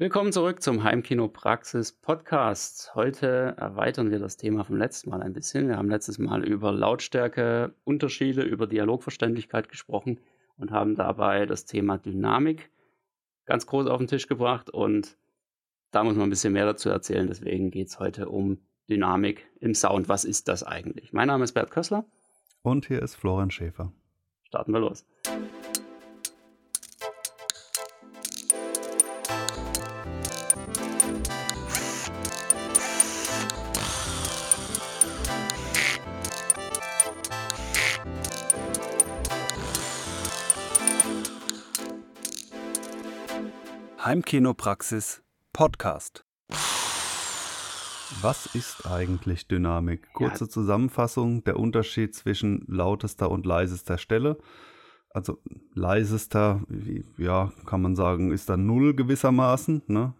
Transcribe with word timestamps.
Willkommen 0.00 0.32
zurück 0.32 0.62
zum 0.62 0.84
Heimkino 0.84 1.26
Praxis 1.26 1.90
Podcast. 1.90 2.94
Heute 2.94 3.56
erweitern 3.58 4.12
wir 4.12 4.20
das 4.20 4.36
Thema 4.36 4.62
vom 4.62 4.76
letzten 4.76 5.10
Mal 5.10 5.22
ein 5.22 5.32
bisschen. 5.32 5.66
Wir 5.66 5.76
haben 5.76 5.90
letztes 5.90 6.18
Mal 6.18 6.44
über 6.44 6.70
Lautstärke, 6.70 7.74
Unterschiede, 7.82 8.42
über 8.42 8.68
Dialogverständlichkeit 8.68 9.68
gesprochen 9.68 10.20
und 10.56 10.70
haben 10.70 10.94
dabei 10.94 11.46
das 11.46 11.64
Thema 11.64 11.98
Dynamik 11.98 12.70
ganz 13.44 13.66
groß 13.66 13.88
auf 13.88 13.98
den 13.98 14.06
Tisch 14.06 14.28
gebracht 14.28 14.70
und 14.70 15.16
da 15.90 16.04
muss 16.04 16.14
man 16.14 16.28
ein 16.28 16.30
bisschen 16.30 16.52
mehr 16.52 16.66
dazu 16.66 16.90
erzählen. 16.90 17.26
Deswegen 17.26 17.72
geht 17.72 17.88
es 17.88 17.98
heute 17.98 18.28
um 18.28 18.58
Dynamik 18.88 19.48
im 19.58 19.74
Sound. 19.74 20.08
Was 20.08 20.24
ist 20.24 20.46
das 20.46 20.62
eigentlich? 20.62 21.12
Mein 21.12 21.26
Name 21.26 21.42
ist 21.42 21.54
Bert 21.54 21.72
Kössler. 21.72 22.04
Und 22.62 22.86
hier 22.86 23.02
ist 23.02 23.16
Florian 23.16 23.50
Schäfer. 23.50 23.92
Starten 24.44 24.70
wir 24.72 24.78
los. 24.78 25.04
Heimkinopraxis 44.08 45.22
Podcast. 45.52 46.24
Was 48.22 48.46
ist 48.54 48.86
eigentlich 48.86 49.48
Dynamik? 49.48 50.14
Kurze 50.14 50.44
ja. 50.44 50.48
Zusammenfassung, 50.48 51.44
der 51.44 51.58
Unterschied 51.58 52.14
zwischen 52.14 52.64
lautester 52.68 53.30
und 53.30 53.44
leisester 53.44 53.98
Stelle. 53.98 54.38
Also 55.10 55.38
leisester, 55.74 56.60
ja, 57.16 57.50
kann 57.64 57.80
man 57.80 57.96
sagen, 57.96 58.30
ist 58.30 58.48
da 58.48 58.56
null 58.56 58.94
gewissermaßen, 58.94 59.82
ne? 59.86 60.12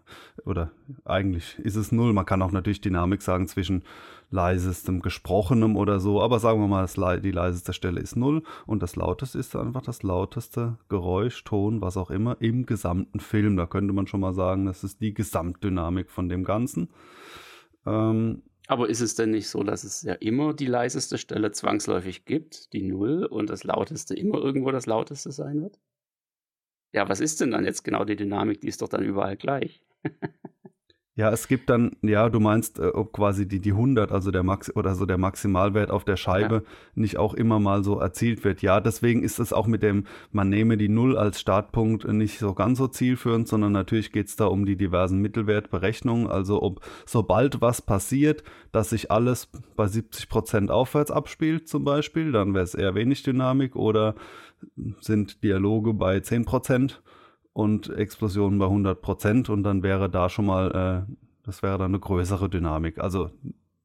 Oder 0.45 0.71
eigentlich 1.05 1.59
ist 1.59 1.75
es 1.75 1.91
null. 1.91 2.11
Man 2.11 2.25
kann 2.25 2.41
auch 2.41 2.51
natürlich 2.51 2.81
Dynamik 2.81 3.21
sagen 3.21 3.47
zwischen 3.47 3.83
leisestem 4.31 5.01
Gesprochenem 5.01 5.75
oder 5.75 5.99
so, 5.99 6.21
aber 6.21 6.39
sagen 6.39 6.59
wir 6.59 6.67
mal, 6.67 7.19
die 7.19 7.31
leiseste 7.31 7.73
Stelle 7.73 7.99
ist 7.99 8.15
null 8.15 8.43
und 8.65 8.83
das 8.83 8.95
lauteste 8.95 9.39
ist 9.39 9.55
einfach 9.55 9.81
das 9.81 10.03
lauteste 10.03 10.77
Geräusch, 10.87 11.43
Ton, 11.43 11.81
was 11.81 11.97
auch 11.97 12.11
immer 12.11 12.37
im 12.39 12.65
gesamten 12.65 13.19
Film. 13.19 13.57
Da 13.57 13.65
könnte 13.65 13.93
man 13.93 14.07
schon 14.07 14.19
mal 14.19 14.33
sagen, 14.33 14.65
das 14.65 14.83
ist 14.83 15.01
die 15.01 15.13
Gesamtdynamik 15.13 16.09
von 16.11 16.29
dem 16.29 16.43
Ganzen. 16.43 16.89
Ähm, 17.85 18.43
aber 18.69 18.87
ist 18.89 19.01
es 19.01 19.15
denn 19.15 19.31
nicht 19.31 19.49
so, 19.49 19.63
dass 19.63 19.83
es 19.83 20.03
ja 20.03 20.13
immer 20.13 20.53
die 20.53 20.67
leiseste 20.67 21.17
Stelle 21.17 21.51
zwangsläufig 21.51 22.25
gibt, 22.25 22.71
die 22.73 22.83
Null, 22.83 23.25
und 23.25 23.49
das 23.49 23.63
lauteste 23.63 24.13
immer 24.15 24.37
irgendwo 24.37 24.71
das 24.71 24.85
lauteste 24.85 25.31
sein 25.31 25.61
wird? 25.61 25.79
Ja, 26.93 27.09
was 27.09 27.19
ist 27.19 27.41
denn 27.41 27.51
dann 27.51 27.65
jetzt 27.65 27.83
genau 27.83 28.03
die 28.05 28.15
Dynamik? 28.15 28.61
Die 28.61 28.67
ist 28.67 28.81
doch 28.81 28.89
dann 28.89 29.03
überall 29.03 29.37
gleich. 29.37 29.83
Ja, 31.19 31.31
es 31.31 31.49
gibt 31.49 31.69
dann, 31.69 31.97
ja, 32.01 32.29
du 32.29 32.39
meinst, 32.39 32.79
äh, 32.79 32.85
ob 32.93 33.11
quasi 33.11 33.45
die, 33.45 33.59
die 33.59 33.73
100, 33.73 34.09
also 34.09 34.31
der 34.31 34.41
Max 34.41 34.73
oder 34.73 34.95
so 34.95 35.05
der 35.05 35.17
Maximalwert 35.17 35.91
auf 35.91 36.05
der 36.05 36.15
Scheibe 36.15 36.55
ja. 36.55 36.61
nicht 36.95 37.17
auch 37.17 37.33
immer 37.33 37.59
mal 37.59 37.83
so 37.83 37.99
erzielt 37.99 38.45
wird. 38.45 38.61
Ja, 38.61 38.79
deswegen 38.79 39.21
ist 39.21 39.37
es 39.37 39.51
auch 39.51 39.67
mit 39.67 39.83
dem, 39.83 40.05
man 40.31 40.47
nehme 40.47 40.77
die 40.77 40.87
0 40.87 41.17
als 41.17 41.41
Startpunkt 41.41 42.07
nicht 42.07 42.39
so 42.39 42.53
ganz 42.53 42.77
so 42.77 42.87
zielführend, 42.87 43.49
sondern 43.49 43.73
natürlich 43.73 44.13
geht 44.13 44.27
es 44.27 44.37
da 44.37 44.45
um 44.45 44.65
die 44.65 44.77
diversen 44.77 45.19
Mittelwertberechnungen. 45.19 46.27
Also 46.27 46.63
ob 46.63 46.79
sobald 47.05 47.59
was 47.59 47.81
passiert, 47.81 48.41
dass 48.71 48.91
sich 48.91 49.11
alles 49.11 49.49
bei 49.75 49.87
70 49.87 50.29
Prozent 50.29 50.71
aufwärts 50.71 51.11
abspielt 51.11 51.67
zum 51.67 51.83
Beispiel, 51.83 52.31
dann 52.31 52.53
wäre 52.53 52.63
es 52.63 52.75
eher 52.75 52.95
wenig 52.95 53.23
Dynamik 53.23 53.75
oder 53.75 54.15
sind 55.01 55.43
Dialoge 55.43 55.93
bei 55.93 56.21
10 56.21 56.45
Prozent 56.45 57.01
und 57.53 57.89
Explosionen 57.89 58.59
bei 58.59 58.65
100 58.65 59.01
Prozent 59.01 59.49
und 59.49 59.63
dann 59.63 59.83
wäre 59.83 60.09
da 60.09 60.29
schon 60.29 60.45
mal, 60.45 61.05
äh, 61.07 61.13
das 61.43 61.63
wäre 61.63 61.77
dann 61.77 61.91
eine 61.91 61.99
größere 61.99 62.49
Dynamik. 62.49 62.99
Also 62.99 63.31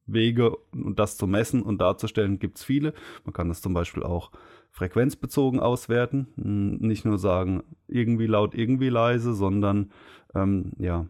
Wege, 0.07 0.55
um 0.71 0.95
das 0.95 1.17
zu 1.17 1.27
messen 1.27 1.61
und 1.61 1.79
darzustellen, 1.79 2.39
gibt 2.39 2.57
es 2.57 2.63
viele. 2.63 2.93
Man 3.23 3.33
kann 3.33 3.49
das 3.49 3.61
zum 3.61 3.73
Beispiel 3.73 4.03
auch 4.03 4.31
frequenzbezogen 4.71 5.59
auswerten. 5.59 6.27
Nicht 6.35 7.05
nur 7.05 7.17
sagen, 7.17 7.63
irgendwie 7.87 8.27
laut, 8.27 8.53
irgendwie 8.53 8.89
leise, 8.89 9.33
sondern 9.33 9.91
ähm, 10.35 10.73
ja, 10.77 11.07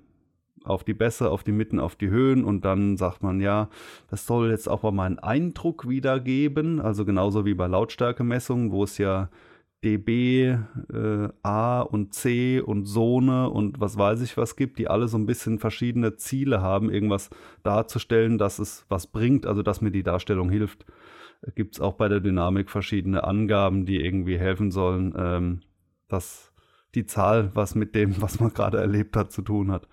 auf 0.64 0.84
die 0.84 0.94
Bässe, 0.94 1.30
auf 1.30 1.44
die 1.44 1.52
Mitten, 1.52 1.80
auf 1.80 1.96
die 1.96 2.10
Höhen 2.10 2.44
und 2.44 2.66
dann 2.66 2.98
sagt 2.98 3.22
man, 3.22 3.40
ja, 3.40 3.70
das 4.10 4.26
soll 4.26 4.50
jetzt 4.50 4.68
auch 4.68 4.84
mal 4.84 4.92
meinen 4.92 5.20
Eindruck 5.20 5.88
wiedergeben, 5.88 6.80
also 6.80 7.06
genauso 7.06 7.46
wie 7.46 7.54
bei 7.54 7.68
Lautstärkemessungen, 7.68 8.72
wo 8.72 8.84
es 8.84 8.98
ja 8.98 9.30
DB, 9.86 10.58
äh, 10.92 11.30
A 11.44 11.82
und 11.82 12.14
C 12.14 12.60
und 12.60 12.86
Zone 12.86 13.50
und 13.50 13.80
was 13.80 13.98
weiß 13.98 14.22
ich 14.22 14.36
was 14.36 14.56
gibt, 14.56 14.80
die 14.80 14.88
alle 14.88 15.08
so 15.08 15.18
ein 15.18 15.28
bisschen 15.28 15.60
verschiedene 15.60 16.16
Ziele 16.16 16.62
haben, 16.62 16.90
irgendwas 16.90 17.30
darzustellen, 17.64 18.38
dass 18.40 18.58
es 18.58 18.86
was 18.90 19.08
bringt, 19.08 19.46
also 19.46 19.62
dass 19.62 19.82
mir 19.82 19.92
die 19.92 20.04
Darstellung 20.04 20.50
hilft. 20.50 20.86
Gibt 21.54 21.76
es 21.76 21.82
auch 21.82 21.94
bei 21.94 22.10
der 22.10 22.20
Dynamik 22.20 22.72
verschiedene 22.72 23.24
Angaben, 23.24 23.86
die 23.86 24.04
irgendwie 24.04 24.40
helfen 24.40 24.72
sollen, 24.72 25.14
ähm, 25.16 25.62
dass 26.08 26.52
die 26.96 27.06
Zahl 27.06 27.52
was 27.54 27.76
mit 27.76 27.94
dem, 27.94 28.20
was 28.22 28.40
man 28.40 28.54
gerade 28.54 28.80
erlebt 28.80 29.16
hat, 29.16 29.32
zu 29.32 29.44
tun 29.44 29.72
hat. 29.72 29.88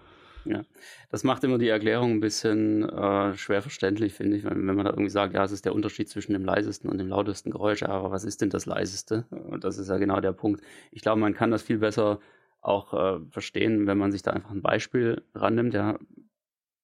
Ja, 0.45 0.63
das 1.11 1.23
macht 1.25 1.45
immer 1.45 1.59
die 1.59 1.69
Erklärung 1.69 2.13
ein 2.13 2.21
bisschen 2.21 2.89
äh, 2.89 3.37
schwer 3.37 3.63
verständlich, 3.63 4.15
finde 4.15 4.37
ich, 4.37 4.45
wenn, 4.45 4.67
wenn, 4.67 4.75
man 4.75 4.85
da 4.85 4.91
irgendwie 4.91 5.11
sagt, 5.11 5.35
ja, 5.35 5.45
es 5.45 5.53
ist 5.53 5.65
der 5.65 5.75
Unterschied 5.75 6.09
zwischen 6.09 6.33
dem 6.33 6.45
leisesten 6.45 6.91
und 6.91 6.99
dem 6.99 7.09
lautesten 7.09 7.51
Geräusch, 7.51 7.83
aber 7.85 8.11
was 8.11 8.25
ist 8.25 8.41
denn 8.41 8.51
das 8.51 8.67
leiseste? 8.67 9.27
Und 9.31 9.65
das 9.65 9.79
ist 9.79 9.89
ja 9.89 9.99
genau 9.99 10.21
der 10.21 10.33
Punkt. 10.33 10.63
Ich 10.91 11.03
glaube, 11.03 11.21
man 11.21 11.35
kann 11.35 11.51
das 11.51 11.63
viel 11.63 11.79
besser 11.79 12.19
auch 12.61 12.93
äh, 12.95 13.21
verstehen, 13.31 13.87
wenn 13.87 13.99
man 13.99 14.13
sich 14.13 14.23
da 14.23 14.33
einfach 14.33 14.51
ein 14.51 14.63
Beispiel 14.63 15.23
rannimmt. 15.35 15.75
Ja, 15.75 15.99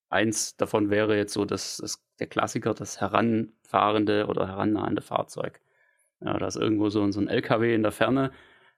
eins 0.08 0.56
davon 0.56 0.90
wäre 0.90 1.16
jetzt 1.16 1.32
so, 1.32 1.44
dass, 1.44 1.78
dass 1.78 2.04
der 2.19 2.26
Klassiker, 2.26 2.75
das 2.75 3.00
heranfahrende 3.00 4.26
oder 4.26 4.48
herannahende 4.48 5.02
Fahrzeug. 5.02 5.60
Ja, 6.20 6.36
da 6.38 6.46
ist 6.46 6.56
irgendwo 6.56 6.90
so, 6.90 7.08
so 7.10 7.20
ein 7.20 7.28
LKW 7.28 7.75
in 7.75 7.82
der 7.82 7.92
Ferne, 7.92 8.32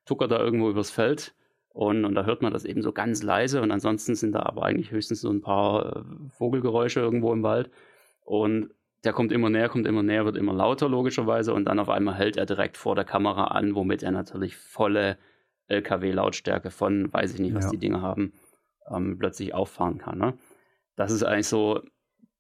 tuckert 0.05 0.31
da 0.31 0.39
irgendwo 0.39 0.71
übers 0.71 0.91
Feld 0.91 1.35
und, 1.73 2.05
und 2.05 2.15
da 2.15 2.25
hört 2.25 2.43
man 2.43 2.53
das 2.53 2.65
eben 2.65 2.83
so 2.83 2.93
ganz 2.93 3.23
leise 3.23 3.63
und 3.63 3.71
ansonsten 3.71 4.15
sind 4.15 4.33
da 4.33 4.43
aber 4.43 4.65
eigentlich 4.65 4.91
höchstens 4.91 5.21
so 5.21 5.31
ein 5.31 5.41
paar 5.41 5.97
äh, 5.97 6.03
Vogelgeräusche 6.37 7.01
irgendwo 7.01 7.33
im 7.33 7.43
Wald. 7.43 7.71
Und 8.25 8.71
der 9.05 9.13
kommt 9.13 9.33
immer 9.33 9.51
näher, 9.51 9.69
kommt 9.69 9.87
immer 9.87 10.03
näher, 10.03 10.25
wird 10.25 10.37
immer 10.37 10.53
lauter 10.53 10.89
logischerweise 10.89 11.55
und 11.55 11.65
dann 11.65 11.79
auf 11.79 11.89
einmal 11.89 12.17
hält 12.17 12.37
er 12.37 12.45
direkt 12.45 12.77
vor 12.77 12.97
der 12.97 13.05
Kamera 13.05 13.45
an, 13.45 13.75
womit 13.75 14.03
er 14.03 14.11
natürlich 14.11 14.57
volle 14.57 15.17
LKW-Lautstärke 15.69 16.71
von, 16.71 17.13
weiß 17.13 17.35
ich 17.35 17.41
nicht, 17.41 17.55
was 17.55 17.67
ja. 17.67 17.71
die 17.71 17.79
Dinge 17.79 18.03
haben, 18.03 18.33
ähm, 18.91 19.17
plötzlich 19.19 19.55
auffahren 19.55 19.99
kann. 19.99 20.19
Ne? 20.19 20.35
Das 20.97 21.13
ist 21.13 21.23
eigentlich 21.23 21.47
so 21.47 21.81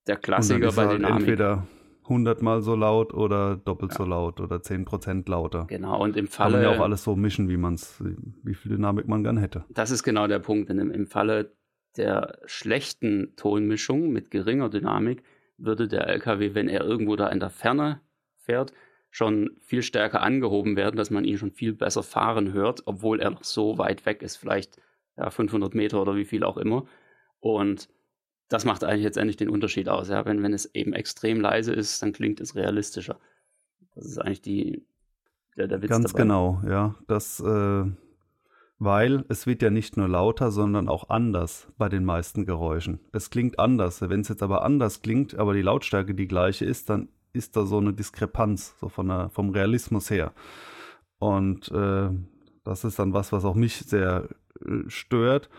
der 0.07 0.17
Klassiker 0.17 0.73
bei 0.73 0.87
Dynamik. 0.87 1.21
Entweder 1.21 1.67
hundertmal 2.10 2.60
so 2.60 2.75
laut 2.75 3.15
oder 3.15 3.56
doppelt 3.56 3.93
ja. 3.93 3.98
so 3.98 4.04
laut 4.04 4.41
oder 4.41 4.62
zehn 4.62 4.84
Prozent 4.84 5.28
lauter. 5.28 5.65
Genau, 5.69 6.03
und 6.03 6.16
im 6.16 6.26
Falle. 6.26 6.53
Kann 6.53 6.62
man 6.62 6.72
ja 6.72 6.78
auch 6.78 6.84
alles 6.84 7.04
so 7.04 7.16
mischen, 7.16 7.48
wie 7.48 7.56
man 7.56 7.75
es, 7.75 8.03
wie 8.43 8.54
viel 8.54 8.72
Dynamik 8.72 9.09
man 9.09 9.22
gern 9.22 9.38
hätte. 9.38 9.65
Das 9.71 9.91
ist 9.91 10.03
genau 10.03 10.26
der 10.26 10.41
Punkt. 10.41 10.69
Denn 10.69 10.78
im, 10.78 10.91
im 10.91 11.06
Falle 11.06 11.56
der 11.97 12.38
schlechten 12.44 13.34
Tonmischung 13.37 14.10
mit 14.10 14.31
geringer 14.31 14.69
Dynamik 14.69 15.22
würde 15.56 15.88
der 15.88 16.06
LKW, 16.09 16.54
wenn 16.54 16.69
er 16.69 16.84
irgendwo 16.84 17.16
da 17.16 17.28
in 17.28 17.41
der 17.41 17.50
Ferne 17.50 18.00
fährt, 18.37 18.72
schon 19.10 19.56
viel 19.60 19.82
stärker 19.82 20.22
angehoben 20.22 20.77
werden, 20.77 20.97
dass 20.97 21.10
man 21.10 21.25
ihn 21.25 21.38
schon 21.38 21.50
viel 21.50 21.72
besser 21.72 22.03
fahren 22.03 22.53
hört, 22.53 22.82
obwohl 22.87 23.21
er 23.21 23.31
noch 23.31 23.44
so 23.44 23.78
weit 23.78 24.06
weg 24.06 24.22
ist, 24.22 24.37
vielleicht 24.37 24.81
ja, 25.16 25.31
500 25.31 25.75
Meter 25.75 26.00
oder 26.00 26.15
wie 26.15 26.25
viel 26.25 26.44
auch 26.44 26.56
immer. 26.56 26.87
Und 27.41 27.88
das 28.50 28.65
macht 28.65 28.84
eigentlich 28.84 29.05
jetzt 29.05 29.16
endlich 29.16 29.37
den 29.37 29.49
Unterschied 29.49 29.88
aus. 29.88 30.09
Ja? 30.09 30.27
Wenn, 30.27 30.43
wenn 30.43 30.53
es 30.53 30.75
eben 30.75 30.93
extrem 30.93 31.41
leise 31.41 31.72
ist, 31.72 32.03
dann 32.03 32.12
klingt 32.12 32.41
es 32.41 32.56
realistischer. 32.56 33.19
Das 33.94 34.05
ist 34.05 34.19
eigentlich 34.19 34.43
die, 34.43 34.84
der, 35.56 35.69
der 35.69 35.81
Witz 35.83 35.91
Ganz 35.91 36.12
dabei. 36.12 36.22
genau, 36.22 36.60
ja. 36.66 36.97
Das, 37.06 37.41
äh, 37.41 37.84
weil 38.78 39.25
es 39.28 39.47
wird 39.47 39.62
ja 39.62 39.71
nicht 39.71 39.97
nur 39.97 40.09
lauter, 40.09 40.50
sondern 40.50 40.89
auch 40.89 41.10
anders 41.10 41.69
bei 41.78 41.89
den 41.89 42.05
meisten 42.05 42.45
Geräuschen. 42.45 42.98
Es 43.13 43.30
klingt 43.30 43.59
anders. 43.60 44.01
Wenn 44.03 44.22
es 44.22 44.28
jetzt 44.28 44.42
aber 44.42 44.63
anders 44.65 45.01
klingt, 45.01 45.36
aber 45.36 45.54
die 45.54 45.63
Lautstärke 45.63 46.15
die 46.15 46.28
gleiche 46.28 46.65
ist, 46.65 46.91
dann 46.91 47.09
ist 47.33 47.57
da 47.57 47.65
so 47.65 47.78
eine 47.78 47.92
Diskrepanz, 47.92 48.75
so 48.80 48.89
von 48.89 49.07
der, 49.07 49.30
vom 49.30 49.51
Realismus 49.51 50.10
her. 50.10 50.33
Und 51.19 51.71
äh, 51.71 52.10
das 52.65 52.83
ist 52.83 52.98
dann 52.98 53.13
was, 53.13 53.30
was 53.30 53.45
auch 53.45 53.54
mich 53.54 53.77
sehr 53.77 54.28
äh, 54.66 54.89
stört. 54.89 55.51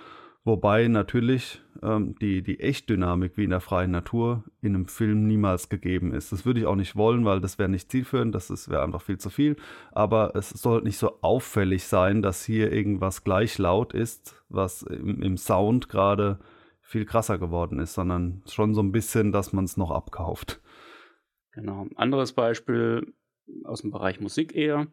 Wobei 0.44 0.88
natürlich 0.88 1.62
ähm, 1.84 2.16
die, 2.20 2.42
die 2.42 2.60
Echtdynamik 2.60 3.38
wie 3.38 3.44
in 3.44 3.52
der 3.52 3.60
freien 3.60 3.92
Natur 3.92 4.44
in 4.62 4.74
einem 4.74 4.88
Film 4.88 5.28
niemals 5.28 5.70
gegeben 5.70 6.14
ist. 6.14 6.32
Das 6.32 6.46
würde 6.46 6.60
ich 6.60 6.66
auch 6.66 6.76
nicht 6.76 6.96
wollen, 6.96 7.26
weil 7.26 7.42
das 7.42 7.60
wäre 7.60 7.70
nicht 7.70 7.92
zielführend, 7.92 8.34
das 8.34 8.68
wäre 8.68 8.82
einfach 8.82 9.04
viel 9.04 9.20
zu 9.20 9.30
viel. 9.30 9.56
Aber 9.92 10.36
es 10.36 10.50
soll 10.50 10.82
nicht 10.82 10.98
so 10.98 11.20
auffällig 11.22 11.84
sein, 11.84 12.24
dass 12.24 12.44
hier 12.44 12.72
irgendwas 12.72 13.24
gleich 13.24 13.60
laut 13.60 13.94
ist, 13.94 14.44
was 14.50 14.82
im, 14.82 15.22
im 15.22 15.38
Sound 15.38 15.90
gerade 15.90 16.40
viel 16.82 17.06
krasser 17.06 17.38
geworden 17.38 17.80
ist, 17.80 17.94
sondern 17.94 18.42
schon 18.50 18.74
so 18.74 18.82
ein 18.82 18.92
bisschen, 18.92 19.32
dass 19.32 19.54
man 19.54 19.66
es 19.66 19.78
noch 19.78 19.92
abkauft. 19.92 20.60
Genau. 21.52 21.86
Anderes 21.96 22.34
Beispiel 22.34 23.14
aus 23.64 23.82
dem 23.82 23.92
Bereich 23.92 24.20
Musik 24.20 24.56
eher. 24.56 24.88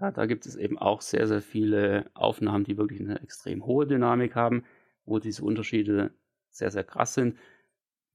Ja, 0.00 0.12
da 0.12 0.26
gibt 0.26 0.46
es 0.46 0.56
eben 0.56 0.78
auch 0.78 1.02
sehr, 1.02 1.26
sehr 1.26 1.42
viele 1.42 2.10
Aufnahmen, 2.14 2.64
die 2.64 2.78
wirklich 2.78 3.00
eine 3.00 3.20
extrem 3.20 3.66
hohe 3.66 3.86
Dynamik 3.86 4.34
haben 4.34 4.64
wo 5.08 5.18
diese 5.18 5.44
Unterschiede 5.44 6.12
sehr, 6.50 6.70
sehr 6.70 6.84
krass 6.84 7.14
sind. 7.14 7.36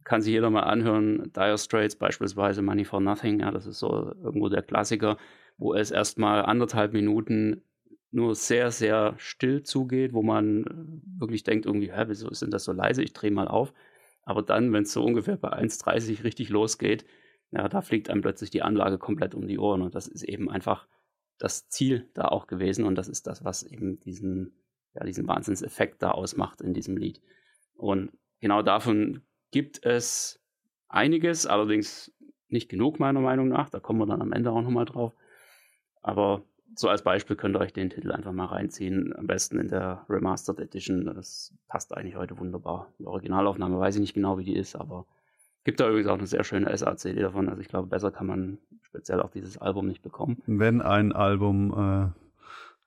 Kann 0.03 0.21
sich 0.21 0.33
jeder 0.33 0.49
mal 0.49 0.63
anhören. 0.63 1.31
Dire 1.33 1.57
Straits 1.57 1.95
beispielsweise, 1.95 2.61
Money 2.61 2.85
for 2.85 2.99
Nothing, 2.99 3.39
ja, 3.39 3.51
das 3.51 3.65
ist 3.65 3.79
so 3.79 4.13
irgendwo 4.23 4.49
der 4.49 4.63
Klassiker, 4.63 5.17
wo 5.57 5.73
es 5.73 5.91
erstmal 5.91 6.43
anderthalb 6.43 6.93
Minuten 6.93 7.63
nur 8.11 8.35
sehr, 8.35 8.71
sehr 8.71 9.15
still 9.17 9.63
zugeht, 9.63 10.13
wo 10.13 10.21
man 10.21 11.01
wirklich 11.17 11.43
denkt, 11.43 11.65
irgendwie, 11.65 11.91
hä, 11.91 12.03
wieso 12.07 12.29
ist 12.29 12.41
denn 12.41 12.51
das 12.51 12.63
so 12.63 12.71
leise? 12.71 13.01
Ich 13.01 13.13
drehe 13.13 13.31
mal 13.31 13.47
auf. 13.47 13.73
Aber 14.23 14.43
dann, 14.43 14.71
wenn 14.71 14.83
es 14.83 14.93
so 14.93 15.03
ungefähr 15.03 15.35
bei 15.35 15.51
1,30 15.51 16.23
richtig 16.23 16.49
losgeht, 16.49 17.05
ja, 17.51 17.67
da 17.67 17.81
fliegt 17.81 18.09
einem 18.09 18.21
plötzlich 18.21 18.51
die 18.51 18.61
Anlage 18.61 18.97
komplett 18.97 19.35
um 19.35 19.47
die 19.47 19.59
Ohren. 19.59 19.81
Und 19.81 19.95
das 19.95 20.07
ist 20.07 20.23
eben 20.23 20.49
einfach 20.49 20.87
das 21.39 21.69
Ziel 21.69 22.09
da 22.13 22.25
auch 22.25 22.47
gewesen. 22.47 22.85
Und 22.85 22.95
das 22.95 23.07
ist 23.07 23.27
das, 23.27 23.43
was 23.43 23.63
eben 23.63 23.99
diesen, 23.99 24.62
ja, 24.95 25.03
diesen 25.05 25.27
Wahnsinnseffekt 25.27 26.01
da 26.01 26.11
ausmacht 26.11 26.61
in 26.61 26.73
diesem 26.73 26.97
Lied. 26.97 27.21
Und 27.75 28.11
genau 28.39 28.61
davon 28.61 29.21
gibt 29.51 29.85
es 29.85 30.39
einiges, 30.87 31.45
allerdings 31.45 32.11
nicht 32.47 32.69
genug 32.69 32.99
meiner 32.99 33.21
Meinung 33.21 33.49
nach. 33.49 33.69
Da 33.69 33.79
kommen 33.79 33.99
wir 33.99 34.05
dann 34.05 34.21
am 34.21 34.31
Ende 34.31 34.51
auch 34.51 34.61
nochmal 34.61 34.85
drauf. 34.85 35.13
Aber 36.01 36.43
so 36.75 36.89
als 36.89 37.03
Beispiel 37.03 37.35
könnt 37.35 37.55
ihr 37.55 37.59
euch 37.59 37.73
den 37.73 37.89
Titel 37.89 38.11
einfach 38.11 38.31
mal 38.31 38.45
reinziehen. 38.45 39.13
Am 39.15 39.27
besten 39.27 39.59
in 39.59 39.67
der 39.67 40.05
Remastered 40.09 40.59
Edition. 40.59 41.05
Das 41.05 41.53
passt 41.67 41.95
eigentlich 41.95 42.15
heute 42.15 42.37
wunderbar. 42.37 42.91
Die 42.99 43.05
Originalaufnahme 43.05 43.79
weiß 43.79 43.95
ich 43.95 44.01
nicht 44.01 44.13
genau, 44.13 44.37
wie 44.37 44.43
die 44.43 44.55
ist, 44.55 44.75
aber 44.75 45.05
gibt 45.63 45.79
da 45.79 45.89
übrigens 45.89 46.07
auch 46.07 46.17
eine 46.17 46.27
sehr 46.27 46.43
schöne 46.43 46.75
SACD 46.75 47.21
davon. 47.21 47.49
Also 47.49 47.61
ich 47.61 47.67
glaube, 47.67 47.87
besser 47.87 48.11
kann 48.11 48.27
man 48.27 48.57
speziell 48.81 49.21
auch 49.21 49.31
dieses 49.31 49.57
Album 49.57 49.87
nicht 49.87 50.01
bekommen. 50.01 50.41
Wenn 50.45 50.81
ein 50.81 51.11
Album 51.13 51.71
äh, 51.71 52.22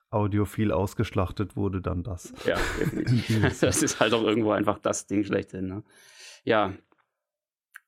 audiophil 0.09 0.71
ausgeschlachtet 0.71 1.55
wurde, 1.55 1.81
dann 1.81 2.03
das. 2.03 2.33
Ja, 2.45 2.57
das 3.61 3.83
ist 3.83 3.99
halt 3.99 4.13
auch 4.13 4.23
irgendwo 4.23 4.51
einfach 4.51 4.79
das 4.79 5.07
Ding 5.07 5.23
schlechthin. 5.23 5.67
Ne? 5.67 5.83
Ja. 6.43 6.73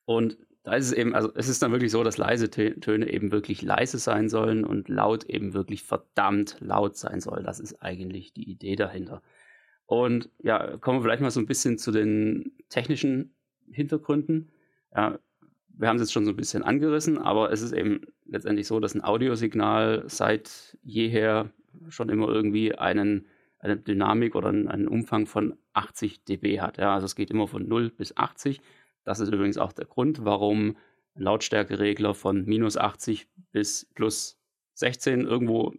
Und 0.06 0.38
da 0.64 0.74
ist 0.74 0.88
es 0.88 0.94
eben, 0.94 1.16
also 1.16 1.32
es 1.36 1.48
ist 1.48 1.62
dann 1.62 1.72
wirklich 1.72 1.92
so, 1.92 2.04
dass 2.04 2.18
leise 2.18 2.50
Töne 2.50 3.10
eben 3.10 3.32
wirklich 3.32 3.62
leise 3.62 3.98
sein 3.98 4.28
sollen 4.28 4.66
und 4.66 4.90
laut 4.90 5.24
eben 5.26 5.54
wirklich 5.54 5.84
verdammt 5.84 6.58
laut 6.60 6.98
sein 6.98 7.22
soll. 7.22 7.44
Das 7.44 7.60
ist 7.60 7.82
eigentlich 7.82 8.34
die 8.34 8.50
Idee 8.50 8.76
dahinter. 8.76 9.22
Und 9.86 10.30
ja, 10.44 10.78
kommen 10.78 11.00
wir 11.00 11.04
vielleicht 11.04 11.22
mal 11.22 11.32
so 11.32 11.40
ein 11.40 11.48
bisschen 11.48 11.78
zu 11.78 11.92
den 11.92 12.52
technischen 12.70 13.34
Hintergründen. 13.72 14.52
Ja, 14.94 15.20
wir 15.70 15.88
haben 15.88 15.96
es 15.96 16.04
jetzt 16.04 16.14
schon 16.14 16.26
so 16.26 16.32
ein 16.32 16.38
bisschen 16.38 16.62
angerissen, 16.62 17.18
aber 17.18 17.52
es 17.52 17.62
ist 17.62 17.72
eben 17.72 18.02
letztendlich 18.26 18.68
so, 18.68 18.80
dass 18.80 18.94
ein 18.94 19.04
Audiosignal 19.04 20.04
seit 20.08 20.78
jeher 20.84 21.50
schon 21.90 22.10
immer 22.10 22.28
irgendwie 22.30 22.76
einen, 22.76 23.28
eine 23.60 23.78
Dynamik 23.78 24.36
oder 24.36 24.50
einen 24.50 24.88
Umfang 24.88 25.26
von 25.26 25.58
80 25.74 26.24
dB 26.26 26.62
hat. 26.62 26.78
Ja, 26.78 26.94
also 26.94 27.06
es 27.06 27.16
geht 27.16 27.32
immer 27.32 27.48
von 27.48 27.68
0 27.68 27.90
bis 27.90 28.16
80 28.16 28.62
das 29.10 29.20
ist 29.20 29.34
übrigens 29.34 29.58
auch 29.58 29.72
der 29.72 29.86
Grund, 29.86 30.24
warum 30.24 30.78
ein 31.16 31.24
Lautstärkeregler 31.24 32.14
von 32.14 32.46
minus 32.46 32.78
80 32.78 33.28
bis 33.52 33.88
plus 33.96 34.40
16 34.76 35.22
irgendwo 35.22 35.74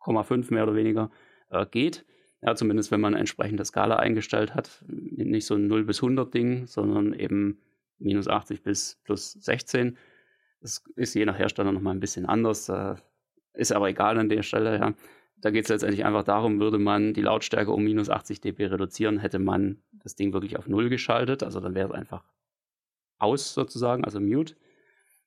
0,5 0.00 0.52
mehr 0.52 0.64
oder 0.64 0.74
weniger 0.74 1.10
äh, 1.50 1.64
geht. 1.64 2.04
Ja, 2.42 2.56
zumindest 2.56 2.90
wenn 2.90 3.00
man 3.00 3.14
eine 3.14 3.20
entsprechende 3.20 3.64
Skala 3.64 3.96
eingestellt 3.96 4.54
hat. 4.54 4.84
Nicht 4.88 5.46
so 5.46 5.54
ein 5.54 5.68
0 5.68 5.84
bis 5.84 6.02
100 6.02 6.34
Ding, 6.34 6.66
sondern 6.66 7.12
eben 7.12 7.60
minus 7.98 8.26
80 8.26 8.64
bis 8.64 9.00
plus 9.04 9.32
16. 9.34 9.96
Das 10.60 10.82
ist 10.96 11.14
je 11.14 11.24
nach 11.24 11.38
Hersteller 11.38 11.70
nochmal 11.70 11.94
ein 11.94 12.00
bisschen 12.00 12.26
anders. 12.26 12.68
Äh, 12.68 12.96
ist 13.56 13.72
aber 13.72 13.88
egal 13.88 14.18
an 14.18 14.28
der 14.28 14.42
Stelle. 14.42 14.78
Ja. 14.78 14.94
Da 15.38 15.50
geht 15.50 15.64
es 15.64 15.68
letztendlich 15.68 16.04
einfach 16.04 16.24
darum, 16.24 16.60
würde 16.60 16.78
man 16.78 17.12
die 17.12 17.22
Lautstärke 17.22 17.70
um 17.70 17.84
minus 17.84 18.08
80 18.08 18.40
dB 18.40 18.66
reduzieren, 18.66 19.18
hätte 19.18 19.38
man 19.38 19.82
das 19.92 20.14
Ding 20.16 20.32
wirklich 20.32 20.56
auf 20.56 20.66
0 20.66 20.88
geschaltet. 20.88 21.42
Also 21.42 21.60
dann 21.60 21.74
wäre 21.74 21.88
es 21.88 21.94
einfach 21.94 22.24
aus 23.18 23.54
sozusagen, 23.54 24.04
also 24.04 24.20
Mute. 24.20 24.54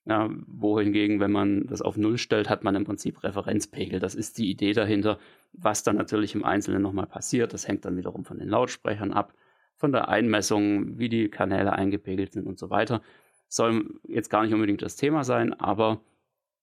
Ja, 0.06 0.30
wohingegen, 0.46 1.20
wenn 1.20 1.30
man 1.30 1.66
das 1.66 1.82
auf 1.82 1.96
Null 1.96 2.16
stellt, 2.16 2.48
hat 2.48 2.64
man 2.64 2.74
im 2.74 2.84
Prinzip 2.84 3.22
Referenzpegel. 3.22 4.00
Das 4.00 4.14
ist 4.14 4.38
die 4.38 4.50
Idee 4.50 4.72
dahinter. 4.72 5.18
Was 5.52 5.82
dann 5.82 5.96
natürlich 5.96 6.34
im 6.34 6.42
Einzelnen 6.42 6.82
nochmal 6.82 7.06
passiert, 7.06 7.52
das 7.52 7.68
hängt 7.68 7.84
dann 7.84 7.98
wiederum 7.98 8.24
von 8.24 8.38
den 8.38 8.48
Lautsprechern 8.48 9.12
ab, 9.12 9.34
von 9.76 9.92
der 9.92 10.08
Einmessung, 10.08 10.98
wie 10.98 11.10
die 11.10 11.28
Kanäle 11.28 11.72
eingepegelt 11.74 12.32
sind 12.32 12.46
und 12.46 12.58
so 12.58 12.70
weiter. 12.70 13.02
Soll 13.48 14.00
jetzt 14.04 14.30
gar 14.30 14.42
nicht 14.42 14.54
unbedingt 14.54 14.82
das 14.82 14.96
Thema 14.96 15.22
sein, 15.22 15.52
aber 15.52 16.00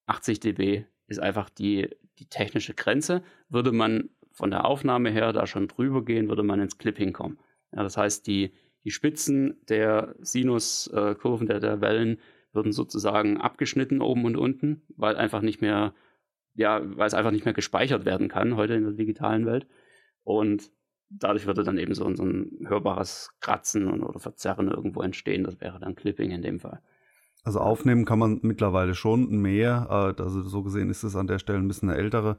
80 0.07 0.39
dB 0.39 0.85
ist 1.07 1.19
einfach 1.19 1.49
die, 1.49 1.89
die 2.19 2.27
technische 2.27 2.73
Grenze. 2.73 3.23
Würde 3.49 3.71
man 3.71 4.09
von 4.31 4.51
der 4.51 4.65
Aufnahme 4.65 5.09
her 5.09 5.33
da 5.33 5.47
schon 5.47 5.67
drüber 5.67 6.05
gehen, 6.05 6.29
würde 6.29 6.43
man 6.43 6.61
ins 6.61 6.77
Clipping 6.77 7.13
kommen. 7.13 7.39
Ja, 7.71 7.83
das 7.83 7.97
heißt, 7.97 8.27
die, 8.27 8.53
die 8.83 8.91
Spitzen 8.91 9.57
der 9.67 10.15
Sinuskurven, 10.19 11.47
der, 11.47 11.59
der 11.59 11.81
Wellen, 11.81 12.19
würden 12.53 12.71
sozusagen 12.71 13.37
abgeschnitten 13.39 14.01
oben 14.01 14.25
und 14.25 14.37
unten, 14.37 14.83
weil 14.95 15.15
einfach 15.15 15.41
nicht 15.41 15.61
mehr, 15.61 15.93
ja, 16.55 16.81
weil 16.83 17.07
es 17.07 17.13
einfach 17.13 17.31
nicht 17.31 17.45
mehr 17.45 17.53
gespeichert 17.53 18.05
werden 18.05 18.29
kann 18.29 18.55
heute 18.55 18.73
in 18.75 18.83
der 18.83 18.93
digitalen 18.93 19.45
Welt. 19.45 19.67
Und 20.23 20.71
dadurch 21.09 21.45
würde 21.45 21.63
dann 21.63 21.77
eben 21.77 21.93
so, 21.93 22.13
so 22.15 22.23
ein 22.23 22.65
hörbares 22.67 23.31
Kratzen 23.39 24.01
oder 24.01 24.19
Verzerren 24.19 24.69
irgendwo 24.69 25.01
entstehen. 25.01 25.43
Das 25.43 25.59
wäre 25.61 25.79
dann 25.79 25.95
Clipping 25.95 26.31
in 26.31 26.41
dem 26.41 26.59
Fall. 26.59 26.81
Also 27.43 27.61
aufnehmen 27.61 28.03
kann 28.03 28.19
man 28.19 28.39
mittlerweile 28.41 28.93
schon 28.93 29.29
mehr. 29.29 29.87
Äh, 29.89 30.21
also 30.21 30.41
so 30.43 30.63
gesehen 30.63 30.89
ist 30.89 31.03
es 31.03 31.15
an 31.15 31.27
der 31.27 31.39
Stelle 31.39 31.59
ein 31.59 31.67
bisschen 31.67 31.89
eine 31.89 31.97
ältere 31.97 32.37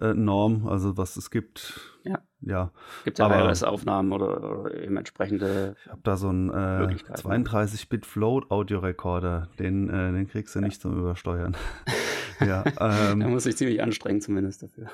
äh, 0.00 0.12
Norm. 0.12 0.68
Also 0.68 0.98
was 0.98 1.16
es 1.16 1.30
gibt. 1.30 1.80
Ja. 2.04 2.20
ja. 2.40 2.70
Gibt 3.04 3.18
ja 3.18 3.48
iOS-Aufnahmen 3.48 4.12
oder, 4.12 4.60
oder, 4.60 4.74
eben 4.74 4.98
entsprechende. 4.98 5.76
Ich 5.82 5.90
habe 5.90 6.02
da 6.02 6.16
so 6.16 6.28
einen 6.28 6.50
äh, 6.50 6.94
32-Bit 7.14 8.04
Float 8.04 8.50
Audiorekorder. 8.50 9.48
Den, 9.58 9.88
äh, 9.88 10.12
den 10.12 10.28
kriegst 10.28 10.54
du 10.54 10.58
ja. 10.58 10.66
nicht 10.66 10.80
zum 10.80 10.98
Übersteuern. 10.98 11.56
ja. 12.40 12.62
Ähm, 12.80 13.20
da 13.20 13.28
muss 13.28 13.46
ich 13.46 13.56
ziemlich 13.56 13.82
anstrengen 13.82 14.20
zumindest 14.20 14.62
dafür. 14.62 14.88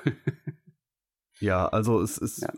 ja, 1.39 1.67
also 1.67 2.01
es 2.01 2.17
ist. 2.17 2.41
Ja. 2.41 2.53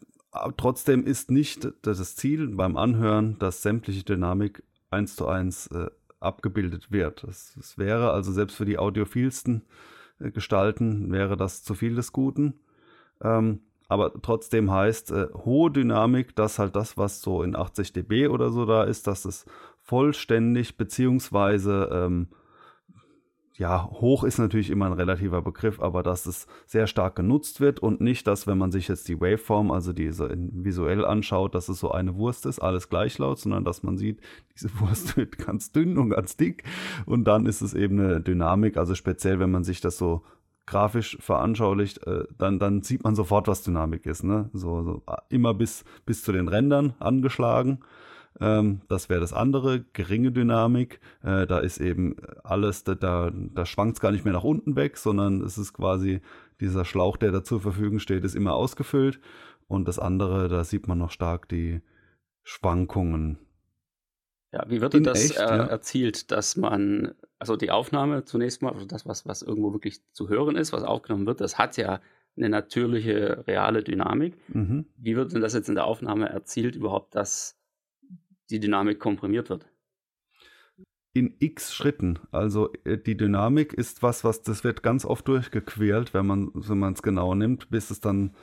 Trotzdem 0.58 1.06
ist 1.06 1.32
nicht 1.32 1.68
das 1.82 2.16
Ziel 2.16 2.50
beim 2.50 2.78
Anhören, 2.78 3.40
dass 3.40 3.64
sämtliche 3.64 4.04
Dynamik 4.04 4.62
eins 4.92 5.16
zu 5.16 5.28
eins 5.28 5.68
äh, 5.68 5.90
abgebildet 6.20 6.92
wird. 6.92 7.24
Das, 7.24 7.54
das 7.56 7.78
wäre 7.78 8.12
also 8.12 8.32
selbst 8.32 8.56
für 8.56 8.66
die 8.66 8.78
audiophilsten 8.78 9.64
äh, 10.20 10.32
Gestalten 10.32 11.12
wäre 11.12 11.38
das 11.38 11.64
zu 11.64 11.74
viel 11.74 11.96
des 11.96 12.12
Guten. 12.12 12.60
Ähm, 13.22 13.62
aber 13.88 14.14
trotzdem 14.22 14.72
heißt 14.72 15.12
äh, 15.12 15.28
hohe 15.34 15.72
Dynamik, 15.72 16.36
dass 16.36 16.60
halt 16.60 16.76
das, 16.76 16.98
was 16.98 17.22
so 17.22 17.42
in 17.42 17.56
80 17.56 17.92
dB 17.94 18.28
oder 18.28 18.52
so 18.52 18.66
da 18.66 18.84
ist, 18.84 19.08
dass 19.08 19.26
es 19.26 19.46
vollständig 19.82 20.78
beziehungsweise 20.78 21.90
ähm, 21.92 22.28
ja, 23.60 23.90
hoch 23.92 24.24
ist 24.24 24.38
natürlich 24.38 24.70
immer 24.70 24.86
ein 24.86 24.94
relativer 24.94 25.42
Begriff, 25.42 25.82
aber 25.82 26.02
dass 26.02 26.26
es 26.26 26.48
sehr 26.66 26.88
stark 26.88 27.18
genutzt 27.18 27.60
wird 27.60 27.82
und 27.82 28.00
nicht, 28.00 28.26
dass 28.26 28.48
wenn 28.48 28.58
man 28.58 28.72
sich 28.72 28.88
jetzt 28.88 29.10
die 29.10 29.20
Waveform, 29.20 29.70
also 29.70 29.92
diese 29.92 30.34
visuell 30.34 31.04
anschaut, 31.04 31.56
dass 31.56 31.68
es 31.68 31.80
so 31.80 31.92
eine 31.92 32.16
Wurst 32.16 32.46
ist, 32.46 32.60
alles 32.60 32.88
gleich 32.88 33.18
laut, 33.18 33.38
sondern 33.38 33.66
dass 33.66 33.84
man 33.84 33.98
sieht, 33.98 34.22
diese 34.56 34.70
Wurst 34.80 35.18
wird 35.18 35.38
ganz 35.38 35.74
dünn 35.74 35.98
und 35.98 36.12
ganz 36.12 36.38
dick. 36.38 36.64
Und 37.06 37.26
dann 37.26 37.46
ist 37.46 37.60
es 37.60 37.74
eben 37.74 38.00
eine 38.00 38.22
Dynamik, 38.22 38.78
also 38.78 38.96
speziell, 38.96 39.42
wenn 39.42 39.52
man 39.52 39.66
sich 39.66 39.82
das 39.82 39.98
so 39.98 40.24
grafisch 40.66 41.18
veranschaulicht, 41.20 42.08
äh, 42.08 42.24
dann, 42.38 42.60
dann 42.60 42.82
sieht 42.82 43.04
man 43.04 43.16
sofort, 43.16 43.50
was 43.50 43.64
Dynamik 43.64 44.06
ist, 44.06 44.24
ne? 44.24 44.50
So, 44.54 44.84
so 44.84 45.04
immer 45.28 45.54
bis, 45.54 45.84
bis 46.06 46.24
zu 46.24 46.32
den 46.32 46.48
Rändern 46.48 46.94
angeschlagen 47.00 47.80
ähm, 48.40 48.82
das 48.88 49.10
wäre 49.10 49.20
das 49.20 49.34
andere, 49.34 49.82
geringe 49.94 50.32
Dynamik. 50.32 51.00
Äh, 51.24 51.46
da 51.48 51.60
ist 51.60 51.80
eben 51.80 52.16
alles, 52.44 52.84
da, 52.84 52.96
da, 52.96 53.32
da 53.34 53.66
schwankt 53.66 53.98
es 53.98 54.02
gar 54.02 54.12
nicht 54.12 54.26
mehr 54.26 54.34
nach 54.34 54.44
unten 54.44 54.76
weg, 54.76 54.98
sondern 54.98 55.42
es 55.42 55.58
ist 55.58 55.74
quasi 55.74 56.22
dieser 56.60 56.86
Schlauch, 56.86 57.18
der 57.18 57.32
da 57.32 57.44
zur 57.44 57.62
Verfügung 57.62 58.00
steht, 58.00 58.24
ist 58.24 58.36
immer 58.36 58.54
ausgefüllt. 58.54 59.20
Und 59.68 59.88
das 59.88 60.00
andere, 60.00 60.48
da 60.48 60.64
sieht 60.64 60.88
man 60.88 60.98
noch 60.98 61.12
stark 61.12 61.48
die 61.50 61.82
Schwankungen. 62.44 63.38
Ja, 64.52 64.66
wie 64.68 64.82
wird 64.82 64.94
denn 64.94 65.04
das 65.04 65.24
echt, 65.24 65.38
äh, 65.38 65.44
ja? 65.44 65.66
erzielt, 65.66 66.32
dass 66.32 66.58
man, 66.58 67.14
also 67.38 67.56
die 67.56 67.70
Aufnahme 67.70 68.26
zunächst 68.26 68.64
mal, 68.64 68.74
also 68.74 68.86
das, 68.86 69.06
was, 69.06 69.28
was 69.28 69.44
irgendwo 69.44 69.74
wirklich 69.74 70.02
zu 70.12 70.28
hören 70.28 70.56
ist, 70.56 70.74
was 70.74 70.84
aufgenommen 70.84 71.28
wird, 71.28 71.40
das 71.40 71.60
hat 71.60 71.78
ja 71.78 72.02
eine 72.36 72.50
natürliche, 72.50 73.44
reale 73.48 73.84
Dynamik. 73.84 74.38
Mhm. 74.48 74.86
Wie 74.98 75.16
wird 75.16 75.34
denn 75.34 75.42
das 75.42 75.54
jetzt 75.54 75.70
in 75.70 75.76
der 75.76 75.86
Aufnahme 75.86 76.30
erzielt, 76.30 76.76
überhaupt, 76.76 77.14
dass 77.14 77.59
die 78.50 78.60
Dynamik 78.60 79.00
komprimiert 79.00 79.50
wird. 79.50 79.68
In 81.14 81.36
x 81.40 81.74
Schritten. 81.74 82.20
Also 82.32 82.72
äh, 82.84 82.98
die 82.98 83.18
Dynamik 83.18 83.74
ist 83.74 84.04
was, 84.04 84.24
was 84.24 84.42
das 84.42 84.64
wird 84.64 84.84
ganz 84.84 85.06
oft 85.06 85.28
durchgequält, 85.28 86.14
wenn 86.14 86.28
man 86.28 86.52
wenn 86.54 86.84
es 86.94 87.02
genau 87.02 87.34
nimmt, 87.36 87.70
bis 87.70 87.90
es 87.90 88.00
dann 88.00 88.36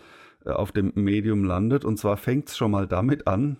äh, 0.44 0.50
auf 0.50 0.72
dem 0.72 0.92
Medium 0.94 1.44
landet. 1.44 1.84
Und 1.84 1.98
zwar 1.98 2.16
fängt 2.16 2.48
es 2.48 2.56
schon 2.56 2.72
mal 2.72 2.86
damit 2.86 3.26
an, 3.26 3.58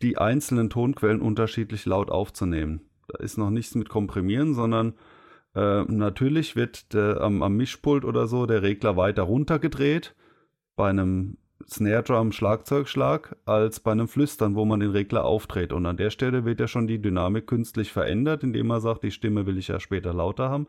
die 0.00 0.18
einzelnen 0.18 0.70
Tonquellen 0.70 1.20
unterschiedlich 1.20 1.84
laut 1.86 2.10
aufzunehmen. 2.10 2.82
Da 3.08 3.18
ist 3.18 3.38
noch 3.38 3.50
nichts 3.50 3.74
mit 3.74 3.88
Komprimieren, 3.88 4.54
sondern 4.54 4.94
äh, 5.54 5.82
natürlich 5.82 6.56
wird 6.56 6.94
der, 6.94 7.20
am, 7.20 7.42
am 7.42 7.56
Mischpult 7.56 8.04
oder 8.04 8.26
so 8.26 8.46
der 8.46 8.62
Regler 8.62 8.96
weiter 8.96 9.22
runtergedreht. 9.24 10.14
Bei 10.76 10.88
einem 10.88 11.36
Snare 11.68 12.02
Drum 12.02 12.32
Schlagzeugschlag 12.32 13.36
als 13.44 13.80
bei 13.80 13.92
einem 13.92 14.08
Flüstern, 14.08 14.54
wo 14.54 14.64
man 14.64 14.80
den 14.80 14.90
Regler 14.90 15.24
aufdreht. 15.24 15.72
Und 15.72 15.86
an 15.86 15.96
der 15.96 16.10
Stelle 16.10 16.44
wird 16.44 16.60
ja 16.60 16.68
schon 16.68 16.86
die 16.86 17.00
Dynamik 17.00 17.46
künstlich 17.46 17.92
verändert, 17.92 18.42
indem 18.42 18.66
man 18.66 18.80
sagt, 18.80 19.02
die 19.02 19.10
Stimme 19.10 19.46
will 19.46 19.58
ich 19.58 19.68
ja 19.68 19.80
später 19.80 20.12
lauter 20.12 20.48
haben 20.48 20.66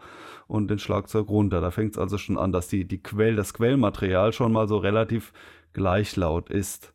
und 0.48 0.70
den 0.70 0.80
Schlagzeug 0.80 1.30
runter. 1.30 1.62
Da 1.62 1.72
fängt 1.72 1.94
es 1.94 1.98
also 1.98 2.18
schon 2.18 2.38
an, 2.38 2.52
dass 2.52 2.68
die, 2.68 2.86
die 2.86 3.02
Quell, 3.02 3.36
das 3.36 3.54
Quellmaterial 3.54 4.34
schon 4.34 4.52
mal 4.52 4.68
so 4.68 4.78
relativ 4.78 5.34
gleich 5.74 6.16
laut 6.16 6.50
ist. 6.50 6.94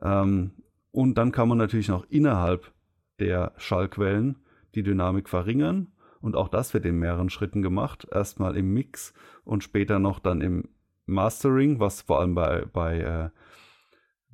Ähm, 0.00 0.52
und 0.90 1.16
dann 1.16 1.32
kann 1.32 1.48
man 1.48 1.58
natürlich 1.58 1.88
noch 1.88 2.06
innerhalb 2.10 2.72
der 3.18 3.52
Schallquellen 3.56 4.36
die 4.74 4.82
Dynamik 4.82 5.28
verringern. 5.28 5.88
Und 6.20 6.36
auch 6.36 6.48
das 6.48 6.72
wird 6.74 6.84
in 6.84 6.98
mehreren 6.98 7.30
Schritten 7.30 7.62
gemacht. 7.62 8.06
Erstmal 8.10 8.56
im 8.56 8.72
Mix 8.72 9.12
und 9.44 9.64
später 9.64 9.98
noch 9.98 10.18
dann 10.18 10.40
im 10.40 10.68
Mastering, 11.12 11.80
was 11.80 12.02
vor 12.02 12.20
allem 12.20 12.34
bei, 12.34 12.64
bei 12.72 12.98
äh, 13.00 13.30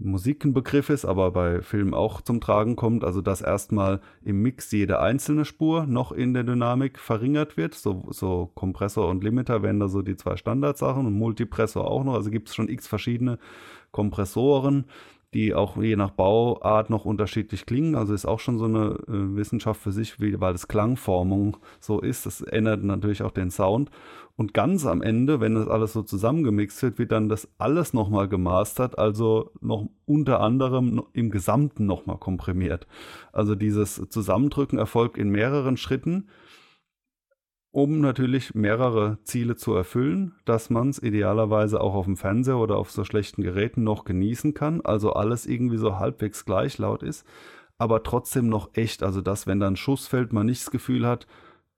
Musik 0.01 0.45
ein 0.45 0.53
Begriff 0.53 0.91
ist, 0.91 1.05
aber 1.05 1.33
bei 1.33 1.61
Filmen 1.61 1.93
auch 1.93 2.21
zum 2.21 2.41
Tragen 2.41 2.77
kommt. 2.77 3.03
Also 3.03 3.21
dass 3.21 3.41
erstmal 3.41 4.01
im 4.25 4.41
Mix 4.43 4.71
jede 4.71 5.01
einzelne 5.01 5.45
Spur 5.45 5.87
noch 5.87 6.13
in 6.13 6.35
der 6.35 6.45
Dynamik 6.45 6.99
verringert 6.99 7.57
wird. 7.57 7.75
So, 7.75 8.07
so 8.11 8.51
Kompressor 8.55 9.09
und 9.09 9.25
Limiter 9.25 9.63
wären 9.63 9.81
da 9.81 9.89
so 9.89 10.03
die 10.03 10.17
zwei 10.17 10.37
Standardsachen 10.37 11.05
und 11.05 11.15
Multipressor 11.15 11.91
auch 11.91 12.05
noch. 12.05 12.15
Also 12.15 12.31
gibt 12.31 12.49
es 12.49 12.55
schon 12.55 12.69
x 12.69 12.87
verschiedene 12.87 13.39
Kompressoren 13.91 14.85
die 15.35 15.55
auch 15.55 15.77
je 15.77 15.97
nach 15.97 16.11
Bauart 16.11 16.89
noch 16.89 17.05
unterschiedlich 17.05 17.67
klingen. 17.67 17.95
Also 17.95 18.15
ist 18.15 18.27
auch 18.27 18.41
schon 18.41 18.59
so 18.59 18.65
eine 18.65 18.99
äh, 19.09 19.37
Wissenschaft 19.37 19.81
für 19.81 19.93
sich, 19.93 20.21
wie, 20.21 20.41
weil 20.41 20.53
das 20.53 20.69
Klangformung 20.69 21.59
so 21.81 22.01
ist. 22.01 22.25
Das 22.25 22.41
ändert 22.41 22.83
natürlich 22.83 23.23
auch 23.23 23.31
den 23.31 23.51
Sound. 23.51 23.91
Und 24.37 24.55
ganz 24.55 24.87
am 24.87 25.03
Ende, 25.03 25.41
wenn 25.41 25.57
das 25.57 25.67
alles 25.67 25.93
so 25.93 26.03
zusammengemixt 26.03 26.81
wird, 26.83 26.99
wird 26.99 27.13
dann 27.13 27.29
das 27.29 27.49
alles 27.59 27.93
nochmal 27.93 28.29
gemastert, 28.29 28.97
also 28.97 29.51
noch 29.61 29.89
unter 30.07 30.41
anderem 30.41 31.03
im 31.13 31.31
Gesamten 31.31 31.87
nochmal 31.87 32.19
komprimiert. 32.19 32.87
Also 33.33 33.57
dieses 33.57 34.09
Zusammendrücken 34.09 34.79
erfolgt 34.79 35.19
in 35.19 35.29
mehreren 35.31 35.77
Schritten 35.77 36.29
um 37.71 38.01
natürlich 38.01 38.55
mehrere 38.55 39.19
Ziele 39.25 39.57
zu 39.57 39.75
erfüllen, 39.75 40.35
dass 40.45 40.71
man 40.71 40.89
es 40.89 41.03
idealerweise 41.03 41.81
auch 41.81 41.95
auf 41.95 42.07
dem 42.07 42.17
Fernseher 42.17 42.59
oder 42.59 42.77
auf 42.77 42.91
so 42.91 43.05
schlechten 43.05 43.43
Geräten 43.43 43.85
noch 43.85 44.05
genießen 44.05 44.55
kann, 44.55 44.81
also 44.81 45.13
alles 45.13 45.47
irgendwie 45.47 45.77
so 45.77 45.99
halbwegs 45.99 46.45
gleich 46.45 46.79
laut 46.79 47.03
ist, 47.03 47.27
aber 47.77 48.03
trotzdem 48.03 48.49
noch 48.49 48.71
echt, 48.75 49.03
also 49.03 49.21
dass 49.21 49.47
wenn 49.47 49.61
dann 49.61 49.77
Schuss 49.77 50.07
fällt, 50.07 50.33
man 50.33 50.47
nicht 50.47 50.63
das 50.63 50.71
Gefühl 50.71 51.07
hat, 51.07 51.27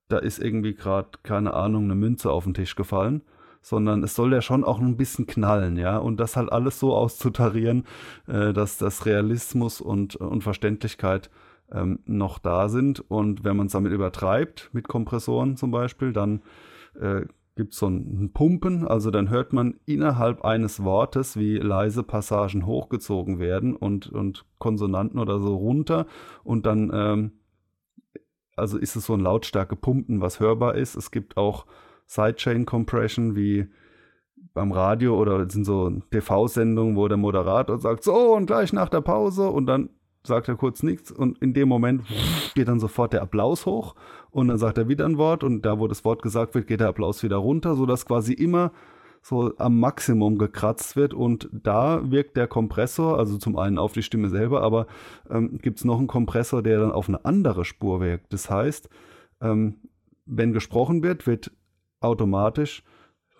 da 0.08 0.18
ist 0.18 0.38
irgendwie 0.38 0.74
gerade, 0.74 1.10
keine 1.22 1.54
Ahnung, 1.54 1.84
eine 1.84 1.94
Münze 1.94 2.30
auf 2.30 2.44
den 2.44 2.54
Tisch 2.54 2.76
gefallen, 2.76 3.22
sondern 3.62 4.02
es 4.02 4.14
soll 4.14 4.32
ja 4.32 4.40
schon 4.40 4.64
auch 4.64 4.80
ein 4.80 4.96
bisschen 4.96 5.26
knallen, 5.26 5.76
ja, 5.76 5.98
und 5.98 6.18
das 6.18 6.36
halt 6.36 6.50
alles 6.52 6.78
so 6.78 6.94
auszutarieren, 6.94 7.84
äh, 8.26 8.52
dass 8.52 8.78
das 8.78 9.06
Realismus 9.06 9.80
und, 9.80 10.16
und 10.16 10.42
Verständlichkeit 10.42 11.30
ähm, 11.72 12.00
noch 12.06 12.38
da 12.38 12.68
sind. 12.68 13.00
Und 13.10 13.44
wenn 13.44 13.56
man 13.56 13.66
es 13.66 13.72
damit 13.72 13.92
übertreibt, 13.92 14.70
mit 14.72 14.88
Kompressoren 14.88 15.56
zum 15.56 15.70
Beispiel, 15.70 16.12
dann 16.12 16.42
äh, 17.00 17.22
gibt 17.56 17.72
es 17.74 17.78
so 17.78 17.88
ein 17.88 18.30
Pumpen, 18.32 18.86
also 18.86 19.10
dann 19.10 19.28
hört 19.28 19.52
man 19.52 19.80
innerhalb 19.84 20.44
eines 20.44 20.82
Wortes, 20.82 21.36
wie 21.36 21.58
leise 21.58 22.02
Passagen 22.02 22.64
hochgezogen 22.64 23.38
werden 23.38 23.76
und, 23.76 24.08
und 24.08 24.46
Konsonanten 24.58 25.18
oder 25.18 25.40
so 25.40 25.56
runter 25.56 26.06
und 26.42 26.64
dann, 26.64 26.90
ähm, 26.94 27.32
also 28.56 28.78
ist 28.78 28.96
es 28.96 29.06
so 29.06 29.14
ein 29.14 29.20
lautstärke 29.20 29.76
Pumpen, 29.76 30.20
was 30.20 30.40
hörbar 30.40 30.74
ist. 30.74 30.96
Es 30.96 31.10
gibt 31.10 31.36
auch 31.36 31.66
Sidechain 32.06 32.66
Compression, 32.66 33.36
wie 33.36 33.68
beim 34.54 34.72
Radio 34.72 35.18
oder 35.18 35.48
sind 35.50 35.64
so 35.64 35.90
TV-Sendungen, 36.10 36.96
wo 36.96 37.08
der 37.08 37.18
Moderator 37.18 37.78
sagt, 37.78 38.04
so 38.04 38.34
und 38.34 38.46
gleich 38.46 38.72
nach 38.72 38.88
der 38.88 39.00
Pause 39.00 39.48
und 39.50 39.66
dann 39.66 39.90
sagt 40.22 40.48
er 40.48 40.56
kurz 40.56 40.82
nichts 40.82 41.10
und 41.10 41.38
in 41.38 41.54
dem 41.54 41.68
Moment 41.68 42.02
geht 42.54 42.68
dann 42.68 42.80
sofort 42.80 43.12
der 43.12 43.22
Applaus 43.22 43.66
hoch 43.66 43.94
und 44.30 44.48
dann 44.48 44.58
sagt 44.58 44.78
er 44.78 44.88
wieder 44.88 45.06
ein 45.06 45.18
Wort 45.18 45.44
und 45.44 45.62
da, 45.62 45.78
wo 45.78 45.88
das 45.88 46.04
Wort 46.04 46.22
gesagt 46.22 46.54
wird, 46.54 46.66
geht 46.66 46.80
der 46.80 46.88
Applaus 46.88 47.22
wieder 47.22 47.36
runter, 47.36 47.74
sodass 47.74 48.06
quasi 48.06 48.32
immer 48.32 48.72
so 49.22 49.52
am 49.58 49.78
Maximum 49.78 50.38
gekratzt 50.38 50.96
wird 50.96 51.12
und 51.14 51.48
da 51.52 52.10
wirkt 52.10 52.36
der 52.36 52.46
Kompressor, 52.46 53.18
also 53.18 53.38
zum 53.38 53.56
einen 53.58 53.78
auf 53.78 53.92
die 53.92 54.02
Stimme 54.02 54.28
selber, 54.28 54.62
aber 54.62 54.86
ähm, 55.30 55.58
gibt 55.58 55.78
es 55.78 55.84
noch 55.84 55.98
einen 55.98 56.06
Kompressor, 56.06 56.62
der 56.62 56.80
dann 56.80 56.92
auf 56.92 57.08
eine 57.08 57.24
andere 57.24 57.64
Spur 57.64 58.00
wirkt. 58.00 58.32
Das 58.32 58.48
heißt, 58.50 58.88
ähm, 59.42 59.76
wenn 60.24 60.52
gesprochen 60.52 61.02
wird, 61.02 61.26
wird 61.26 61.50
automatisch 62.00 62.82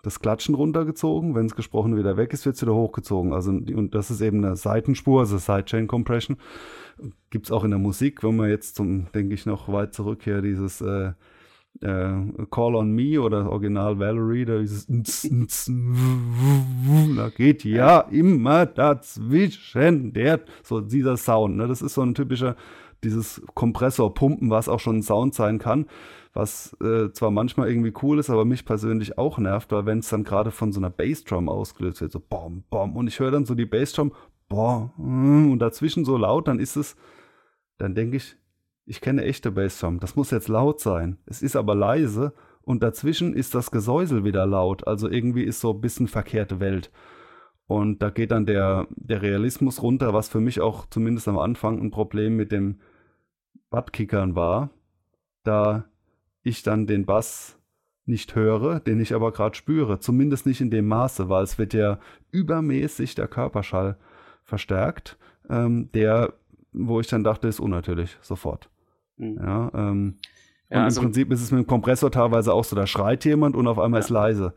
das 0.01 0.19
Klatschen 0.19 0.55
runtergezogen. 0.55 1.35
Wenn 1.35 1.45
es 1.45 1.55
gesprochen 1.55 1.97
wieder 1.97 2.17
weg 2.17 2.33
ist, 2.33 2.45
wird 2.45 2.55
es 2.55 2.61
wieder 2.61 2.73
hochgezogen. 2.73 3.33
Also, 3.33 3.51
und 3.51 3.93
das 3.93 4.11
ist 4.11 4.21
eben 4.21 4.43
eine 4.43 4.55
Seitenspur, 4.55 5.21
also 5.21 5.37
Sidechain 5.37 5.87
Compression. 5.87 6.37
Gibt 7.29 7.45
es 7.47 7.51
auch 7.51 7.63
in 7.63 7.71
der 7.71 7.79
Musik, 7.79 8.23
wenn 8.23 8.35
man 8.35 8.49
jetzt 8.49 8.75
zum, 8.75 9.07
denke 9.13 9.33
ich, 9.33 9.45
noch 9.45 9.71
weit 9.71 9.93
zurück 9.93 10.21
hier 10.23 10.41
dieses 10.41 10.81
äh, 10.81 11.13
äh, 11.81 12.13
Call 12.49 12.75
on 12.75 12.91
Me 12.91 13.21
oder 13.21 13.49
Original 13.49 13.97
Valerie, 13.99 14.45
da 14.45 14.59
dieses 14.59 14.87
da 17.15 17.29
geht 17.29 17.63
ja 17.63 18.01
immer 18.01 18.65
dazwischen 18.65 20.13
der, 20.13 20.41
so 20.63 20.81
dieser 20.81 21.17
Sound. 21.17 21.57
Ne? 21.57 21.67
Das 21.67 21.81
ist 21.81 21.93
so 21.93 22.01
ein 22.01 22.13
typischer, 22.13 22.55
dieses 23.03 23.41
Kompressorpumpen, 23.55 24.49
was 24.49 24.69
auch 24.69 24.79
schon 24.79 24.97
ein 24.97 25.03
Sound 25.03 25.33
sein 25.33 25.57
kann 25.59 25.85
was 26.33 26.75
äh, 26.81 27.11
zwar 27.11 27.31
manchmal 27.31 27.69
irgendwie 27.69 27.93
cool 28.01 28.19
ist, 28.19 28.29
aber 28.29 28.45
mich 28.45 28.65
persönlich 28.65 29.17
auch 29.17 29.37
nervt, 29.37 29.71
weil 29.71 29.85
wenn 29.85 29.99
es 29.99 30.09
dann 30.09 30.23
gerade 30.23 30.51
von 30.51 30.71
so 30.71 30.79
einer 30.79 30.89
Bassdrum 30.89 31.49
ausgelöst 31.49 32.01
wird, 32.01 32.11
so 32.11 32.21
bom, 32.21 32.63
bom, 32.69 32.95
und 32.95 33.07
ich 33.07 33.19
höre 33.19 33.31
dann 33.31 33.45
so 33.45 33.55
die 33.55 33.65
Bassdrum, 33.65 34.13
bom, 34.47 35.51
und 35.51 35.59
dazwischen 35.59 36.05
so 36.05 36.17
laut, 36.17 36.47
dann 36.47 36.59
ist 36.59 36.77
es, 36.77 36.95
dann 37.77 37.95
denke 37.95 38.17
ich, 38.17 38.37
ich 38.85 39.01
kenne 39.01 39.23
echte 39.23 39.51
Bassdrum, 39.51 39.99
das 39.99 40.15
muss 40.15 40.31
jetzt 40.31 40.47
laut 40.47 40.79
sein. 40.79 41.17
Es 41.25 41.41
ist 41.41 41.55
aber 41.55 41.75
leise 41.75 42.33
und 42.61 42.81
dazwischen 42.81 43.33
ist 43.33 43.53
das 43.53 43.71
Gesäusel 43.71 44.23
wieder 44.23 44.45
laut, 44.45 44.87
also 44.87 45.09
irgendwie 45.09 45.43
ist 45.43 45.59
so 45.59 45.73
ein 45.73 45.81
bisschen 45.81 46.07
verkehrte 46.07 46.59
Welt. 46.59 46.91
Und 47.67 48.01
da 48.01 48.09
geht 48.09 48.31
dann 48.31 48.45
der, 48.45 48.87
der 48.95 49.21
Realismus 49.21 49.81
runter, 49.81 50.13
was 50.13 50.27
für 50.27 50.41
mich 50.41 50.59
auch 50.59 50.87
zumindest 50.89 51.27
am 51.29 51.37
Anfang 51.37 51.79
ein 51.79 51.89
Problem 51.89 52.35
mit 52.35 52.51
dem 52.51 52.81
Buttkickern 53.69 54.35
war. 54.35 54.71
Da 55.43 55.85
ich 56.43 56.63
dann 56.63 56.87
den 56.87 57.05
Bass 57.05 57.57
nicht 58.05 58.35
höre, 58.35 58.79
den 58.79 58.99
ich 58.99 59.13
aber 59.13 59.31
gerade 59.31 59.55
spüre. 59.55 59.99
Zumindest 59.99 60.45
nicht 60.45 60.61
in 60.61 60.71
dem 60.71 60.87
Maße, 60.87 61.29
weil 61.29 61.43
es 61.43 61.57
wird 61.57 61.73
ja 61.73 61.99
übermäßig 62.31 63.15
der 63.15 63.27
Körperschall 63.27 63.97
verstärkt, 64.43 65.17
ähm, 65.49 65.89
der, 65.93 66.33
wo 66.73 66.99
ich 66.99 67.07
dann 67.07 67.23
dachte, 67.23 67.47
ist 67.47 67.59
unnatürlich, 67.59 68.17
sofort. 68.21 68.69
Mhm. 69.17 69.37
Ja, 69.37 69.71
ähm, 69.73 70.17
ja, 70.69 70.77
und 70.79 70.83
also, 70.83 71.01
im 71.01 71.07
Prinzip 71.07 71.31
ist 71.31 71.41
es 71.41 71.51
mit 71.51 71.65
dem 71.65 71.67
Kompressor 71.67 72.11
teilweise 72.11 72.53
auch 72.53 72.63
so, 72.63 72.75
da 72.75 72.87
schreit 72.87 73.25
jemand 73.25 73.55
und 73.55 73.67
auf 73.67 73.77
einmal 73.77 73.99
ja. 73.99 74.05
ist 74.05 74.09
leise. 74.09 74.53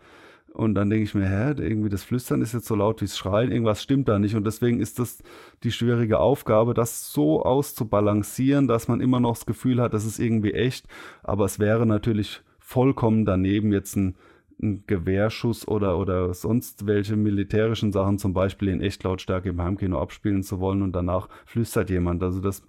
Und 0.54 0.76
dann 0.76 0.88
denke 0.88 1.02
ich 1.02 1.14
mir, 1.16 1.28
hä, 1.28 1.52
irgendwie 1.58 1.88
das 1.88 2.04
Flüstern 2.04 2.40
ist 2.40 2.54
jetzt 2.54 2.66
so 2.66 2.76
laut 2.76 3.00
wie 3.00 3.06
das 3.06 3.18
Schreien, 3.18 3.50
irgendwas 3.50 3.82
stimmt 3.82 4.08
da 4.08 4.20
nicht. 4.20 4.36
Und 4.36 4.44
deswegen 4.44 4.78
ist 4.78 5.00
das 5.00 5.18
die 5.64 5.72
schwierige 5.72 6.20
Aufgabe, 6.20 6.74
das 6.74 7.12
so 7.12 7.42
auszubalancieren, 7.42 8.68
dass 8.68 8.86
man 8.86 9.00
immer 9.00 9.18
noch 9.18 9.34
das 9.34 9.46
Gefühl 9.46 9.82
hat, 9.82 9.94
das 9.94 10.04
ist 10.04 10.20
irgendwie 10.20 10.52
echt. 10.52 10.86
Aber 11.24 11.44
es 11.44 11.58
wäre 11.58 11.86
natürlich 11.86 12.40
vollkommen 12.60 13.24
daneben, 13.24 13.72
jetzt 13.72 13.96
ein, 13.96 14.14
ein 14.62 14.84
Gewehrschuss 14.86 15.66
oder, 15.66 15.98
oder 15.98 16.32
sonst 16.34 16.86
welche 16.86 17.16
militärischen 17.16 17.90
Sachen 17.90 18.18
zum 18.18 18.32
Beispiel 18.32 18.68
in 18.68 18.80
Echtlautstärke 18.80 19.48
im 19.48 19.60
Heimkino 19.60 20.00
abspielen 20.00 20.44
zu 20.44 20.60
wollen 20.60 20.82
und 20.82 20.92
danach 20.92 21.28
flüstert 21.46 21.90
jemand. 21.90 22.22
Also 22.22 22.40
das, 22.40 22.62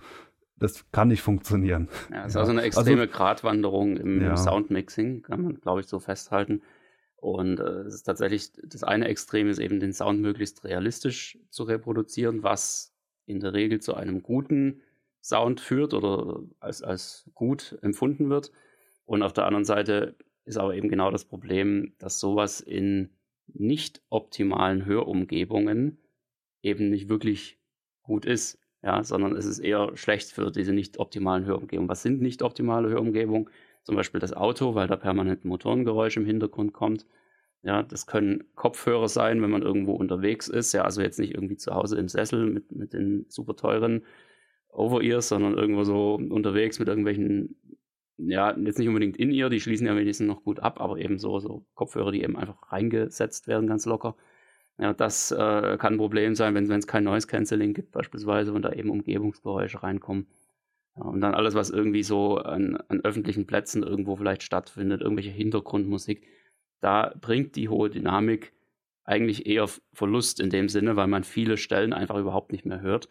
das 0.58 0.90
kann 0.92 1.10
nicht 1.10 1.22
funktionieren. 1.22 1.90
Ja, 2.12 2.24
es 2.24 2.32
ist 2.32 2.38
also 2.38 2.52
eine 2.52 2.64
extreme 2.64 3.02
also, 3.02 3.14
Gratwanderung 3.14 3.98
im, 3.98 4.24
ja. 4.24 4.32
im 4.32 4.38
Soundmixing, 4.38 5.22
kann 5.22 5.44
man, 5.44 5.62
glaube 5.62 5.82
ich, 5.82 5.86
so 5.86 6.00
festhalten. 6.00 6.64
Und 7.26 7.60
äh, 7.60 7.82
es 7.88 7.96
ist 7.96 8.04
tatsächlich, 8.04 8.52
das 8.64 8.84
eine 8.84 9.08
Extrem 9.08 9.50
ist 9.50 9.58
eben 9.58 9.80
den 9.80 9.94
Sound 9.94 10.22
möglichst 10.22 10.64
realistisch 10.64 11.40
zu 11.50 11.64
reproduzieren, 11.64 12.44
was 12.44 12.94
in 13.26 13.40
der 13.40 13.54
Regel 13.54 13.82
zu 13.82 13.96
einem 13.96 14.22
guten 14.22 14.84
Sound 15.24 15.60
führt 15.60 15.96
oder 15.96 16.44
als, 16.60 16.84
als 16.84 17.28
gut 17.34 17.80
empfunden 17.82 18.30
wird. 18.30 18.52
Und 19.06 19.24
auf 19.24 19.34
der 19.34 19.48
anderen 19.48 19.66
Seite 19.66 20.16
ist 20.44 20.58
aber 20.58 20.76
eben 20.76 20.88
genau 20.88 21.10
das 21.10 21.26
Problem, 21.26 21.96
dass 21.98 22.20
sowas 22.20 22.62
in 22.62 23.10
nicht 23.48 24.04
optimalen 24.10 24.86
Hörumgebungen 24.86 25.98
eben 26.62 26.92
nicht 26.92 27.10
wirklich 27.10 27.58
gut 28.04 28.26
ist, 28.26 28.60
ja, 28.84 29.04
sondern 29.04 29.36
es 29.36 29.48
ist 29.48 29.58
eher 29.58 29.98
schlecht 29.98 30.30
für 30.30 30.52
diese 30.52 30.74
nicht 30.74 31.00
optimalen 31.00 31.46
Hörumgebungen. 31.46 31.90
Was 31.90 32.04
sind 32.04 32.22
nicht 32.22 32.44
optimale 32.44 32.90
Hörumgebungen? 32.90 33.50
Zum 33.86 33.96
Beispiel 33.96 34.20
das 34.20 34.34
Auto, 34.34 34.76
weil 34.76 34.88
da 34.88 34.98
permanent 34.98 35.46
Motorengeräusch 35.46 36.18
im 36.18 36.26
Hintergrund 36.26 36.74
kommt. 36.74 37.06
Ja, 37.64 37.84
das 37.84 38.08
können 38.08 38.44
Kopfhörer 38.56 39.08
sein, 39.08 39.42
wenn 39.42 39.50
man 39.52 39.62
irgendwo 39.62 39.94
unterwegs 39.94 40.48
ist. 40.48 40.74
Ja, 40.74 40.84
also 40.84 41.02
jetzt 41.02 41.20
nicht 41.20 41.34
irgendwie 41.34 41.58
zu 41.58 41.74
Hause 41.74 41.98
im 41.98 42.10
Sessel 42.10 42.48
mit, 42.48 42.72
mit 42.72 42.94
den 42.94 43.26
super 43.30 43.56
teuren 43.56 44.04
Over-Ears, 44.70 45.30
sondern 45.30 45.56
irgendwo 45.56 45.84
so 45.84 46.16
unterwegs 46.16 46.80
mit 46.80 46.88
irgendwelchen, 46.88 47.56
ja, 48.18 48.56
jetzt 48.58 48.80
nicht 48.80 48.88
unbedingt 48.88 49.18
in 49.18 49.32
ihr, 49.32 49.50
die 49.50 49.62
schließen 49.62 49.88
ja 49.88 49.96
wenigstens 49.96 50.28
noch 50.28 50.44
gut 50.44 50.60
ab, 50.60 50.82
aber 50.82 50.98
eben 51.00 51.20
so, 51.20 51.40
so 51.40 51.66
Kopfhörer, 51.76 52.12
die 52.12 52.24
eben 52.24 52.38
einfach 52.38 52.72
reingesetzt 52.72 53.48
werden, 53.48 53.68
ganz 53.68 53.86
locker. 53.86 54.16
Ja, 54.78 54.94
das 54.94 55.32
äh, 55.32 55.78
kann 55.78 55.94
ein 55.94 55.98
Problem 55.98 56.36
sein, 56.36 56.54
wenn 56.56 56.70
es 56.70 56.88
kein 56.88 57.06
Noise 57.06 57.28
Cancelling 57.28 57.74
gibt 57.74 57.92
beispielsweise 57.92 58.52
und 58.54 58.64
da 58.64 58.74
eben 58.74 58.90
Umgebungsgeräusche 58.90 59.84
reinkommen. 59.84 60.28
Und 60.96 61.20
dann 61.22 61.36
alles, 61.36 61.56
was 61.56 61.70
irgendwie 61.70 62.04
so 62.04 62.38
an, 62.38 62.78
an 62.88 63.02
öffentlichen 63.02 63.46
Plätzen 63.46 63.84
irgendwo 63.84 64.16
vielleicht 64.16 64.44
stattfindet, 64.44 65.02
irgendwelche 65.02 65.32
Hintergrundmusik, 65.32 66.26
da 66.80 67.14
bringt 67.20 67.56
die 67.58 67.68
hohe 67.68 67.90
Dynamik 67.90 68.54
eigentlich 69.04 69.46
eher 69.46 69.68
Verlust 69.94 70.40
in 70.40 70.50
dem 70.50 70.70
Sinne, 70.70 70.96
weil 70.96 71.08
man 71.08 71.24
viele 71.24 71.58
Stellen 71.58 71.94
einfach 71.94 72.18
überhaupt 72.18 72.52
nicht 72.52 72.66
mehr 72.66 72.82
hört. 72.82 73.10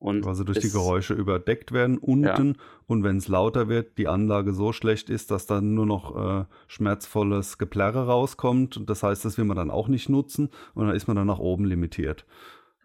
Und 0.00 0.26
also 0.26 0.44
durch 0.44 0.60
die 0.60 0.70
Geräusche 0.70 1.14
überdeckt 1.14 1.72
werden 1.72 1.98
unten 1.98 2.24
ja. 2.24 2.62
und 2.86 3.02
wenn 3.02 3.16
es 3.16 3.26
lauter 3.26 3.68
wird, 3.68 3.98
die 3.98 4.06
Anlage 4.06 4.52
so 4.52 4.72
schlecht 4.72 5.10
ist, 5.10 5.32
dass 5.32 5.46
dann 5.46 5.74
nur 5.74 5.86
noch 5.86 6.42
äh, 6.42 6.44
schmerzvolles 6.68 7.58
Geplärre 7.58 8.06
rauskommt. 8.06 8.80
Das 8.86 9.02
heißt, 9.02 9.24
das 9.24 9.38
will 9.38 9.44
man 9.44 9.56
dann 9.56 9.72
auch 9.72 9.88
nicht 9.88 10.08
nutzen 10.08 10.50
und 10.74 10.86
dann 10.86 10.94
ist 10.94 11.08
man 11.08 11.16
dann 11.16 11.26
nach 11.26 11.40
oben 11.40 11.64
limitiert. 11.64 12.26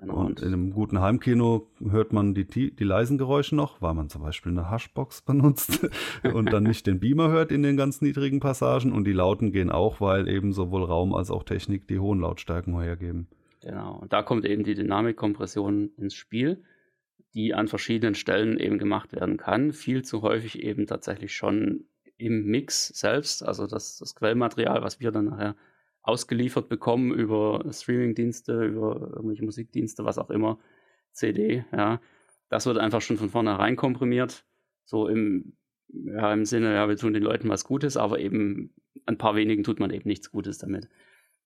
Genau. 0.03 0.15
Und 0.15 0.41
in 0.41 0.47
einem 0.47 0.71
guten 0.73 0.99
Heimkino 0.99 1.67
hört 1.79 2.11
man 2.11 2.33
die, 2.33 2.45
die 2.45 2.83
leisen 2.83 3.17
Geräusche 3.17 3.55
noch, 3.55 3.81
weil 3.81 3.93
man 3.93 4.09
zum 4.09 4.21
Beispiel 4.21 4.51
eine 4.51 4.69
Hashbox 4.69 5.21
benutzt 5.25 5.87
und 6.23 6.51
dann 6.51 6.63
nicht 6.63 6.87
den 6.87 6.99
Beamer 6.99 7.29
hört 7.29 7.53
in 7.53 7.63
den 7.63 7.77
ganz 7.77 8.01
niedrigen 8.01 8.41
Passagen. 8.41 8.91
Und 8.91 9.05
die 9.05 9.13
Lauten 9.13 9.53
gehen 9.53 9.69
auch, 9.69 10.01
weil 10.01 10.27
eben 10.27 10.51
sowohl 10.51 10.83
Raum 10.83 11.13
als 11.13 11.31
auch 11.31 11.43
Technik 11.43 11.87
die 11.87 11.99
hohen 11.99 12.19
Lautstärken 12.19 12.77
hergeben. 12.79 13.27
Genau, 13.61 13.99
und 14.01 14.11
da 14.11 14.23
kommt 14.23 14.43
eben 14.43 14.65
die 14.65 14.75
Dynamikkompression 14.75 15.91
ins 15.95 16.15
Spiel, 16.15 16.63
die 17.33 17.53
an 17.53 17.69
verschiedenen 17.69 18.13
Stellen 18.13 18.59
eben 18.59 18.77
gemacht 18.77 19.13
werden 19.13 19.37
kann. 19.37 19.71
Viel 19.71 20.03
zu 20.03 20.21
häufig 20.21 20.61
eben 20.61 20.85
tatsächlich 20.85 21.33
schon 21.33 21.85
im 22.17 22.45
Mix 22.45 22.89
selbst, 22.89 23.41
also 23.45 23.67
das, 23.67 23.97
das 23.99 24.15
Quellmaterial, 24.15 24.81
was 24.81 24.99
wir 24.99 25.11
dann 25.11 25.25
nachher 25.25 25.55
ausgeliefert 26.03 26.67
bekommen 26.69 27.13
über 27.13 27.63
Streamingdienste, 27.71 28.65
über 28.65 29.13
irgendwelche 29.15 29.45
Musikdienste, 29.45 30.05
was 30.05 30.17
auch 30.17 30.29
immer, 30.29 30.59
CD, 31.11 31.65
ja. 31.71 31.99
Das 32.49 32.65
wird 32.65 32.77
einfach 32.77 33.01
schon 33.01 33.17
von 33.17 33.29
vornherein 33.29 33.75
komprimiert, 33.75 34.45
so 34.85 35.07
im, 35.07 35.53
ja, 35.87 36.31
im 36.33 36.45
Sinne, 36.45 36.75
ja, 36.75 36.87
wir 36.87 36.97
tun 36.97 37.13
den 37.13 37.23
Leuten 37.23 37.49
was 37.49 37.63
Gutes, 37.63 37.97
aber 37.97 38.19
eben 38.19 38.73
ein 39.05 39.17
paar 39.17 39.35
wenigen 39.35 39.63
tut 39.63 39.79
man 39.79 39.91
eben 39.91 40.07
nichts 40.07 40.29
Gutes 40.29 40.57
damit. 40.57 40.89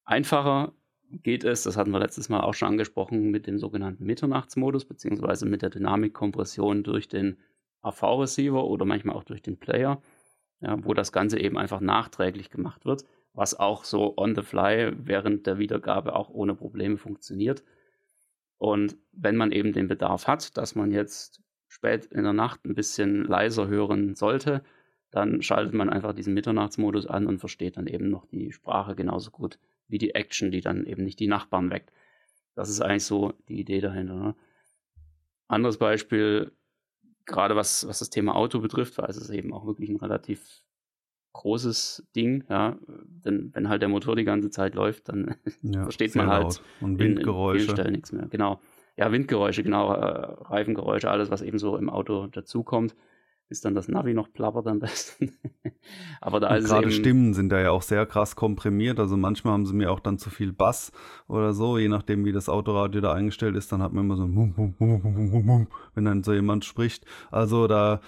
Einfacher 0.04 0.74
geht 1.10 1.44
es, 1.44 1.64
das 1.64 1.78
hatten 1.78 1.92
wir 1.92 2.00
letztes 2.00 2.28
Mal 2.28 2.42
auch 2.42 2.54
schon 2.54 2.70
angesprochen, 2.70 3.30
mit 3.30 3.48
dem 3.48 3.60
sogenannten 3.60 4.06
Mitternachtsmodus, 4.06 4.86
beziehungsweise 4.86 5.46
mit 5.46 5.62
der 5.62 5.70
Dynamikkompression 5.70 6.84
durch 6.84 7.08
den 7.08 7.38
AV-Receiver 7.82 8.66
oder 8.66 8.86
manchmal 8.86 9.16
auch 9.16 9.24
durch 9.24 9.42
den 9.42 9.58
Player, 9.58 10.02
ja, 10.62 10.84
wo 10.84 10.94
das 10.94 11.12
Ganze 11.12 11.40
eben 11.40 11.58
einfach 11.58 11.80
nachträglich 11.80 12.50
gemacht 12.50 12.86
wird 12.86 13.06
was 13.38 13.54
auch 13.54 13.84
so 13.84 14.18
on 14.18 14.34
the 14.34 14.42
fly 14.42 14.92
während 14.98 15.46
der 15.46 15.60
Wiedergabe 15.60 16.16
auch 16.16 16.30
ohne 16.30 16.56
Probleme 16.56 16.98
funktioniert. 16.98 17.64
Und 18.58 18.98
wenn 19.12 19.36
man 19.36 19.52
eben 19.52 19.74
den 19.74 19.88
Bedarf 19.88 20.26
hat, 20.26 20.58
dass 20.58 20.74
man 20.74 20.92
jetzt 20.92 21.44
spät 21.68 22.06
in 22.06 22.24
der 22.24 22.34
Nacht 22.34 22.66
ein 22.66 22.74
bisschen 22.74 23.26
leiser 23.26 23.68
hören 23.68 24.16
sollte, 24.16 24.64
dann 25.12 25.44
schaltet 25.44 25.76
man 25.76 25.88
einfach 25.88 26.14
diesen 26.14 26.34
Mitternachtsmodus 26.34 27.06
an 27.06 27.28
und 27.28 27.38
versteht 27.38 27.78
dann 27.78 27.86
eben 27.86 28.10
noch 28.10 28.26
die 28.26 28.52
Sprache 28.52 28.96
genauso 28.96 29.30
gut 29.30 29.60
wie 29.88 30.00
die 30.00 30.16
Action, 30.16 30.50
die 30.50 30.62
dann 30.62 30.88
eben 30.88 31.04
nicht 31.04 31.20
die 31.20 31.28
Nachbarn 31.28 31.70
weckt. 31.70 31.92
Das 32.56 32.70
ist 32.70 32.82
eigentlich 32.82 33.06
so 33.06 33.34
die 33.50 33.60
Idee 33.60 33.82
dahinter. 33.82 34.16
Ne? 34.16 34.36
Anderes 35.48 35.78
Beispiel, 35.78 36.52
gerade 37.28 37.56
was, 37.56 37.88
was 37.88 38.00
das 38.00 38.10
Thema 38.10 38.36
Auto 38.36 38.62
betrifft, 38.62 38.98
weil 38.98 39.12
es 39.12 39.18
ist 39.18 39.30
eben 39.30 39.54
auch 39.54 39.68
wirklich 39.68 39.92
ein 39.92 39.98
relativ 39.98 40.64
großes 41.38 42.06
Ding, 42.16 42.44
ja. 42.50 42.78
Denn 43.26 43.52
wenn 43.54 43.70
halt 43.70 43.82
der 43.82 43.90
Motor 43.90 44.16
die 44.16 44.26
ganze 44.26 44.50
Zeit 44.50 44.76
läuft, 44.76 45.10
dann 45.10 45.36
ja, 45.62 45.84
versteht 45.84 46.16
man 46.16 46.28
halt 46.28 46.62
und 46.82 47.00
Windgeräusche. 47.00 47.64
in, 47.64 47.70
in 47.70 47.76
Stellen 47.76 47.92
nichts 47.94 48.12
mehr. 48.12 48.28
Genau. 48.30 48.60
Ja, 48.98 49.12
Windgeräusche, 49.12 49.64
genau, 49.64 49.94
äh, 49.94 50.34
Reifengeräusche, 50.46 51.10
alles, 51.10 51.30
was 51.30 51.44
eben 51.44 51.60
so 51.60 51.78
im 51.78 51.90
Auto 51.90 52.28
dazukommt 52.28 52.96
bis 53.50 53.62
dann 53.62 53.76
das 53.76 53.88
Navi 53.88 54.14
noch 54.14 54.32
plappert 54.34 54.68
am 54.68 54.80
besten. 54.80 55.32
Aber 56.22 56.40
da 56.40 56.56
ist 56.56 56.68
gerade 56.68 56.92
Stimmen 56.92 57.34
sind 57.34 57.50
da 57.50 57.60
ja 57.62 57.72
auch 57.72 57.82
sehr 57.82 58.06
krass 58.06 58.36
komprimiert. 58.36 59.00
Also 59.00 59.16
manchmal 59.16 59.54
haben 59.54 59.66
sie 59.66 59.74
mir 59.74 59.92
auch 59.92 60.02
dann 60.02 60.18
zu 60.18 60.30
viel 60.30 60.52
Bass 60.52 60.92
oder 61.28 61.54
so, 61.54 61.78
je 61.78 61.88
nachdem 61.88 62.26
wie 62.26 62.34
das 62.34 62.50
Autoradio 62.50 63.00
da 63.00 63.14
eingestellt 63.14 63.56
ist, 63.56 63.72
dann 63.72 63.82
hat 63.82 63.94
man 63.94 64.06
immer 64.06 64.18
so 64.18 64.24
ein 64.24 64.76
wenn 65.96 66.06
dann 66.06 66.24
so 66.24 66.34
jemand 66.34 66.66
spricht. 66.66 67.06
Also 67.32 67.68
da 67.68 68.02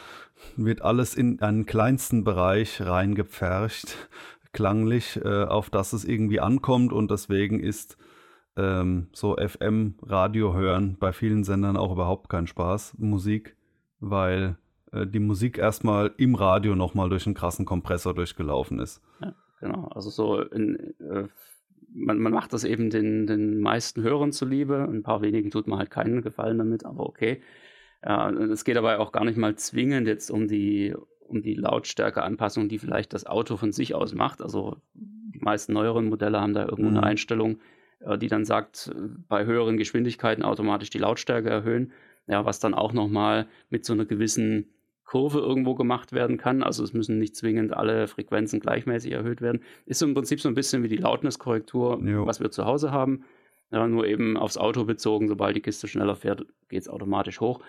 wird 0.58 0.82
alles 0.82 1.16
in 1.16 1.42
einen 1.42 1.66
kleinsten 1.66 2.24
Bereich 2.24 2.82
reingepfercht, 2.82 4.10
klanglich, 4.52 5.20
äh, 5.24 5.46
auf 5.46 5.70
das 5.70 5.94
es 5.94 6.04
irgendwie 6.04 6.40
ankommt 6.40 6.92
und 6.92 7.12
deswegen 7.12 7.60
ist 7.60 7.98
ähm, 8.58 9.08
so 9.14 9.38
FM-Radio 9.38 10.54
hören 10.54 10.98
bei 11.00 11.14
vielen 11.14 11.46
Sendern 11.46 11.78
auch 11.78 11.94
überhaupt 11.94 12.30
kein 12.30 12.48
Spaß, 12.48 12.96
Musik, 12.98 13.56
weil 14.00 14.58
die 14.94 15.20
Musik 15.20 15.58
erstmal 15.58 16.12
im 16.18 16.36
Radio 16.36 16.76
nochmal 16.76 17.10
durch 17.10 17.26
einen 17.26 17.36
krassen 17.36 17.66
Kompressor 17.66 18.14
durchgelaufen 18.14 18.80
ist. 18.80 19.02
Ja, 19.22 19.36
genau. 19.60 19.88
Also 19.90 20.10
so 20.10 20.42
in, 20.42 20.96
äh, 21.00 21.28
man, 21.94 22.20
man 22.20 22.34
macht 22.34 22.54
das 22.54 22.64
eben 22.64 22.90
den, 22.90 23.28
den 23.28 23.60
meisten 23.60 24.02
Hörern 24.02 24.32
zuliebe. 24.32 24.88
Ein 24.90 25.04
paar 25.04 25.22
wenigen 25.22 25.52
tut 25.52 25.68
man 25.68 25.80
halt 25.80 25.92
keinen 25.92 26.22
Gefallen 26.22 26.58
damit, 26.58 26.86
aber 26.86 27.06
okay. 27.06 27.42
Ja, 28.04 28.30
es 28.30 28.64
geht 28.64 28.78
dabei 28.78 28.98
auch 28.98 29.12
gar 29.12 29.26
nicht 29.26 29.38
mal 29.38 29.56
zwingend 29.56 30.08
jetzt 30.08 30.32
um 30.32 30.48
die, 30.48 30.96
um 31.20 31.42
die 31.42 31.56
Lautstärkeanpassung, 31.56 32.70
die 32.70 32.80
vielleicht 32.80 33.14
das 33.14 33.26
Auto 33.26 33.58
von 33.58 33.72
sich 33.72 33.94
aus 33.94 34.14
macht. 34.14 34.42
Also 34.42 34.78
die 34.94 35.40
meisten 35.40 35.74
neueren 35.74 36.08
Modelle 36.08 36.40
haben 36.40 36.54
da 36.54 36.64
irgendwo 36.64 36.90
mhm. 36.90 36.98
eine 36.98 37.06
Einstellung, 37.06 37.60
äh, 38.00 38.18
die 38.18 38.28
dann 38.28 38.46
sagt, 38.46 38.92
bei 39.28 39.46
höheren 39.46 39.78
Geschwindigkeiten 39.78 40.44
automatisch 40.44 40.90
die 40.90 41.00
Lautstärke 41.00 41.50
erhöhen. 41.50 41.92
Ja, 42.28 42.46
was 42.46 42.60
dann 42.60 42.74
auch 42.74 42.94
nochmal 42.94 43.48
mit 43.70 43.86
so 43.86 43.94
einer 43.94 44.06
gewissen 44.06 44.68
Kurve 45.10 45.40
irgendwo 45.40 45.74
gemacht 45.74 46.14
werden 46.14 46.38
kann. 46.38 46.62
Also 46.62 46.84
es 46.84 46.94
müssen 46.94 47.18
nicht 47.18 47.36
zwingend 47.36 47.74
alle 47.76 48.08
Frequenzen 48.08 48.60
gleichmäßig 48.60 49.12
erhöht 49.12 49.42
werden. 49.42 49.64
Ist 49.88 50.04
im 50.04 50.14
Prinzip 50.14 50.40
so 50.40 50.48
ein 50.48 50.54
bisschen 50.54 50.84
wie 50.84 50.88
die 50.88 50.98
Lautniskorrektur, 50.98 51.98
was 52.28 52.40
wir 52.40 52.52
zu 52.52 52.66
Hause 52.66 52.92
haben. 52.92 53.24
Ja, 53.72 53.88
nur 53.88 54.06
eben 54.06 54.38
aufs 54.38 54.58
Auto 54.58 54.86
bezogen, 54.86 55.28
sobald 55.28 55.56
die 55.56 55.62
Kiste 55.62 55.88
schneller 55.88 56.16
fährt, 56.16 56.46
geht 56.68 56.84
es 56.84 56.90
automatisch 56.90 57.42
hoch. 57.42 57.60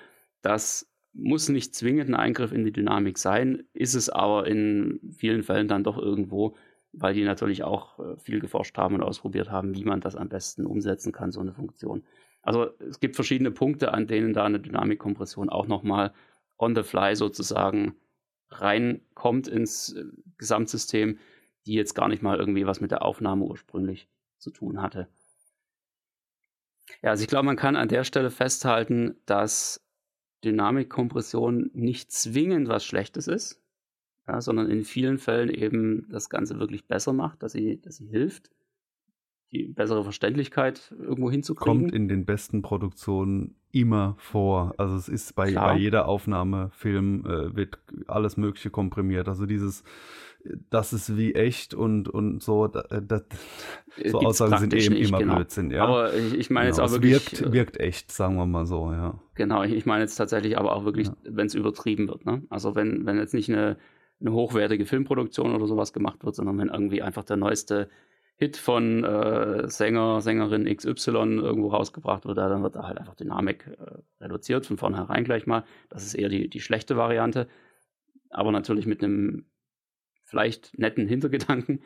Das 0.43 0.93
muss 1.15 1.49
nicht 1.49 1.75
zwingend 1.75 2.11
ein 2.11 2.15
Eingriff 2.15 2.53
in 2.53 2.63
die 2.63 2.73
Dynamik 2.73 3.17
sein, 3.17 3.65
ist 3.73 3.95
es 3.95 4.11
aber 4.11 4.47
in 4.47 5.01
vielen 5.11 5.43
Fällen 5.43 5.67
dann 5.67 5.83
doch 5.83 5.97
irgendwo, 5.97 6.57
weil 6.93 7.15
die 7.15 7.25
natürlich 7.25 7.65
auch 7.65 7.99
äh, 7.99 8.17
viel 8.19 8.41
geforscht 8.41 8.77
haben 8.77 8.97
und 8.97 9.03
ausprobiert 9.03 9.51
haben, 9.51 9.75
wie 9.75 9.85
man 9.85 10.03
das 10.03 10.15
am 10.15 10.29
besten 10.29 10.67
umsetzen 10.67 11.13
kann, 11.13 11.33
so 11.33 11.41
eine 11.41 11.55
Funktion. 11.55 12.03
Also 12.43 12.69
es 12.79 13.01
gibt 13.01 13.17
verschiedene 13.17 13.51
Punkte, 13.51 13.95
an 13.95 14.07
denen 14.07 14.35
da 14.35 14.45
eine 14.45 14.61
Dynamikkompression 14.61 15.49
auch 15.49 15.67
nochmal 15.67 16.13
on 16.61 16.75
the 16.75 16.83
fly 16.83 17.17
sozusagen 17.17 17.97
reinkommt 18.51 19.49
ins 19.49 19.95
äh, 19.95 20.05
Gesamtsystem, 20.39 21.19
die 21.67 21.75
jetzt 21.75 21.95
gar 21.95 22.09
nicht 22.09 22.23
mal 22.23 22.39
irgendwie 22.39 22.67
was 22.67 22.81
mit 22.81 22.91
der 22.91 23.03
Aufnahme 23.03 23.45
ursprünglich 23.45 24.09
zu 24.39 24.51
tun 24.51 24.83
hatte. 24.83 25.09
Ja, 27.03 27.11
also 27.11 27.23
ich 27.23 27.29
glaube, 27.29 27.47
man 27.47 27.57
kann 27.57 27.77
an 27.77 27.89
der 27.89 28.05
Stelle 28.05 28.31
festhalten, 28.31 29.17
dass 29.27 29.87
Dynamikkompression 30.45 31.71
nicht 31.73 32.11
zwingend 32.13 32.69
was 32.69 32.85
Schlechtes 32.85 33.29
ist, 33.29 33.63
ja, 34.27 34.41
sondern 34.41 34.71
in 34.71 34.85
vielen 34.85 35.19
Fällen 35.19 35.51
eben 35.51 36.09
das 36.11 36.31
Ganze 36.31 36.59
wirklich 36.59 36.87
besser 36.87 37.13
macht, 37.13 37.43
dass 37.43 37.53
sie, 37.53 37.81
dass 37.81 37.97
sie 37.97 38.09
hilft 38.09 38.51
die 39.53 39.65
bessere 39.65 40.05
Verständlichkeit 40.05 40.95
irgendwo 40.99 41.31
hinzukriegen. 41.31 41.81
Kommt 41.81 41.93
in 41.93 42.09
den 42.09 42.25
besten 42.25 42.63
Produktionen 42.63 43.57
immer 43.73 44.15
vor. 44.19 44.75
Also 44.77 44.97
es 44.97 45.09
ist 45.09 45.35
bei, 45.35 45.53
bei 45.53 45.77
jeder 45.77 46.07
Aufnahme, 46.07 46.71
Film, 46.73 47.25
äh, 47.27 47.55
wird 47.55 47.79
alles 48.07 48.37
Mögliche 48.37 48.71
komprimiert. 48.71 49.29
Also 49.29 49.47
dieses, 49.47 49.83
das 50.71 50.93
ist 50.93 51.17
wie 51.17 51.35
echt 51.35 51.75
und, 51.75 52.09
und 52.09 52.43
so, 52.43 52.69
das, 52.69 52.85
äh, 53.97 54.09
so 54.09 54.21
Aussagen 54.21 54.59
sind 54.59 54.75
eben 54.75 54.95
nicht, 54.95 55.09
immer 55.09 55.19
genau. 55.19 55.37
Blödsinn. 55.37 55.71
Ja? 55.71 55.85
Aber 55.85 56.15
ich, 56.15 56.35
ich 56.35 56.51
meine 56.51 56.71
genau, 56.71 56.83
jetzt 56.83 56.93
auch 56.93 56.93
wirklich. 56.93 57.13
Wirkt, 57.13 57.43
äh, 57.43 57.53
wirkt 57.53 57.81
echt, 57.81 58.13
sagen 58.13 58.37
wir 58.37 58.47
mal 58.47 58.67
so, 58.67 58.93
ja. 58.93 59.21
Genau, 59.35 59.65
ich 59.65 59.87
meine 59.87 60.03
jetzt 60.03 60.17
tatsächlich 60.17 60.59
aber 60.59 60.75
auch 60.75 60.85
wirklich, 60.85 61.09
ja. 61.09 61.15
wenn 61.25 61.47
es 61.47 61.55
übertrieben 61.55 62.09
wird. 62.09 62.25
Ne? 62.25 62.43
Also 62.51 62.77
wenn, 62.77 63.05
wenn 63.05 63.19
jetzt 63.19 63.35
nicht 63.35 63.49
eine, 63.49 63.79
eine 64.21 64.33
hochwertige 64.33 64.87
Filmproduktion 64.87 65.55
oder 65.55 65.67
sowas 65.67 65.93
gemacht 65.93 66.25
wird, 66.25 66.37
sondern 66.37 66.59
wenn 66.59 66.69
irgendwie 66.69 67.03
einfach 67.03 67.25
der 67.25 67.37
neueste 67.37 67.89
Hit 68.41 68.57
von 68.57 69.05
äh, 69.05 69.69
Sänger, 69.69 70.23
Sängerin 70.23 70.65
XY 70.65 71.11
irgendwo 71.11 71.69
rausgebracht 71.69 72.25
wird, 72.25 72.39
dann 72.39 72.63
wird 72.63 72.75
da 72.75 72.87
halt 72.87 72.97
einfach 72.97 73.15
Dynamik 73.15 73.67
äh, 73.67 73.99
reduziert, 74.25 74.65
von 74.65 74.79
vornherein 74.79 75.25
gleich 75.25 75.47
mal. 75.47 75.63
Das 75.91 76.07
ist 76.07 76.15
eher 76.15 76.31
die, 76.31 76.49
die 76.49 76.61
schlechte 76.61 76.97
Variante, 76.97 77.49
aber 78.31 78.51
natürlich 78.51 78.87
mit 78.87 79.05
einem 79.05 79.45
vielleicht 80.25 80.79
netten 80.79 81.07
Hintergedanken. 81.07 81.83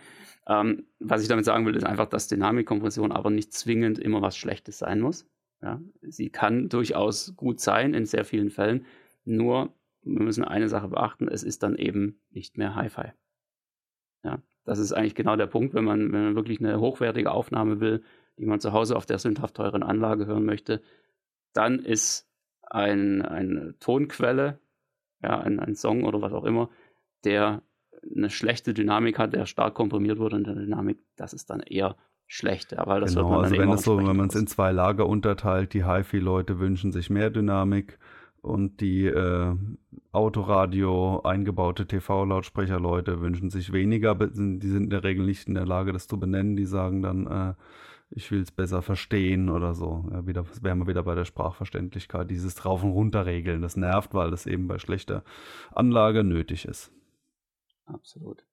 Ähm, 0.47 0.87
was 1.01 1.23
ich 1.23 1.29
damit 1.29 1.45
sagen 1.45 1.67
will, 1.67 1.75
ist 1.75 1.87
einfach, 1.87 2.07
dass 2.07 2.29
Dynamikkompression 2.29 3.11
aber 3.11 3.31
nicht 3.31 3.53
zwingend 3.53 3.99
immer 3.99 4.23
was 4.23 4.37
Schlechtes 4.37 4.79
sein 4.79 5.01
muss. 5.01 5.29
Ja? 5.61 5.81
Sie 6.03 6.31
kann 6.31 6.69
durchaus 6.69 7.35
gut 7.35 7.59
sein 7.59 7.95
in 7.95 8.07
sehr 8.07 8.25
vielen 8.25 8.51
Fällen, 8.51 8.87
nur 9.25 9.75
wir 10.03 10.23
müssen 10.23 10.45
eine 10.45 10.69
Sache 10.69 10.87
beachten, 10.87 11.27
es 11.27 11.43
ist 11.43 11.65
dann 11.65 11.75
eben 11.75 12.21
nicht 12.31 12.59
mehr 12.59 12.77
Hi-Fi. 12.77 13.13
Ja, 14.23 14.41
das 14.65 14.79
ist 14.79 14.93
eigentlich 14.93 15.15
genau 15.15 15.37
der 15.37 15.47
Punkt, 15.47 15.75
wenn 15.75 15.85
man, 15.85 16.13
wenn 16.13 16.25
man 16.25 16.37
wirklich 16.37 16.61
eine 16.61 16.81
hochwertige 16.81 17.31
Aufnahme 17.31 17.81
will, 17.81 18.03
die 18.39 18.47
man 18.47 18.61
zu 18.61 18.73
Hause 18.73 18.97
auf 18.97 19.07
der 19.07 19.19
sündhaft 19.19 19.55
teuren 19.57 19.83
Anlage 19.83 20.27
hören 20.27 20.45
möchte, 20.45 20.83
dann 21.53 21.79
ist 21.79 22.29
ein, 22.63 23.23
eine 23.23 23.79
Tonquelle, 23.79 24.59
ja, 25.23 25.39
ein, 25.39 25.61
ein 25.61 25.75
Song 25.75 26.05
oder 26.05 26.21
was 26.21 26.33
auch 26.33 26.45
immer, 26.45 26.71
der 27.25 27.63
eine 28.15 28.31
schlechte 28.31 28.75
Dynamik 28.75 29.19
hat, 29.19 29.33
der 29.33 29.47
stark 29.47 29.75
komprimiert 29.75 30.19
wurde 30.19 30.37
in 30.37 30.45
der 30.45 30.55
Dynamik, 30.55 30.99
das 31.17 31.33
ist 31.33 31.51
dann 31.51 31.61
eher 31.61 31.97
schlecht, 32.27 32.75
weil 32.77 33.01
das 33.01 33.15
genau, 33.15 33.41
also 33.41 33.55
dann 33.55 33.69
wenn 33.69 33.75
es 33.75 33.83
so, 33.83 33.97
wenn 33.99 34.17
man 34.17 34.29
es 34.29 34.35
in 34.35 34.47
zwei 34.47 34.73
Lager 34.73 35.07
unterteilt, 35.07 35.73
die 35.75 35.87
HiFi-Leute 35.87 36.59
wünschen 36.59 36.91
sich 36.91 37.11
mehr 37.11 37.31
Dynamik 37.31 37.99
und 38.41 38.81
die 38.81 39.07
äh, 39.07 39.55
Autoradio 40.15 41.21
eingebaute 41.23 41.87
TV-Lautsprecher-Leute 41.87 43.21
wünschen 43.21 43.51
sich 43.51 43.73
weniger. 43.73 44.15
Die 44.15 44.35
sind 44.69 44.85
in 44.85 44.91
der 44.91 45.03
Regel 45.03 45.27
nicht 45.27 45.49
in 45.49 45.55
der 45.55 45.67
Lage, 45.67 45.93
das 45.93 46.07
zu 46.07 46.19
benennen. 46.19 46.57
Die 46.57 46.67
sagen 46.67 47.03
dann, 47.03 47.27
äh, 47.27 47.55
ich 48.11 48.31
will 48.31 48.41
es 48.41 48.53
besser 48.53 48.81
verstehen 48.81 49.51
oder 49.51 49.75
so. 49.75 50.09
Ja, 50.13 50.27
wieder 50.27 50.45
wären 50.63 50.79
wir 50.79 50.87
wieder 50.87 51.03
bei 51.03 51.17
der 51.17 51.25
Sprachverständlichkeit. 51.25 52.31
Dieses 52.31 52.55
drauf 52.55 52.85
und 52.85 52.93
runter 52.93 53.27
regeln, 53.27 53.61
das 53.61 53.77
nervt, 53.77 54.15
weil 54.15 54.31
das 54.31 54.47
eben 54.47 54.69
bei 54.69 54.79
schlechter 54.79 55.25
Anlage 55.73 56.23
nötig 56.23 56.65
ist. 56.65 56.93
Absolut. 57.87 58.45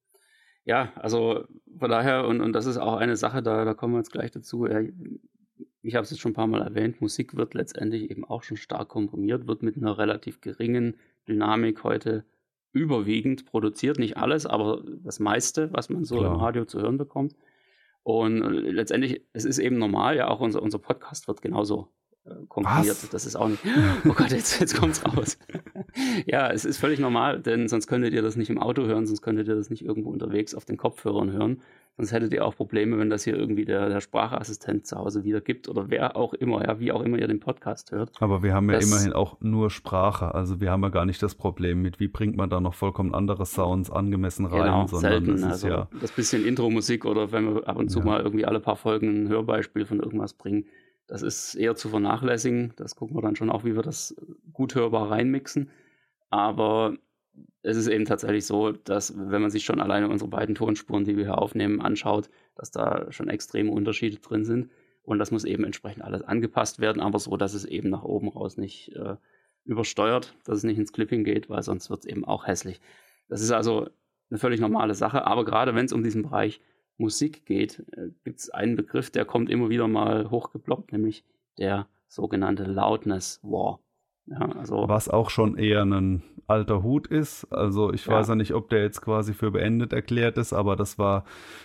Ja, 0.66 0.92
also 0.96 1.46
von 1.78 1.90
daher, 1.90 2.28
und, 2.28 2.42
und 2.42 2.54
das 2.54 2.66
ist 2.66 2.78
auch 2.78 2.96
eine 2.96 3.16
Sache, 3.16 3.44
da, 3.44 3.66
da 3.66 3.74
kommen 3.74 3.94
wir 3.94 4.00
jetzt 4.00 4.12
gleich 4.12 4.32
dazu. 4.32 4.66
Ich 5.84 5.96
habe 5.96 6.04
es 6.04 6.12
jetzt 6.12 6.20
schon 6.20 6.32
ein 6.32 6.36
paar 6.36 6.48
Mal 6.48 6.62
erwähnt, 6.62 7.02
Musik 7.02 7.36
wird 7.36 7.54
letztendlich 7.54 8.10
eben 8.10 8.26
auch 8.26 8.44
schon 8.44 8.58
stark 8.58 8.90
komprimiert, 8.90 9.48
wird 9.48 9.64
mit 9.64 9.78
einer 9.78 9.98
relativ 9.98 10.42
geringen 10.42 10.96
Dynamik 11.28 11.84
heute 11.84 12.26
überwiegend 12.74 13.46
produziert. 13.46 14.00
Nicht 14.00 14.18
alles, 14.18 14.46
aber 14.46 14.84
das 15.04 15.20
meiste, 15.20 15.72
was 15.74 15.90
man 15.90 16.04
so 16.04 16.18
Klar. 16.18 16.34
im 16.34 16.40
Radio 16.40 16.66
zu 16.66 16.82
hören 16.82 16.98
bekommt. 16.98 17.36
Und 18.04 18.40
letztendlich, 18.40 19.22
es 19.34 19.46
ist 19.46 19.60
eben 19.60 19.78
normal, 19.78 20.16
ja, 20.16 20.28
auch 20.28 20.40
unser, 20.40 20.62
unser 20.62 20.80
Podcast 20.80 21.28
wird 21.28 21.42
genauso 21.42 21.90
äh, 22.26 22.34
komprimiert. 22.48 23.04
Was? 23.04 23.10
Das 23.10 23.26
ist 23.26 23.36
auch 23.36 23.48
nicht, 23.48 23.64
oh 24.06 24.14
Gott, 24.14 24.32
jetzt, 24.32 24.60
jetzt 24.60 24.82
es 24.82 25.06
raus. 25.06 25.38
ja, 26.26 26.50
es 26.50 26.66
ist 26.66 26.78
völlig 26.78 27.00
normal, 27.00 27.42
denn 27.42 27.68
sonst 27.68 27.88
könntet 27.88 28.14
ihr 28.14 28.24
das 28.24 28.36
nicht 28.36 28.50
im 28.50 28.58
Auto 28.58 28.84
hören, 28.86 29.06
sonst 29.06 29.22
könntet 29.22 29.48
ihr 29.48 29.56
das 29.56 29.70
nicht 29.70 29.86
irgendwo 29.86 30.10
unterwegs 30.10 30.56
auf 30.56 30.66
den 30.66 30.78
Kopfhörern 30.78 31.32
hören. 31.32 31.62
Sonst 31.98 32.14
hättet 32.14 32.34
ihr 32.34 32.46
auch 32.46 32.56
Probleme, 32.56 32.98
wenn 32.98 33.10
das 33.10 33.24
hier 33.24 33.36
irgendwie 33.36 33.66
der, 33.66 33.90
der 33.90 34.02
Sprachassistent 34.02 34.88
zu 34.88 34.98
Hause 34.98 35.24
wiedergibt 35.24 35.70
oder 35.70 35.90
wer 35.90 36.16
auch 36.16 36.34
immer, 36.34 36.66
ja, 36.66 36.80
wie 36.80 36.92
auch 36.92 37.02
immer 37.02 37.20
ihr 37.20 37.28
den 37.28 37.40
Podcast 37.40 37.92
hört. 37.92 38.12
Aber 38.22 38.42
wir 38.44 38.54
haben 38.54 38.70
ja 38.70 38.78
das, 38.78 38.88
immerhin 38.88 39.14
auch 39.14 39.40
nur 39.42 39.70
Sprache. 39.70 40.34
Also 40.34 40.60
wir 40.62 40.72
haben 40.72 40.84
ja 40.84 40.90
gar 40.90 41.06
nicht 41.06 41.22
das 41.22 41.36
Problem 41.36 41.82
mit, 41.82 42.00
wie 42.00 42.08
bringt 42.08 42.38
man 42.38 42.50
da 42.50 42.60
noch 42.60 42.74
vollkommen 42.74 43.14
andere 43.14 43.46
Sounds 43.46 43.92
angemessen 43.92 44.46
rein, 44.46 44.64
genau, 44.64 44.88
sondern 44.88 45.26
selten, 45.26 45.44
also 45.44 45.68
ja 45.68 45.88
das 46.00 46.12
bisschen 46.12 46.46
Intro-Musik 46.46 47.06
oder 47.06 47.32
wenn 47.32 47.56
wir 47.56 47.68
ab 47.68 47.78
und 47.78 47.90
zu 47.90 48.00
ja. 48.00 48.06
mal 48.06 48.22
irgendwie 48.22 48.46
alle 48.46 48.60
paar 48.60 48.76
Folgen 48.76 49.24
ein 49.26 49.30
Hörbeispiel 49.30 49.86
von 49.86 50.00
irgendwas 50.00 50.34
bringen, 50.34 50.66
das 51.08 51.22
ist 51.22 51.56
eher 51.56 51.76
zu 51.76 51.90
vernachlässigen. 51.90 52.74
Das 52.78 52.96
gucken 52.96 53.16
wir 53.16 53.22
dann 53.22 53.36
schon 53.36 53.50
auch, 53.50 53.64
wie 53.64 53.76
wir 53.76 53.84
das 53.84 54.16
gut 54.54 54.76
hörbar 54.76 55.12
reinmixen. 55.12 55.70
Aber 56.30 56.96
es 57.64 57.78
ist 57.78 57.88
eben 57.88 58.06
tatsächlich 58.06 58.46
so, 58.46 58.72
dass 58.72 59.14
wenn 59.18 59.42
man 59.42 59.52
sich 59.52 59.64
schon 59.64 59.80
alleine 59.80 60.10
unsere 60.10 60.30
beiden 60.30 60.56
Tonspuren, 60.56 61.06
die 61.06 61.18
wir 61.18 61.26
hier 61.26 61.38
aufnehmen, 61.38 61.82
anschaut, 61.82 62.30
dass 62.56 62.72
da 62.72 63.12
schon 63.12 63.30
extreme 63.30 63.72
Unterschiede 63.72 64.18
drin 64.18 64.46
sind. 64.46 64.72
Und 65.04 65.20
das 65.20 65.32
muss 65.32 65.46
eben 65.46 65.64
entsprechend 65.64 66.04
alles 66.04 66.22
angepasst 66.22 66.80
werden, 66.80 67.02
aber 67.02 67.20
so, 67.20 67.38
dass 67.38 67.54
es 67.54 67.66
eben 67.66 67.90
nach 67.90 68.04
oben 68.04 68.30
raus 68.30 68.58
nicht 68.58 68.96
äh, 68.96 69.16
übersteuert, 69.66 70.36
dass 70.44 70.58
es 70.58 70.64
nicht 70.64 70.78
ins 70.78 70.94
Clipping 70.94 71.24
geht, 71.24 71.50
weil 71.50 71.64
sonst 71.64 71.90
wird 71.90 72.02
es 72.02 72.06
eben 72.06 72.26
auch 72.26 72.46
hässlich. 72.48 72.80
Das 73.28 73.42
ist 73.42 73.52
also 73.52 73.90
eine 74.30 74.40
völlig 74.40 74.60
normale 74.60 74.94
Sache, 74.94 75.26
aber 75.26 75.44
gerade 75.44 75.76
wenn 75.76 75.86
es 75.86 75.94
um 75.94 76.04
diesen 76.04 76.24
Bereich 76.24 76.62
Musik 76.98 77.46
geht, 77.46 77.80
äh, 77.94 78.10
gibt 78.24 78.40
es 78.40 78.50
einen 78.50 78.76
Begriff, 78.76 79.10
der 79.10 79.26
kommt 79.26 79.50
immer 79.50 79.70
wieder 79.70 79.88
mal 79.88 80.30
hochgeploppt, 80.30 80.92
nämlich 80.92 81.24
der 81.58 81.88
sogenannte 82.08 82.64
Loudness 82.64 83.40
War. 83.44 83.80
Ja, 84.32 84.50
also 84.58 84.88
Was 84.88 85.10
auch 85.10 85.30
schon 85.30 85.58
eher 85.58 85.84
ein 85.84 86.24
alter 86.52 86.84
Hut 86.84 87.08
ist. 87.08 87.46
Also 87.52 87.92
ich 87.94 88.06
ja. 88.06 88.14
weiß 88.14 88.28
ja 88.28 88.36
nicht, 88.36 88.54
ob 88.54 88.70
der 88.70 88.82
jetzt 88.84 89.02
quasi 89.02 89.34
für 89.34 89.52
beendet 89.52 89.94
erklärt 89.94 90.38
ist, 90.38 90.54
aber 90.54 90.76
das 90.76 91.00
war, 91.00 91.24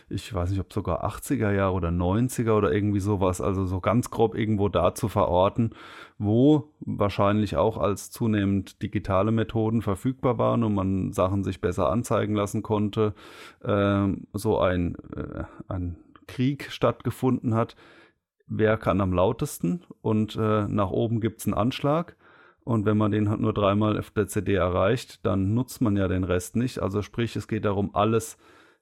ich 0.08 0.32
weiß 0.32 0.50
nicht, 0.50 0.60
ob 0.60 0.72
sogar 0.72 1.04
80er 1.04 1.52
Jahre 1.52 1.74
oder 1.74 1.88
90er 1.88 2.52
oder 2.52 2.72
irgendwie 2.72 3.00
sowas, 3.00 3.40
also 3.40 3.66
so 3.66 3.80
ganz 3.80 4.10
grob 4.10 4.34
irgendwo 4.34 4.68
da 4.68 4.94
zu 4.94 5.08
verorten, 5.08 5.74
wo 6.18 6.72
wahrscheinlich 6.80 7.56
auch 7.56 7.78
als 7.78 8.10
zunehmend 8.10 8.80
digitale 8.82 9.32
Methoden 9.32 9.82
verfügbar 9.82 10.38
waren 10.38 10.62
und 10.62 10.74
man 10.74 11.12
Sachen 11.12 11.44
sich 11.44 11.60
besser 11.60 11.90
anzeigen 11.90 12.34
lassen 12.34 12.62
konnte, 12.62 13.14
äh, 13.62 14.06
so 14.32 14.58
ein, 14.60 14.96
äh, 15.14 15.44
ein 15.68 15.96
Krieg 16.26 16.70
stattgefunden 16.70 17.54
hat. 17.54 17.76
Wer 18.48 18.76
kann 18.76 19.00
am 19.00 19.12
lautesten? 19.12 19.82
Und 20.02 20.36
äh, 20.36 20.68
nach 20.68 20.90
oben 20.90 21.20
gibt 21.20 21.40
es 21.40 21.46
einen 21.46 21.54
Anschlag. 21.54 22.16
Und 22.66 22.84
wenn 22.84 22.98
man 22.98 23.12
den 23.12 23.28
halt 23.28 23.38
nur 23.38 23.52
dreimal 23.52 23.96
auf 23.96 24.10
der 24.10 24.26
CD 24.26 24.54
erreicht, 24.54 25.24
dann 25.24 25.54
nutzt 25.54 25.80
man 25.80 25.96
ja 25.96 26.08
den 26.08 26.24
Rest 26.24 26.56
nicht. 26.56 26.80
Also 26.82 27.00
sprich, 27.00 27.36
es 27.36 27.46
geht 27.46 27.64
darum, 27.64 27.94
alles 27.94 28.38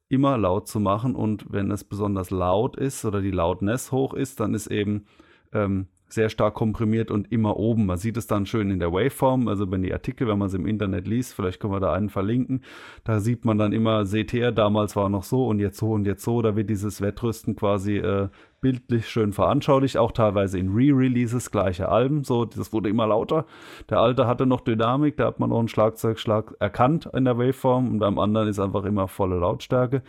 immer 0.08 0.38
laut 0.38 0.68
zu 0.68 0.80
machen. 0.80 1.14
Und 1.14 1.52
wenn 1.52 1.70
es 1.70 1.84
besonders 1.84 2.30
laut 2.30 2.76
ist 2.76 3.04
oder 3.04 3.20
die 3.20 3.30
Loudness 3.30 3.92
hoch 3.92 4.14
ist, 4.14 4.40
dann 4.40 4.54
ist 4.54 4.68
eben 4.68 5.04
ähm, 5.52 5.88
sehr 6.08 6.30
stark 6.30 6.54
komprimiert 6.54 7.10
und 7.10 7.30
immer 7.30 7.58
oben. 7.58 7.84
Man 7.84 7.98
sieht 7.98 8.16
es 8.16 8.26
dann 8.26 8.46
schön 8.46 8.70
in 8.70 8.78
der 8.78 8.90
Waveform, 8.90 9.48
also 9.48 9.70
wenn 9.70 9.82
die 9.82 9.92
Artikel, 9.92 10.28
wenn 10.28 10.38
man 10.38 10.48
sie 10.48 10.56
im 10.56 10.66
Internet 10.66 11.06
liest, 11.06 11.34
vielleicht 11.34 11.60
können 11.60 11.74
wir 11.74 11.80
da 11.80 11.92
einen 11.92 12.08
verlinken, 12.08 12.62
da 13.04 13.20
sieht 13.20 13.44
man 13.44 13.58
dann 13.58 13.72
immer, 13.72 14.06
seht 14.06 14.32
her, 14.32 14.50
damals 14.52 14.96
war 14.96 15.10
noch 15.10 15.24
so 15.24 15.46
und 15.46 15.58
jetzt 15.58 15.78
so 15.78 15.92
und 15.92 16.06
jetzt 16.06 16.22
so, 16.22 16.40
da 16.40 16.56
wird 16.56 16.70
dieses 16.70 17.00
Wettrüsten 17.00 17.56
quasi 17.56 17.98
äh, 17.98 18.28
bildlich 18.64 19.11
schön 19.11 19.35
veranschaulicht, 19.35 19.98
auch 19.98 20.11
teilweise 20.11 20.59
in 20.59 20.72
Re-Releases 20.72 21.50
gleiche 21.50 21.90
Alben, 21.90 22.24
so, 22.24 22.46
das 22.46 22.72
wurde 22.72 22.88
immer 22.88 23.07
lauter. 23.07 23.44
Der 23.90 24.00
alte 24.00 24.27
hatte 24.27 24.46
noch 24.46 24.62
Dynamik, 24.62 25.18
da 25.18 25.27
hat 25.27 25.38
man 25.38 25.50
noch 25.50 25.59
einen 25.59 25.68
Schlagzeugschlag 25.68 26.55
erkannt 26.61 27.11
in 27.12 27.27
der 27.27 27.37
Waveform 27.37 27.88
und 27.90 27.98
beim 27.98 28.18
anderen 28.18 28.48
ist 28.48 28.59
einfach 28.59 28.85
immer 28.85 29.07
volle 29.07 29.37
Lautstärke. 29.37 30.03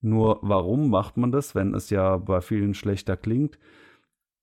Nur 0.00 0.38
warum 0.40 0.88
macht 0.88 1.18
man 1.18 1.30
das, 1.30 1.54
wenn 1.54 1.74
es 1.74 1.90
ja 1.90 2.16
bei 2.16 2.40
vielen 2.40 2.72
schlechter 2.72 3.18
klingt? 3.18 3.58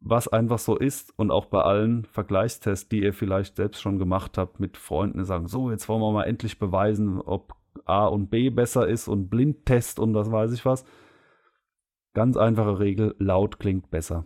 was 0.01 0.27
einfach 0.27 0.57
so 0.57 0.75
ist 0.75 1.13
und 1.15 1.29
auch 1.29 1.45
bei 1.45 1.61
allen 1.61 2.05
Vergleichstests, 2.05 2.89
die 2.89 3.03
ihr 3.03 3.13
vielleicht 3.13 3.55
selbst 3.55 3.81
schon 3.81 3.99
gemacht 3.99 4.35
habt 4.37 4.59
mit 4.59 4.75
Freunden, 4.75 5.19
die 5.19 5.25
sagen, 5.25 5.47
so, 5.47 5.69
jetzt 5.69 5.87
wollen 5.87 6.01
wir 6.01 6.11
mal 6.11 6.23
endlich 6.23 6.57
beweisen, 6.57 7.21
ob 7.21 7.53
A 7.85 8.07
und 8.07 8.29
B 8.29 8.49
besser 8.49 8.87
ist 8.87 9.07
und 9.07 9.29
Blindtest 9.29 9.99
und 9.99 10.15
was 10.15 10.31
weiß 10.31 10.53
ich 10.53 10.65
was. 10.65 10.85
Ganz 12.13 12.37
einfache 12.37 12.79
Regel, 12.79 13.15
laut 13.19 13.59
klingt 13.59 13.89
besser. 13.89 14.25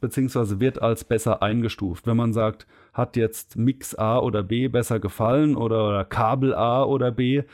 Beziehungsweise 0.00 0.60
wird 0.60 0.82
als 0.82 1.04
besser 1.04 1.42
eingestuft. 1.42 2.06
Wenn 2.06 2.16
man 2.16 2.32
sagt, 2.32 2.66
hat 2.92 3.16
jetzt 3.16 3.56
Mix 3.56 3.94
A 3.94 4.18
oder 4.18 4.42
B 4.42 4.68
besser 4.68 5.00
gefallen 5.00 5.56
oder, 5.56 5.88
oder 5.88 6.04
Kabel 6.04 6.54
A 6.54 6.84
oder 6.84 7.10
B, 7.10 7.44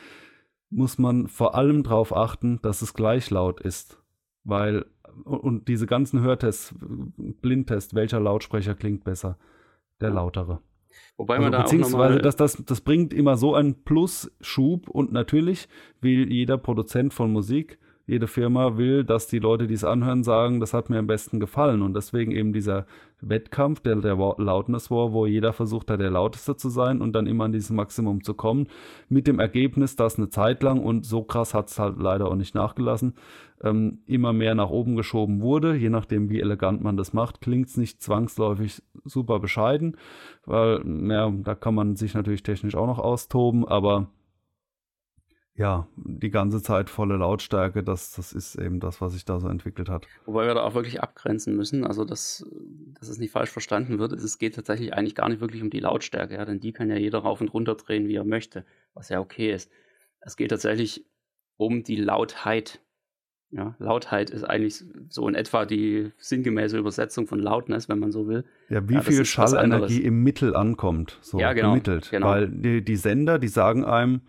muss 0.71 0.99
man 0.99 1.29
vor 1.29 1.55
allem 1.55 1.83
darauf 1.83 2.15
achten, 2.15 2.61
dass 2.63 2.83
es 2.83 2.95
gleich 2.95 3.31
laut 3.31 3.61
ist. 3.61 4.03
Weil 4.45 4.87
und 5.25 5.69
diese 5.69 5.87
ganzen 5.87 6.21
Hörtests, 6.21 6.75
Blindtest, 6.79 7.95
welcher 7.95 8.21
Lautsprecher 8.21 8.75
klingt 8.75 9.05
besser? 9.05 9.39
Der 10.01 10.11
lautere. 10.11 10.61
Wobei 11.17 11.35
also 11.37 11.43
man 11.45 11.53
da 11.53 11.63
beziehungsweise 11.63 12.19
auch 12.19 12.23
das, 12.23 12.37
das, 12.37 12.65
das 12.65 12.81
bringt 12.81 13.13
immer 13.13 13.37
so 13.37 13.55
einen 13.55 13.83
Plus-Schub 13.83 14.89
und 14.89 15.13
natürlich 15.13 15.69
will 16.01 16.33
jeder 16.33 16.59
Produzent 16.59 17.13
von 17.13 17.33
Musik 17.33 17.79
jede 18.09 18.27
Firma 18.27 18.79
will, 18.79 19.05
dass 19.05 19.27
die 19.27 19.39
Leute, 19.39 19.67
die 19.67 19.75
es 19.75 19.85
anhören, 19.85 20.25
sagen, 20.25 20.61
das 20.61 20.73
hat 20.73 20.89
mir 20.89 20.99
am 20.99 21.07
besten 21.07 21.41
gefallen. 21.41 21.83
Und 21.83 21.95
deswegen 21.95 22.33
eben 22.33 22.55
dieser 22.55 22.87
Wettkampf, 23.21 23.81
der, 23.81 23.97
der 23.97 24.17
Loudness 24.17 24.91
War, 24.91 25.13
wo 25.13 25.27
jeder 25.27 25.53
versucht 25.53 25.91
hat, 25.91 26.01
der 26.01 26.11
Lauteste 26.11 26.57
zu 26.57 26.71
sein 26.71 27.03
und 27.03 27.13
dann 27.13 27.27
immer 27.27 27.45
an 27.45 27.53
dieses 27.53 27.69
Maximum 27.69 28.25
zu 28.25 28.33
kommen, 28.33 28.69
mit 29.11 29.27
dem 29.27 29.39
Ergebnis, 29.39 29.95
dass 29.95 30.17
eine 30.17 30.31
Zeit 30.31 30.63
lang, 30.63 30.81
und 30.81 31.05
so 31.05 31.23
krass 31.23 31.53
hat 31.53 31.69
es 31.69 31.79
halt 31.79 31.99
leider 31.99 32.29
auch 32.29 32.35
nicht 32.35 32.55
nachgelassen, 32.55 33.13
ähm, 33.63 33.99
immer 34.07 34.33
mehr 34.33 34.55
nach 34.55 34.71
oben 34.71 34.97
geschoben 34.97 35.43
wurde. 35.43 35.77
Je 35.77 35.91
nachdem, 35.91 36.31
wie 36.31 36.41
elegant 36.41 36.83
man 36.83 36.97
das 36.97 37.13
macht, 37.13 37.43
klingt 37.43 37.69
es 37.69 37.77
nicht 37.77 38.01
zwangsläufig 38.01 38.83
super 39.05 39.39
bescheiden, 39.39 39.99
weil, 40.47 40.83
ja, 41.11 41.31
da 41.31 41.55
kann 41.55 41.75
man 41.75 41.95
sich 41.95 42.15
natürlich 42.15 42.43
technisch 42.43 42.75
auch 42.75 42.87
noch 42.87 43.01
austoben, 43.01 43.69
aber 43.69 44.09
ja, 45.59 45.89
die 45.97 46.31
ganze 46.31 46.63
Zeit 46.63 46.89
volle 46.89 47.17
Lautstärke, 47.17 47.83
das, 47.83 48.13
das 48.13 48.33
ist 48.33 48.55
eben 48.55 48.79
das, 48.79 49.01
was 49.01 49.13
sich 49.13 49.25
da 49.25 49.41
so 49.41 49.49
entwickelt 49.49 49.89
hat. 49.89 50.07
Wobei 50.25 50.47
wir 50.47 50.55
da 50.55 50.63
auch 50.63 50.75
wirklich 50.75 51.03
abgrenzen 51.03 51.57
müssen, 51.57 51.85
also 51.85 52.05
dass, 52.05 52.47
dass 52.99 53.09
es 53.09 53.19
nicht 53.19 53.33
falsch 53.33 53.51
verstanden 53.51 53.99
wird. 53.99 54.13
Es 54.13 54.39
geht 54.39 54.55
tatsächlich 54.55 54.95
eigentlich 54.95 55.17
gar 55.17 55.29
nicht 55.29 55.41
wirklich 55.41 55.61
um 55.61 55.69
die 55.69 55.81
Lautstärke, 55.81 56.35
ja, 56.35 56.45
denn 56.45 56.61
die 56.61 56.73
kann 56.73 56.89
ja 56.89 56.97
jeder 56.97 57.19
rauf 57.19 57.41
und 57.41 57.49
runter 57.49 57.75
drehen, 57.75 58.07
wie 58.07 58.15
er 58.15 58.25
möchte, 58.25 58.65
was 58.95 59.09
ja 59.09 59.19
okay 59.19 59.53
ist. 59.53 59.69
Es 60.21 60.37
geht 60.37 60.51
tatsächlich 60.51 61.05
um 61.57 61.83
die 61.83 61.97
Lautheit. 61.97 62.81
Ja, 63.51 63.75
Lautheit 63.81 64.31
ist 64.31 64.45
eigentlich 64.45 64.85
so 65.09 65.27
in 65.27 65.35
etwa 65.35 65.65
die 65.65 66.13
sinngemäße 66.19 66.79
Übersetzung 66.79 67.27
von 67.27 67.41
Loudness, 67.41 67.89
wenn 67.89 67.99
man 67.99 68.13
so 68.13 68.29
will. 68.29 68.45
Ja, 68.69 68.89
wie 68.89 68.95
ja, 68.95 69.01
viel 69.01 69.25
Schallenergie 69.25 70.03
im 70.03 70.23
Mittel 70.23 70.55
ankommt, 70.55 71.19
so 71.21 71.41
ja, 71.41 71.53
genau, 71.53 71.71
ermittelt. 71.71 72.11
Genau. 72.13 72.29
Weil 72.29 72.49
die, 72.49 72.85
die 72.85 72.97
Sender, 72.97 73.41
die 73.41 73.49
sagen 73.49 73.85
einem, 73.85 74.21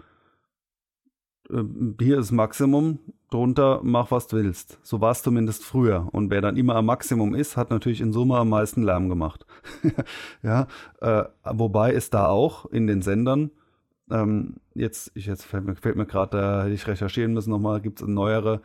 hier 2.00 2.20
ist 2.20 2.32
Maximum, 2.32 3.00
drunter 3.32 3.82
mach 3.84 4.12
was 4.12 4.28
du 4.28 4.38
willst. 4.38 4.80
So 4.84 5.02
war 5.02 5.12
es 5.12 5.24
zumindest 5.24 5.64
früher. 5.66 6.08
Und 6.12 6.30
wer 6.30 6.42
dann 6.42 6.58
immer 6.58 6.76
am 6.76 6.86
Maximum 6.86 7.34
ist, 7.34 7.58
hat 7.58 7.70
natürlich 7.70 8.02
in 8.02 8.14
Summe 8.14 8.38
am 8.38 8.50
meisten 8.50 8.84
Lärm 8.84 9.10
gemacht. 9.10 9.46
ja, 10.44 10.68
äh, 11.02 11.24
wobei 11.44 11.94
es 11.94 12.10
da 12.10 12.28
auch 12.28 12.66
in 12.66 12.88
den 12.88 13.02
Sendern 13.02 13.52
ähm, 14.12 14.56
jetzt, 14.74 15.12
ich 15.16 15.26
jetzt 15.26 15.46
fällt 15.46 15.66
mir, 15.66 15.76
fällt 15.76 15.96
mir 15.96 16.06
gerade, 16.06 16.38
da 16.38 16.64
hätte 16.64 16.74
ich 16.74 16.88
recherchieren 16.88 17.34
müssen 17.34 17.52
nochmal, 17.52 17.82
gibt 17.82 18.02
es 18.02 18.08
neuere 18.08 18.62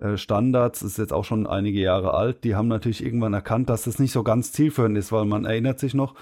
äh, 0.00 0.16
Standards, 0.16 0.82
ist 0.82 0.98
jetzt 0.98 1.12
auch 1.12 1.24
schon 1.24 1.46
einige 1.46 1.80
Jahre 1.80 2.14
alt, 2.14 2.44
die 2.44 2.54
haben 2.54 2.68
natürlich 2.68 3.04
irgendwann 3.04 3.34
erkannt, 3.34 3.68
dass 3.70 3.84
das 3.84 3.98
nicht 3.98 4.12
so 4.12 4.22
ganz 4.22 4.52
zielführend 4.52 4.96
ist, 4.96 5.12
weil 5.12 5.24
man 5.24 5.44
erinnert 5.44 5.78
sich 5.78 5.94
noch, 5.94 6.14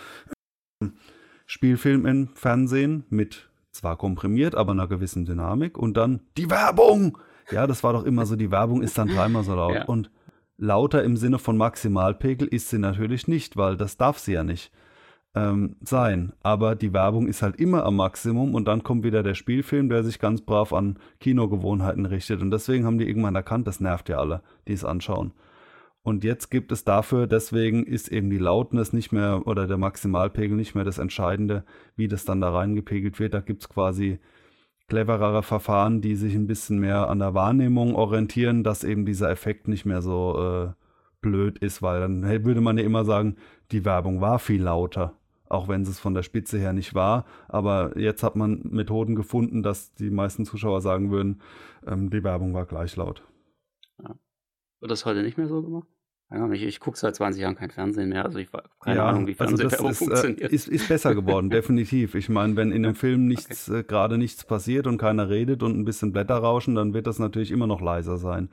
Spielfilm 1.47 2.07
im 2.07 2.29
Fernsehen 2.35 3.05
mit 3.11 3.51
zwar 3.73 3.97
komprimiert, 3.97 4.55
aber 4.55 4.73
einer 4.73 4.87
gewissen 4.87 5.25
Dynamik 5.25 5.77
und 5.77 5.97
dann 5.97 6.21
die 6.37 6.51
Werbung. 6.51 7.19
Ja, 7.51 7.67
das 7.67 7.83
war 7.83 7.93
doch 7.93 8.05
immer 8.05 8.27
so, 8.27 8.37
die 8.37 8.51
Werbung 8.51 8.83
ist 8.83 8.99
dann 8.99 9.09
dreimal 9.09 9.45
so 9.45 9.55
laut. 9.55 9.75
Ja. 9.75 9.85
Und 9.87 10.11
lauter 10.59 11.03
im 11.03 11.17
Sinne 11.17 11.39
von 11.39 11.57
Maximalpegel 11.57 12.47
ist 12.47 12.71
sie 12.71 12.79
natürlich 12.79 13.27
nicht, 13.29 13.57
weil 13.57 13.77
das 13.77 13.97
darf 13.97 14.19
sie 14.19 14.35
ja 14.35 14.45
nicht 14.45 14.71
ähm, 15.35 15.77
sein. 15.81 16.33
Aber 16.43 16.75
die 16.75 16.93
Werbung 16.93 17.27
ist 17.27 17.43
halt 17.43 17.57
immer 17.57 17.85
am 17.85 17.97
Maximum 17.97 18.55
und 18.55 18.67
dann 18.67 18.83
kommt 18.83 19.05
wieder 19.05 19.23
der 19.23 19.35
Spielfilm, 19.35 19.89
der 19.89 20.05
sich 20.05 20.19
ganz 20.19 20.43
brav 20.43 20.73
an 20.73 20.99
Kinogewohnheiten 21.21 22.07
richtet. 22.07 22.43
Und 22.43 22.51
deswegen 22.51 22.85
haben 22.85 22.99
die 22.99 23.09
irgendwann 23.09 23.35
erkannt, 23.35 23.67
das 23.67 23.81
nervt 23.81 24.09
ja 24.09 24.19
alle, 24.19 24.43
die 24.69 24.73
es 24.73 24.85
anschauen. 24.85 25.33
Und 26.03 26.25
jetzt 26.25 26.51
gibt 26.51 26.73
es 26.73 26.85
dafür, 26.85 27.27
deswegen 27.27 27.85
ist 27.85 28.09
eben 28.09 28.29
die 28.29 28.39
Lautness 28.39 28.93
nicht 28.93 29.13
mehr 29.13 29.47
oder 29.47 29.69
der 29.69 29.79
Maximalpegel 29.79 30.57
nicht 30.57 30.75
mehr 30.75 30.85
das 30.85 30.99
Entscheidende, 30.99 31.65
wie 31.95 32.09
das 32.09 32.25
dann 32.25 32.41
da 32.41 32.51
reingepegelt 32.51 33.21
wird. 33.21 33.35
Da 33.35 33.41
gibt 33.41 33.63
es 33.63 33.69
quasi 33.69 34.19
cleverere 34.89 35.45
Verfahren, 35.45 36.01
die 36.01 36.17
sich 36.17 36.35
ein 36.35 36.49
bisschen 36.49 36.81
mehr 36.81 37.09
an 37.09 37.21
der 37.21 37.35
Wahrnehmung 37.35 37.95
orientieren, 37.95 38.65
dass 38.65 38.83
eben 38.83 39.07
dieser 39.07 39.31
Effekt 39.31 39.69
nicht 39.69 39.85
mehr 39.85 40.03
so 40.03 40.39
äh, 40.39 40.73
blöd 41.21 41.59
ist, 41.59 41.83
weil 41.83 42.01
dann 42.01 42.23
würde 42.45 42.61
man 42.61 42.79
ja 42.79 42.85
immer 42.85 43.05
sagen, 43.05 43.37
die 43.71 43.85
Werbung 43.85 44.21
war 44.21 44.41
viel 44.41 44.63
lauter 44.63 45.17
auch 45.53 45.69
wenn 45.69 45.83
es 45.83 46.01
von 46.01 46.15
der 46.15 46.23
Spitze 46.23 46.59
her 46.59 46.73
nicht 46.73 46.95
war. 46.95 47.27
Aber 47.49 47.97
jetzt 47.99 48.23
hat 48.23 48.37
man 48.37 48.63
Methoden 48.65 49.15
gefunden, 49.15 49.63
dass 49.63 49.93
die 49.95 50.11
meisten 50.11 50.47
Zuschauer 50.47 50.81
sagen 50.81 51.11
würden, 51.11 51.43
ähm, 51.87 52.11
die 52.11 52.25
Werbung 52.25 52.55
war 52.55 52.65
gleich 52.65 52.97
laut. 52.97 53.23
Ja. 54.03 54.17
Wird 54.81 54.91
das 54.91 55.05
heute 55.05 55.23
nicht 55.23 55.37
mehr 55.37 55.49
so 55.49 55.63
gemacht? 55.63 55.87
Ich, 56.53 56.63
ich 56.63 56.81
gucke 56.81 56.99
seit 56.99 57.15
20 57.15 57.43
Jahren 57.43 57.55
kein 57.55 57.71
Fernsehen 57.71 58.09
mehr, 58.09 58.25
also 58.25 58.39
ich 58.39 58.53
habe 58.53 58.65
keine 58.81 58.97
ja, 58.97 59.07
Ahnung, 59.07 59.27
wie 59.27 59.39
also 59.39 59.57
Fernsehwerbung 59.57 59.89
also 59.89 60.05
funktioniert. 60.07 60.53
Äh, 60.53 60.55
ist, 60.55 60.69
ist, 60.69 60.89
besser 60.89 61.15
geworden, 61.15 61.51
definitiv. 61.51 62.15
Ich 62.15 62.29
meine, 62.29 62.57
wenn 62.57 62.73
in 62.73 62.85
einem 62.85 62.95
Film 62.95 63.27
nichts, 63.27 63.69
okay. 63.69 63.81
äh, 63.81 63.83
gerade 63.83 64.19
nichts 64.19 64.45
passiert 64.45 64.87
und 64.87 64.99
keiner 64.99 65.29
redet 65.29 65.63
und 65.63 65.79
ein 65.79 65.85
bisschen 65.85 66.13
Blätter 66.13 66.37
rauschen, 66.37 66.75
dann 66.75 66.95
wird 66.95 67.07
das 67.07 67.19
natürlich 67.19 67.51
immer 67.51 67.67
noch 67.67 67.81
leiser 67.81 68.17
sein 68.17 68.49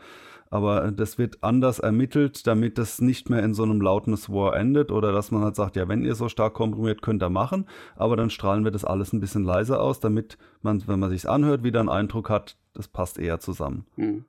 aber 0.50 0.92
das 0.92 1.18
wird 1.18 1.44
anders 1.44 1.80
ermittelt, 1.80 2.48
damit 2.48 2.78
das 2.78 3.02
nicht 3.02 3.30
mehr 3.30 3.44
in 3.44 3.54
so 3.54 3.64
einem 3.64 3.82
Loudness 3.82 4.30
War 4.30 4.56
endet 4.56 4.92
oder 4.92 5.12
dass 5.12 5.32
man 5.32 5.44
halt 5.44 5.56
sagt, 5.56 5.76
ja, 5.76 5.88
wenn 5.88 6.04
ihr 6.04 6.16
so 6.16 6.30
stark 6.30 6.54
komprimiert, 6.54 7.02
könnt 7.02 7.22
ihr 7.22 7.30
machen, 7.30 7.66
aber 7.96 8.16
dann 8.16 8.30
strahlen 8.30 8.64
wir 8.64 8.72
das 8.72 8.86
alles 8.86 9.14
ein 9.14 9.20
bisschen 9.20 9.44
leiser 9.44 9.82
aus, 9.82 10.00
damit 10.00 10.38
man, 10.62 10.86
wenn 10.88 11.00
man 11.00 11.10
sich's 11.10 11.26
anhört, 11.26 11.64
wieder 11.64 11.80
einen 11.80 11.90
Eindruck 11.90 12.30
hat, 12.30 12.58
das 12.74 12.88
passt 12.88 13.20
eher 13.20 13.40
zusammen. 13.40 13.86
Mhm. 13.96 14.26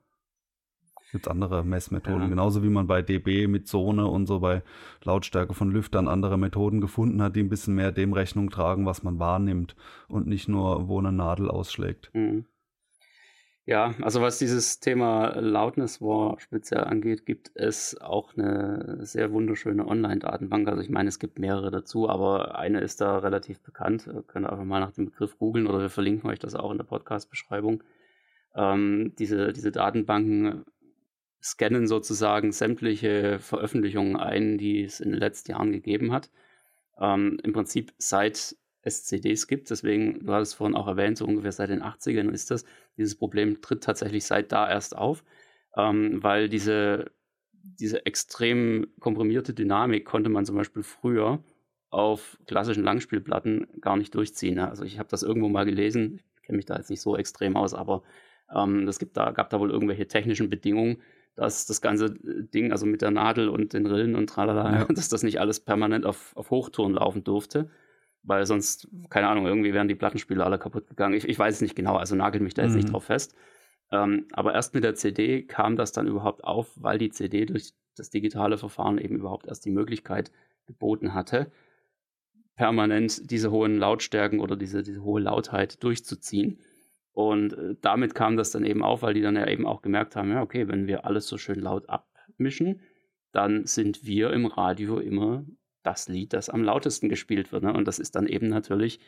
Gibt 1.11 1.27
andere 1.27 1.63
Messmethoden, 1.63 2.23
ja. 2.23 2.27
genauso 2.29 2.63
wie 2.63 2.69
man 2.69 2.87
bei 2.87 3.01
dB 3.01 3.47
mit 3.47 3.67
Zone 3.67 4.07
und 4.07 4.27
so 4.27 4.39
bei 4.39 4.63
Lautstärke 5.03 5.53
von 5.53 5.71
Lüftern 5.71 6.07
andere 6.07 6.37
Methoden 6.37 6.79
gefunden 6.79 7.21
hat, 7.21 7.35
die 7.35 7.41
ein 7.41 7.49
bisschen 7.49 7.75
mehr 7.75 7.91
dem 7.91 8.13
Rechnung 8.13 8.49
tragen, 8.49 8.85
was 8.85 9.03
man 9.03 9.19
wahrnimmt 9.19 9.75
und 10.07 10.27
nicht 10.27 10.47
nur, 10.47 10.87
wo 10.87 10.99
eine 10.99 11.11
Nadel 11.11 11.49
ausschlägt. 11.49 12.11
Mhm. 12.13 12.45
Ja, 13.65 13.93
also 14.01 14.21
was 14.21 14.39
dieses 14.39 14.79
Thema 14.79 15.39
Loudness 15.39 16.01
War 16.01 16.39
speziell 16.39 16.83
angeht, 16.83 17.27
gibt 17.27 17.51
es 17.53 17.95
auch 18.01 18.35
eine 18.35 18.97
sehr 19.05 19.31
wunderschöne 19.31 19.87
Online-Datenbank. 19.87 20.67
Also 20.67 20.81
ich 20.81 20.89
meine, 20.89 21.09
es 21.09 21.19
gibt 21.19 21.37
mehrere 21.37 21.69
dazu, 21.69 22.09
aber 22.09 22.57
eine 22.57 22.81
ist 22.81 23.01
da 23.01 23.19
relativ 23.19 23.61
bekannt. 23.61 24.07
Ihr 24.07 24.23
könnt 24.23 24.47
einfach 24.47 24.63
mal 24.63 24.79
nach 24.79 24.93
dem 24.93 25.05
Begriff 25.05 25.37
googeln 25.37 25.67
oder 25.67 25.79
wir 25.79 25.89
verlinken 25.89 26.29
euch 26.29 26.39
das 26.39 26.55
auch 26.55 26.71
in 26.71 26.79
der 26.79 26.85
Podcast-Beschreibung. 26.85 27.83
Ähm, 28.55 29.13
diese, 29.19 29.53
diese 29.53 29.71
Datenbanken 29.71 30.65
scannen 31.41 31.87
sozusagen 31.87 32.51
sämtliche 32.51 33.39
Veröffentlichungen 33.39 34.15
ein, 34.15 34.57
die 34.57 34.83
es 34.83 34.99
in 34.99 35.11
den 35.11 35.19
letzten 35.19 35.51
Jahren 35.51 35.71
gegeben 35.71 36.11
hat. 36.11 36.29
Ähm, 36.99 37.39
Im 37.43 37.53
Prinzip 37.53 37.93
seit 37.97 38.55
es 38.83 39.03
CDs 39.05 39.47
gibt. 39.47 39.69
Deswegen, 39.69 40.25
du 40.25 40.33
hattest 40.33 40.55
vorhin 40.55 40.75
auch 40.75 40.87
erwähnt, 40.87 41.17
so 41.17 41.25
ungefähr 41.25 41.51
seit 41.51 41.69
den 41.69 41.83
80ern 41.83 42.29
ist 42.31 42.51
das. 42.51 42.65
Dieses 42.97 43.15
Problem 43.15 43.61
tritt 43.61 43.83
tatsächlich 43.83 44.25
seit 44.25 44.51
da 44.51 44.69
erst 44.69 44.95
auf, 44.95 45.23
ähm, 45.77 46.23
weil 46.23 46.49
diese, 46.49 47.11
diese 47.53 48.05
extrem 48.05 48.87
komprimierte 48.99 49.53
Dynamik 49.53 50.05
konnte 50.05 50.29
man 50.29 50.45
zum 50.45 50.55
Beispiel 50.55 50.83
früher 50.83 51.43
auf 51.89 52.37
klassischen 52.47 52.83
Langspielplatten 52.83 53.67
gar 53.81 53.97
nicht 53.97 54.15
durchziehen. 54.15 54.55
Ne? 54.55 54.69
Also 54.69 54.83
ich 54.83 54.97
habe 54.97 55.09
das 55.09 55.23
irgendwo 55.23 55.49
mal 55.49 55.65
gelesen, 55.65 56.21
ich 56.35 56.43
kenne 56.43 56.55
mich 56.55 56.65
da 56.65 56.77
jetzt 56.77 56.89
nicht 56.89 57.01
so 57.01 57.17
extrem 57.17 57.55
aus, 57.55 57.73
aber 57.73 58.03
ähm, 58.55 58.87
es 58.87 58.97
gibt 58.97 59.17
da, 59.17 59.31
gab 59.31 59.49
da 59.49 59.59
wohl 59.59 59.71
irgendwelche 59.71 60.07
technischen 60.07 60.49
Bedingungen, 60.49 61.01
dass 61.35 61.65
das 61.65 61.81
ganze 61.81 62.13
Ding, 62.13 62.71
also 62.71 62.85
mit 62.85 63.01
der 63.01 63.11
Nadel 63.11 63.49
und 63.49 63.73
den 63.73 63.85
Rillen 63.85 64.15
und 64.15 64.27
tralala, 64.27 64.79
ja. 64.79 64.85
dass 64.89 65.09
das 65.09 65.23
nicht 65.23 65.39
alles 65.39 65.59
permanent 65.59 66.05
auf, 66.05 66.35
auf 66.35 66.51
Hochton 66.51 66.93
laufen 66.93 67.23
durfte 67.23 67.69
weil 68.23 68.45
sonst, 68.45 68.87
keine 69.09 69.27
Ahnung, 69.27 69.45
irgendwie 69.45 69.73
wären 69.73 69.87
die 69.87 69.95
Plattenspieler 69.95 70.45
alle 70.45 70.59
kaputt 70.59 70.87
gegangen. 70.87 71.15
Ich, 71.15 71.27
ich 71.27 71.39
weiß 71.39 71.55
es 71.55 71.61
nicht 71.61 71.75
genau, 71.75 71.95
also 71.95 72.15
nagelt 72.15 72.43
mich 72.43 72.53
da 72.53 72.63
jetzt 72.63 72.71
mhm. 72.71 72.77
nicht 72.77 72.93
drauf 72.93 73.05
fest. 73.05 73.35
Ähm, 73.91 74.27
aber 74.31 74.53
erst 74.53 74.73
mit 74.73 74.83
der 74.83 74.95
CD 74.95 75.43
kam 75.43 75.75
das 75.75 75.91
dann 75.91 76.07
überhaupt 76.07 76.43
auf, 76.43 76.71
weil 76.75 76.97
die 76.97 77.09
CD 77.09 77.45
durch 77.45 77.73
das 77.95 78.09
digitale 78.09 78.57
Verfahren 78.57 78.97
eben 78.97 79.17
überhaupt 79.17 79.47
erst 79.47 79.65
die 79.65 79.71
Möglichkeit 79.71 80.31
geboten 80.65 81.13
hatte, 81.13 81.51
permanent 82.55 83.31
diese 83.31 83.51
hohen 83.51 83.77
Lautstärken 83.77 84.39
oder 84.39 84.55
diese, 84.55 84.83
diese 84.83 85.03
hohe 85.03 85.21
Lautheit 85.21 85.83
durchzuziehen. 85.83 86.59
Und 87.13 87.53
äh, 87.53 87.75
damit 87.81 88.15
kam 88.15 88.37
das 88.37 88.51
dann 88.51 88.65
eben 88.65 88.83
auf, 88.83 89.01
weil 89.01 89.13
die 89.13 89.21
dann 89.21 89.35
ja 89.35 89.47
eben 89.47 89.65
auch 89.65 89.81
gemerkt 89.81 90.15
haben, 90.15 90.31
ja, 90.31 90.41
okay, 90.41 90.67
wenn 90.67 90.87
wir 90.87 91.05
alles 91.05 91.27
so 91.27 91.37
schön 91.37 91.59
laut 91.59 91.89
abmischen, 91.89 92.81
dann 93.31 93.65
sind 93.65 94.05
wir 94.05 94.31
im 94.31 94.45
Radio 94.45 94.99
immer 94.99 95.45
das 95.83 96.07
Lied, 96.07 96.33
das 96.33 96.49
am 96.49 96.63
lautesten 96.63 97.09
gespielt 97.09 97.51
wird. 97.51 97.63
Ne? 97.63 97.73
Und 97.73 97.87
das 97.87 97.99
ist 97.99 98.15
dann 98.15 98.27
eben 98.27 98.47
natürlich 98.47 98.99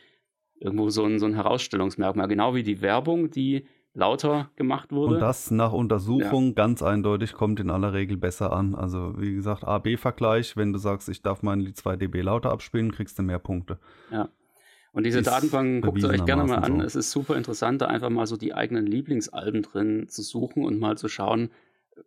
irgendwo 0.58 0.90
so 0.90 1.04
ein, 1.04 1.18
so 1.18 1.26
ein 1.26 1.34
Herausstellungsmerkmal. 1.34 2.28
Genau 2.28 2.54
wie 2.54 2.62
die 2.62 2.80
Werbung, 2.80 3.30
die 3.30 3.66
lauter 3.94 4.50
gemacht 4.56 4.92
wurde. 4.92 5.14
Und 5.14 5.20
das 5.20 5.50
nach 5.50 5.72
Untersuchung 5.72 6.48
ja. 6.48 6.52
ganz 6.52 6.82
eindeutig 6.82 7.32
kommt 7.32 7.60
in 7.60 7.70
aller 7.70 7.92
Regel 7.92 8.16
besser 8.16 8.52
an. 8.52 8.74
Also 8.74 9.14
wie 9.18 9.34
gesagt, 9.34 9.64
A-B-Vergleich, 9.64 10.56
wenn 10.56 10.72
du 10.72 10.78
sagst, 10.78 11.08
ich 11.08 11.22
darf 11.22 11.42
mein 11.42 11.60
Lied 11.60 11.76
2 11.76 11.96
dB 11.96 12.22
lauter 12.22 12.50
abspielen, 12.50 12.92
kriegst 12.92 13.18
du 13.18 13.22
mehr 13.22 13.38
Punkte. 13.38 13.78
Ja. 14.10 14.28
Und 14.94 15.04
diese 15.04 15.22
Datenbank 15.22 15.84
guckt 15.84 16.02
ihr 16.02 16.08
euch 16.08 16.24
gerne 16.24 16.44
mal 16.44 16.58
an. 16.58 16.78
So. 16.78 16.86
Es 16.86 16.94
ist 16.94 17.10
super 17.10 17.36
interessant, 17.36 17.82
da 17.82 17.86
einfach 17.86 18.10
mal 18.10 18.28
so 18.28 18.36
die 18.36 18.54
eigenen 18.54 18.86
Lieblingsalben 18.86 19.62
drin 19.62 20.08
zu 20.08 20.22
suchen 20.22 20.64
und 20.64 20.78
mal 20.78 20.96
zu 20.96 21.08
schauen, 21.08 21.50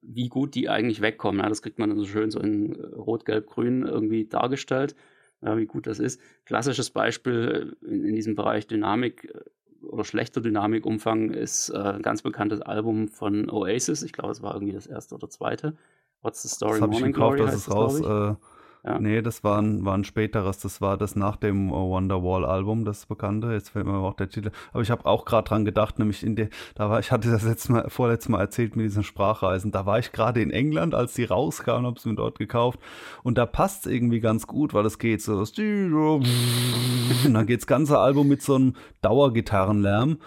wie 0.02 0.30
gut 0.30 0.56
die 0.56 0.70
eigentlich 0.70 1.02
wegkommen. 1.02 1.42
Ja, 1.42 1.50
das 1.50 1.62
kriegt 1.62 1.80
man 1.80 1.90
dann 1.90 2.00
so 2.00 2.06
schön 2.06 2.32
so 2.32 2.40
in 2.40 2.76
äh, 2.76 2.86
Rot, 2.96 3.26
Gelb, 3.26 3.48
Grün 3.48 3.84
irgendwie 3.84 4.26
dargestellt, 4.26 4.96
ja, 5.42 5.58
wie 5.58 5.66
gut 5.66 5.86
das 5.86 6.00
ist. 6.00 6.22
Klassisches 6.46 6.90
Beispiel 6.90 7.76
äh, 7.84 7.86
in, 7.86 8.06
in 8.06 8.16
diesem 8.16 8.36
Bereich 8.36 8.68
Dynamik 8.68 9.34
äh, 9.36 9.86
oder 9.86 10.06
schlechter 10.06 10.40
Dynamikumfang 10.40 11.32
ist 11.32 11.70
äh, 11.70 11.78
ein 11.78 12.02
ganz 12.02 12.22
bekanntes 12.22 12.62
Album 12.62 13.10
von 13.10 13.50
Oasis. 13.50 14.02
Ich 14.02 14.14
glaube, 14.14 14.32
es 14.32 14.42
war 14.42 14.54
irgendwie 14.54 14.74
das 14.74 14.88
erste 14.88 15.16
oder 15.16 15.30
zweite. 15.30 15.76
What's 16.22 16.42
the 16.42 16.48
Story? 16.48 16.80
Das 16.80 16.90
Morning 16.90 17.10
ich 17.10 17.16
gekauft, 17.16 17.40
das 17.40 17.56
ist 17.56 17.70
raus. 17.70 18.00
Äh, 18.00 18.36
ja. 18.88 19.00
Nee, 19.00 19.22
das 19.22 19.44
war 19.44 19.62
ein, 19.62 19.84
war 19.84 19.96
ein 19.96 20.06
späteres. 20.06 20.60
Das 20.60 20.80
war 20.80 20.98
das 20.98 21.18
nach 21.18 21.36
dem 21.36 21.72
Wonderwall-Album, 21.72 22.86
das 22.86 23.06
bekannte. 23.06 23.52
Jetzt 23.52 23.70
fällt 23.70 23.86
mir 23.86 23.98
auch 23.98 24.14
der 24.14 24.30
Titel. 24.30 24.52
Aber 24.72 24.82
ich 24.82 24.90
habe 24.90 25.06
auch 25.06 25.26
gerade 25.26 25.50
dran 25.50 25.66
gedacht, 25.66 26.00
nämlich 26.00 26.24
in 26.24 26.38
der, 26.38 26.48
da 26.76 26.90
war, 26.90 27.00
ich 27.00 27.12
hatte 27.12 27.30
das 27.30 27.44
letzte 27.44 27.74
Mal, 27.74 27.90
vorletztes 27.90 28.30
Mal 28.30 28.40
erzählt 28.40 28.78
mit 28.78 28.86
diesen 28.86 29.04
Sprachreisen. 29.04 29.72
Da 29.72 29.86
war 29.86 30.00
ich 30.00 30.14
gerade 30.14 30.42
in 30.42 30.52
England, 30.52 30.96
als 30.96 31.16
die 31.16 31.26
rauskamen, 31.26 31.86
habe 31.86 31.98
es 31.98 32.06
mir 32.06 32.16
dort 32.16 32.40
gekauft. 32.40 32.80
Und 33.24 33.38
da 33.38 33.46
passt 33.46 33.86
es 33.86 33.92
irgendwie 33.92 34.22
ganz 34.22 34.48
gut, 34.48 34.74
weil 34.74 34.86
es 34.86 35.00
geht 35.00 35.22
so. 35.22 35.38
Und 35.38 37.34
dann 37.34 37.46
geht 37.46 37.60
das 37.60 37.68
ganze 37.68 38.00
Album 38.00 38.30
mit 38.30 38.42
so 38.42 38.56
einem 38.56 38.74
Dauergitarrenlärm 39.02 40.18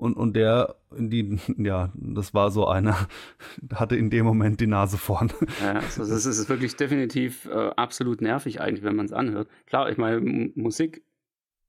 und, 0.00 0.16
und 0.16 0.34
der, 0.34 0.76
die, 0.96 1.38
ja, 1.56 1.92
das 1.94 2.34
war 2.34 2.50
so 2.50 2.66
einer, 2.66 2.96
hatte 3.74 3.96
in 3.96 4.10
dem 4.10 4.26
Moment 4.26 4.60
die 4.60 4.66
Nase 4.66 4.98
vorn. 4.98 5.32
Ja, 5.62 5.74
also 5.74 6.06
das 6.06 6.26
ist 6.26 6.48
wirklich 6.48 6.76
definitiv 6.76 7.46
äh, 7.46 7.70
absolut 7.76 8.20
nervig 8.20 8.60
eigentlich, 8.60 8.82
wenn 8.82 8.96
man 8.96 9.06
es 9.06 9.12
anhört. 9.12 9.48
Klar, 9.66 9.90
ich 9.90 9.98
meine, 9.98 10.20
Musik, 10.54 11.02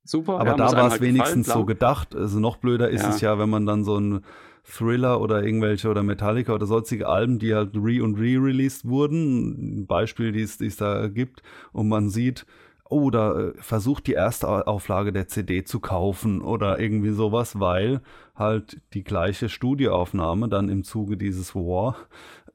super. 0.04 0.40
Aber 0.40 0.52
ja, 0.52 0.56
da 0.56 0.72
war 0.72 0.86
es 0.88 0.92
halt 0.94 1.02
wenigstens 1.02 1.48
gefallen, 1.48 1.62
so 1.62 1.66
gedacht. 1.66 2.16
Also 2.16 2.40
noch 2.40 2.58
blöder 2.58 2.90
ist 2.90 3.04
ja. 3.04 3.10
es 3.10 3.22
ja, 3.22 3.40
wenn 3.40 3.50
man 3.50 3.66
dann 3.66 3.84
so 3.84 3.98
ein 3.98 4.22
Thriller 4.64 5.22
oder 5.22 5.44
irgendwelche 5.44 5.90
oder 5.90 6.04
Metallica 6.04 6.54
oder 6.54 6.66
sonstige 6.66 7.08
Alben, 7.08 7.40
die 7.40 7.54
halt 7.56 7.76
re- 7.76 8.04
und 8.04 8.16
re-released 8.16 8.88
wurden, 8.88 9.82
ein 9.82 9.88
Beispiel, 9.88 10.32
die 10.32 10.42
es 10.42 10.76
da 10.78 11.08
gibt, 11.08 11.42
und 11.72 11.90
man 11.90 12.10
sieht, 12.10 12.46
oder 12.92 13.38
äh, 13.38 13.54
versucht 13.56 14.06
die 14.06 14.14
erste 14.14 14.68
Auflage 14.68 15.14
der 15.14 15.28
CD 15.28 15.64
zu 15.64 15.80
kaufen 15.80 16.42
oder 16.42 16.80
irgendwie 16.80 17.12
sowas, 17.12 17.60
weil 17.60 18.02
halt 18.36 18.82
die 18.94 19.04
gleiche 19.04 19.48
Studioaufnahme 19.48 20.50
dann 20.50 20.68
im 20.68 20.84
Zuge 20.84 21.16
dieses 21.16 21.56
War 21.56 21.96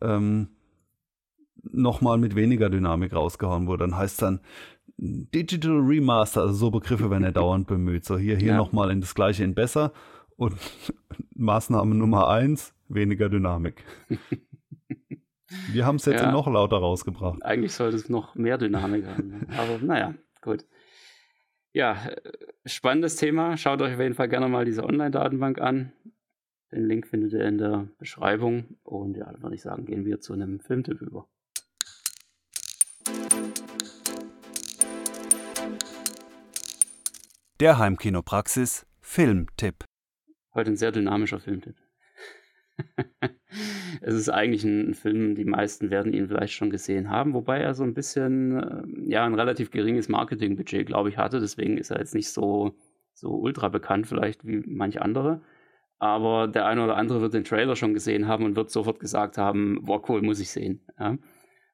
ähm, 0.02 0.48
nochmal 1.62 2.18
mit 2.18 2.36
weniger 2.36 2.68
Dynamik 2.68 3.14
rausgehauen 3.14 3.66
wurde. 3.66 3.84
Dann 3.84 3.96
heißt 3.96 4.12
es 4.12 4.18
dann 4.18 4.40
Digital 4.98 5.78
Remaster, 5.78 6.42
also 6.42 6.54
so 6.54 6.70
Begriffe 6.70 7.10
werden 7.10 7.24
ja 7.24 7.30
dauernd 7.32 7.66
bemüht. 7.66 8.04
So 8.04 8.18
hier, 8.18 8.36
hier 8.36 8.52
ja. 8.52 8.56
nochmal 8.58 8.90
in 8.90 9.00
das 9.00 9.14
gleiche 9.14 9.42
in 9.42 9.54
besser 9.54 9.92
und 10.36 10.54
Maßnahme 11.34 11.94
Nummer 11.94 12.28
eins, 12.28 12.74
weniger 12.88 13.30
Dynamik. 13.30 13.84
Wir 15.72 15.86
haben 15.86 15.96
es 15.96 16.04
jetzt 16.04 16.22
ja. 16.22 16.30
noch 16.30 16.46
lauter 16.46 16.76
rausgebracht. 16.76 17.42
Eigentlich 17.42 17.72
sollte 17.72 17.96
es 17.96 18.10
noch 18.10 18.34
mehr 18.34 18.58
Dynamik 18.58 19.06
haben. 19.06 19.46
Aber 19.56 19.78
naja, 19.82 20.14
gut. 20.46 20.64
Ja, 21.72 22.10
spannendes 22.64 23.16
Thema. 23.16 23.58
Schaut 23.58 23.82
euch 23.82 23.92
auf 23.92 24.00
jeden 24.00 24.14
Fall 24.14 24.30
gerne 24.30 24.48
mal 24.48 24.64
diese 24.64 24.82
Online-Datenbank 24.82 25.60
an. 25.60 25.92
Den 26.72 26.86
Link 26.86 27.06
findet 27.06 27.34
ihr 27.34 27.44
in 27.44 27.58
der 27.58 27.88
Beschreibung. 27.98 28.78
Und 28.82 29.16
ja, 29.16 29.30
dann 29.30 29.42
würde 29.42 29.54
ich 29.54 29.62
sagen, 29.62 29.84
gehen 29.84 30.06
wir 30.06 30.20
zu 30.20 30.32
einem 30.32 30.58
Filmtipp 30.60 31.02
über. 31.02 31.28
Der 37.60 37.78
Heimkinopraxis 37.78 38.86
Filmtipp. 39.00 39.84
Heute 40.54 40.70
ein 40.70 40.76
sehr 40.76 40.92
dynamischer 40.92 41.40
Filmtipp. 41.40 41.76
es 44.00 44.14
ist 44.14 44.28
eigentlich 44.28 44.64
ein, 44.64 44.94
Film, 44.94 45.34
die 45.34 45.44
meisten 45.44 45.90
werden 45.90 46.12
ihn 46.12 46.28
vielleicht 46.28 46.54
schon 46.54 46.70
gesehen 46.70 47.10
haben, 47.10 47.34
wobei 47.34 47.58
er 47.58 47.74
so 47.74 47.84
ein 47.84 47.94
bisschen, 47.94 48.56
äh, 48.58 49.10
ja, 49.10 49.24
ein 49.24 49.34
relativ 49.34 49.70
geringes 49.70 50.08
Marketingbudget, 50.08 50.86
glaube 50.86 51.08
ich, 51.08 51.16
hatte. 51.16 51.40
Deswegen 51.40 51.78
ist 51.78 51.90
er 51.90 51.98
jetzt 51.98 52.14
nicht 52.14 52.30
so, 52.30 52.74
so 53.14 53.30
ultra 53.30 53.68
bekannt, 53.68 54.06
vielleicht 54.06 54.46
wie 54.46 54.62
manche 54.66 55.02
andere. 55.02 55.42
Aber 55.98 56.48
der 56.48 56.66
eine 56.66 56.84
oder 56.84 56.96
andere 56.96 57.22
wird 57.22 57.34
den 57.34 57.44
Trailer 57.44 57.74
schon 57.76 57.94
gesehen 57.94 58.28
haben 58.28 58.44
und 58.44 58.56
wird 58.56 58.70
sofort 58.70 59.00
gesagt 59.00 59.38
haben: 59.38 59.80
Boah, 59.82 60.02
cool, 60.10 60.20
muss 60.22 60.40
ich 60.40 60.50
sehen. 60.50 60.82
Ja? 60.98 61.16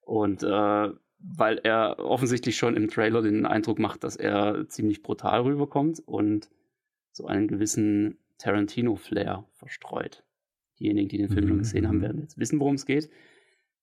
Und 0.03 0.45
äh, 0.45 0.91
weil 1.23 1.59
er 1.63 1.99
offensichtlich 1.99 2.57
schon 2.57 2.77
im 2.77 2.89
Trailer 2.89 3.23
den 3.23 3.47
Eindruck 3.47 3.79
macht, 3.79 4.05
dass 4.05 4.17
er 4.17 4.69
ziemlich 4.69 5.03
brutal 5.03 5.43
rüberkommt 5.43 6.01
und 6.01 6.51
so 7.13 7.27
einen 7.27 7.49
gewissen 7.49 8.19
Tarantino-Flair 8.39 9.45
verstreut. 9.53 10.25
Diejenigen, 10.83 11.09
die 11.09 11.19
den 11.19 11.29
Film 11.29 11.45
mhm. 11.45 11.49
schon 11.49 11.59
gesehen 11.59 11.87
haben, 11.87 11.99
mhm. 11.99 12.03
werden 12.03 12.21
jetzt 12.21 12.39
wissen, 12.39 12.59
worum 12.59 12.75
es 12.75 12.87
geht. 12.87 13.09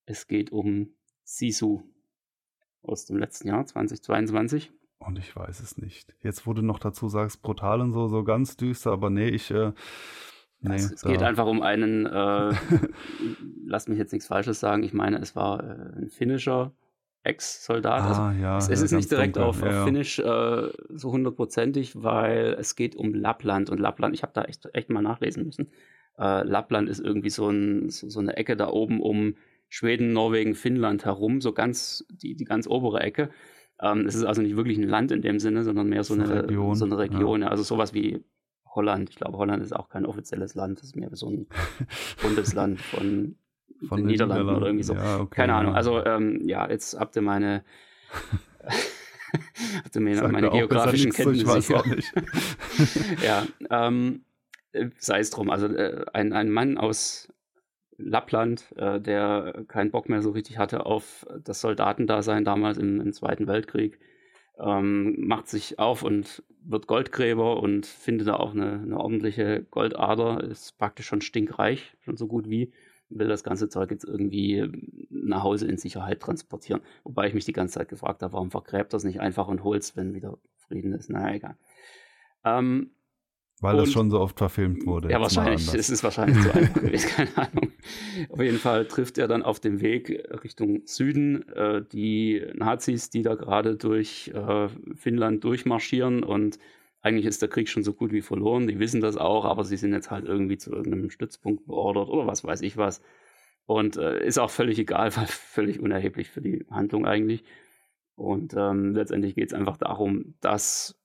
Es 0.05 0.27
geht 0.27 0.51
um 0.51 0.89
Sisu 1.23 1.83
aus 2.81 3.05
dem 3.05 3.17
letzten 3.17 3.47
Jahr, 3.47 3.65
2022. 3.65 4.71
Und 4.97 5.17
ich 5.17 5.33
weiß 5.33 5.61
es 5.61 5.77
nicht. 5.77 6.13
Jetzt, 6.21 6.45
wo 6.45 6.53
du 6.53 6.61
noch 6.61 6.79
dazu 6.79 7.07
sagst, 7.07 7.41
brutal 7.41 7.79
und 7.79 7.93
so, 7.93 8.07
so 8.07 8.25
ganz 8.25 8.57
düster, 8.57 8.91
aber 8.91 9.09
nee, 9.09 9.29
ich. 9.29 9.49
Äh, 9.49 9.71
nee, 10.59 10.75
es, 10.75 10.91
es 10.91 11.03
geht 11.03 11.23
einfach 11.23 11.45
um 11.45 11.61
einen, 11.61 12.05
äh, 12.05 12.53
lass 13.65 13.87
mich 13.87 13.97
jetzt 13.97 14.11
nichts 14.11 14.27
Falsches 14.27 14.59
sagen, 14.59 14.83
ich 14.83 14.93
meine, 14.93 15.19
es 15.19 15.37
war 15.37 15.63
äh, 15.63 15.99
ein 16.01 16.09
finnischer 16.09 16.73
Ex-Soldat. 17.23 18.01
Also 18.01 18.21
ah, 18.21 18.33
ja, 18.33 18.57
es, 18.57 18.67
es 18.67 18.81
ist 18.81 18.91
nicht 18.91 19.09
direkt 19.09 19.37
auf, 19.37 19.61
ja, 19.61 19.69
auf 19.69 19.85
Finnisch 19.85 20.19
äh, 20.19 20.69
so 20.89 21.11
hundertprozentig, 21.13 22.03
weil 22.03 22.57
es 22.59 22.75
geht 22.75 22.97
um 22.97 23.13
Lappland 23.13 23.69
und 23.69 23.79
Lappland, 23.79 24.13
ich 24.13 24.23
habe 24.23 24.33
da 24.33 24.43
echt, 24.43 24.67
echt 24.73 24.89
mal 24.89 25.01
nachlesen 25.01 25.45
müssen. 25.45 25.71
Äh, 26.17 26.43
Lappland 26.43 26.89
ist 26.89 26.99
irgendwie 26.99 27.29
so, 27.29 27.49
ein, 27.49 27.89
so, 27.89 28.19
eine 28.19 28.37
Ecke 28.37 28.55
da 28.55 28.69
oben 28.69 29.01
um 29.01 29.35
Schweden, 29.67 30.13
Norwegen, 30.13 30.55
Finnland 30.55 31.05
herum, 31.05 31.41
so 31.41 31.53
ganz, 31.53 32.05
die, 32.09 32.35
die 32.35 32.45
ganz 32.45 32.67
obere 32.67 33.01
Ecke. 33.01 33.29
Ähm, 33.81 34.05
es 34.05 34.15
ist 34.15 34.23
also 34.23 34.41
nicht 34.41 34.55
wirklich 34.55 34.77
ein 34.77 34.87
Land 34.87 35.11
in 35.11 35.21
dem 35.21 35.39
Sinne, 35.39 35.63
sondern 35.63 35.87
mehr 35.87 36.03
so 36.03 36.13
eine, 36.13 36.25
eine 36.25 36.43
Region. 36.43 36.75
So 36.75 36.85
eine 36.85 36.97
Region 36.97 37.41
ja. 37.41 37.47
Also 37.47 37.63
sowas 37.63 37.93
wie 37.93 38.23
Holland. 38.65 39.09
Ich 39.09 39.15
glaube, 39.15 39.37
Holland 39.37 39.63
ist 39.63 39.75
auch 39.75 39.89
kein 39.89 40.05
offizielles 40.05 40.55
Land, 40.55 40.79
das 40.79 40.87
ist 40.87 40.95
mehr 40.95 41.09
so 41.13 41.29
ein 41.29 41.47
Bundesland 42.21 42.81
von, 42.81 43.35
von 43.87 43.97
den, 43.97 44.07
Niederlanden, 44.07 44.07
Niederlanden, 44.07 44.55
oder 44.55 44.65
irgendwie 44.67 44.83
so. 44.83 44.93
Ja, 44.95 45.19
okay, 45.19 45.35
Keine 45.35 45.53
Ahnung. 45.53 45.75
Also 45.75 46.03
ähm, 46.03 46.41
ja, 46.47 46.69
jetzt 46.69 46.99
habt 46.99 47.15
ihr 47.15 47.21
meine 47.21 47.63
habt 49.83 49.95
ihr 49.95 50.01
meine, 50.01 50.49
geografischen 50.49 51.11
Kenntnisse. 51.11 51.41
Ich 51.41 51.47
weiß 51.47 51.71
auch 51.71 51.85
nicht. 51.85 52.11
ja, 53.23 53.45
ähm, 53.69 54.21
äh, 54.21 54.28
sei 54.97 55.19
es 55.19 55.29
drum. 55.29 55.49
Also 55.49 55.67
äh, 55.67 56.05
ein, 56.13 56.33
ein 56.33 56.49
Mann 56.49 56.77
aus 56.77 57.31
Lappland, 57.97 58.71
äh, 58.77 58.99
der 58.99 59.65
keinen 59.67 59.91
Bock 59.91 60.09
mehr 60.09 60.21
so 60.21 60.31
richtig 60.31 60.57
hatte 60.57 60.85
auf 60.85 61.25
das 61.43 61.61
Soldatendasein 61.61 62.45
damals 62.45 62.77
im, 62.77 63.01
im 63.01 63.13
Zweiten 63.13 63.47
Weltkrieg, 63.47 63.99
ähm, 64.59 65.15
macht 65.19 65.47
sich 65.47 65.79
auf 65.79 66.03
und 66.03 66.43
wird 66.63 66.87
Goldgräber 66.87 67.61
und 67.61 67.85
findet 67.85 68.27
da 68.27 68.35
auch 68.35 68.53
eine, 68.53 68.73
eine, 68.73 68.99
ordentliche 68.99 69.65
Goldader, 69.69 70.43
ist 70.43 70.77
praktisch 70.77 71.07
schon 71.07 71.21
stinkreich, 71.21 71.95
schon 72.01 72.17
so 72.17 72.27
gut 72.27 72.49
wie, 72.49 72.71
will 73.09 73.27
das 73.27 73.43
ganze 73.43 73.69
Zeug 73.69 73.91
jetzt 73.91 74.03
irgendwie 74.03 74.69
nach 75.09 75.43
Hause 75.43 75.67
in 75.67 75.77
Sicherheit 75.77 76.19
transportieren. 76.19 76.81
Wobei 77.03 77.27
ich 77.27 77.33
mich 77.33 77.45
die 77.45 77.53
ganze 77.53 77.79
Zeit 77.79 77.89
gefragt 77.89 78.21
habe, 78.21 78.33
warum 78.33 78.51
vergräbt 78.51 78.93
das 78.93 79.03
nicht 79.03 79.19
einfach 79.19 79.47
und 79.47 79.63
holt 79.63 79.81
es, 79.81 79.95
wenn 79.95 80.13
wieder 80.13 80.37
Frieden 80.67 80.93
ist. 80.93 81.09
Naja, 81.09 81.33
egal. 81.33 81.57
Ähm, 82.45 82.91
weil 83.61 83.75
und, 83.75 83.81
das 83.81 83.91
schon 83.91 84.09
so 84.09 84.19
oft 84.19 84.37
verfilmt 84.37 84.85
wurde. 84.85 85.09
Ja, 85.09 85.19
wahrscheinlich. 85.19 85.73
Es 85.73 85.89
ist 85.89 86.03
wahrscheinlich 86.03 86.41
zu 86.41 86.53
einfach 86.53 86.81
gewesen, 86.81 87.09
keine 87.09 87.37
Ahnung. 87.37 87.71
Auf 88.29 88.41
jeden 88.41 88.57
Fall 88.57 88.85
trifft 88.85 89.17
er 89.17 89.27
dann 89.27 89.43
auf 89.43 89.59
dem 89.59 89.81
Weg 89.81 90.09
Richtung 90.43 90.81
Süden 90.85 91.47
äh, 91.49 91.83
die 91.91 92.43
Nazis, 92.53 93.09
die 93.09 93.21
da 93.21 93.35
gerade 93.35 93.75
durch 93.75 94.31
äh, 94.33 94.67
Finnland 94.95 95.43
durchmarschieren 95.43 96.23
und 96.23 96.59
eigentlich 97.01 97.25
ist 97.25 97.41
der 97.41 97.49
Krieg 97.49 97.69
schon 97.69 97.83
so 97.83 97.93
gut 97.93 98.11
wie 98.11 98.21
verloren. 98.21 98.67
Die 98.67 98.79
wissen 98.79 99.01
das 99.01 99.15
auch, 99.15 99.45
aber 99.45 99.63
sie 99.63 99.77
sind 99.77 99.93
jetzt 99.93 100.11
halt 100.11 100.25
irgendwie 100.25 100.57
zu 100.57 100.71
irgendeinem 100.71 101.09
Stützpunkt 101.09 101.65
beordert 101.65 102.09
oder 102.09 102.27
was 102.27 102.43
weiß 102.43 102.61
ich 102.61 102.77
was. 102.77 103.01
Und 103.65 103.97
äh, 103.97 104.25
ist 104.25 104.39
auch 104.39 104.49
völlig 104.49 104.79
egal, 104.79 105.15
weil 105.15 105.27
völlig 105.27 105.79
unerheblich 105.79 106.29
für 106.29 106.41
die 106.41 106.65
Handlung 106.69 107.05
eigentlich. 107.05 107.43
Und 108.15 108.53
ähm, 108.57 108.95
letztendlich 108.95 109.35
geht 109.35 109.47
es 109.49 109.53
einfach 109.53 109.77
darum, 109.77 110.35
dass 110.41 110.98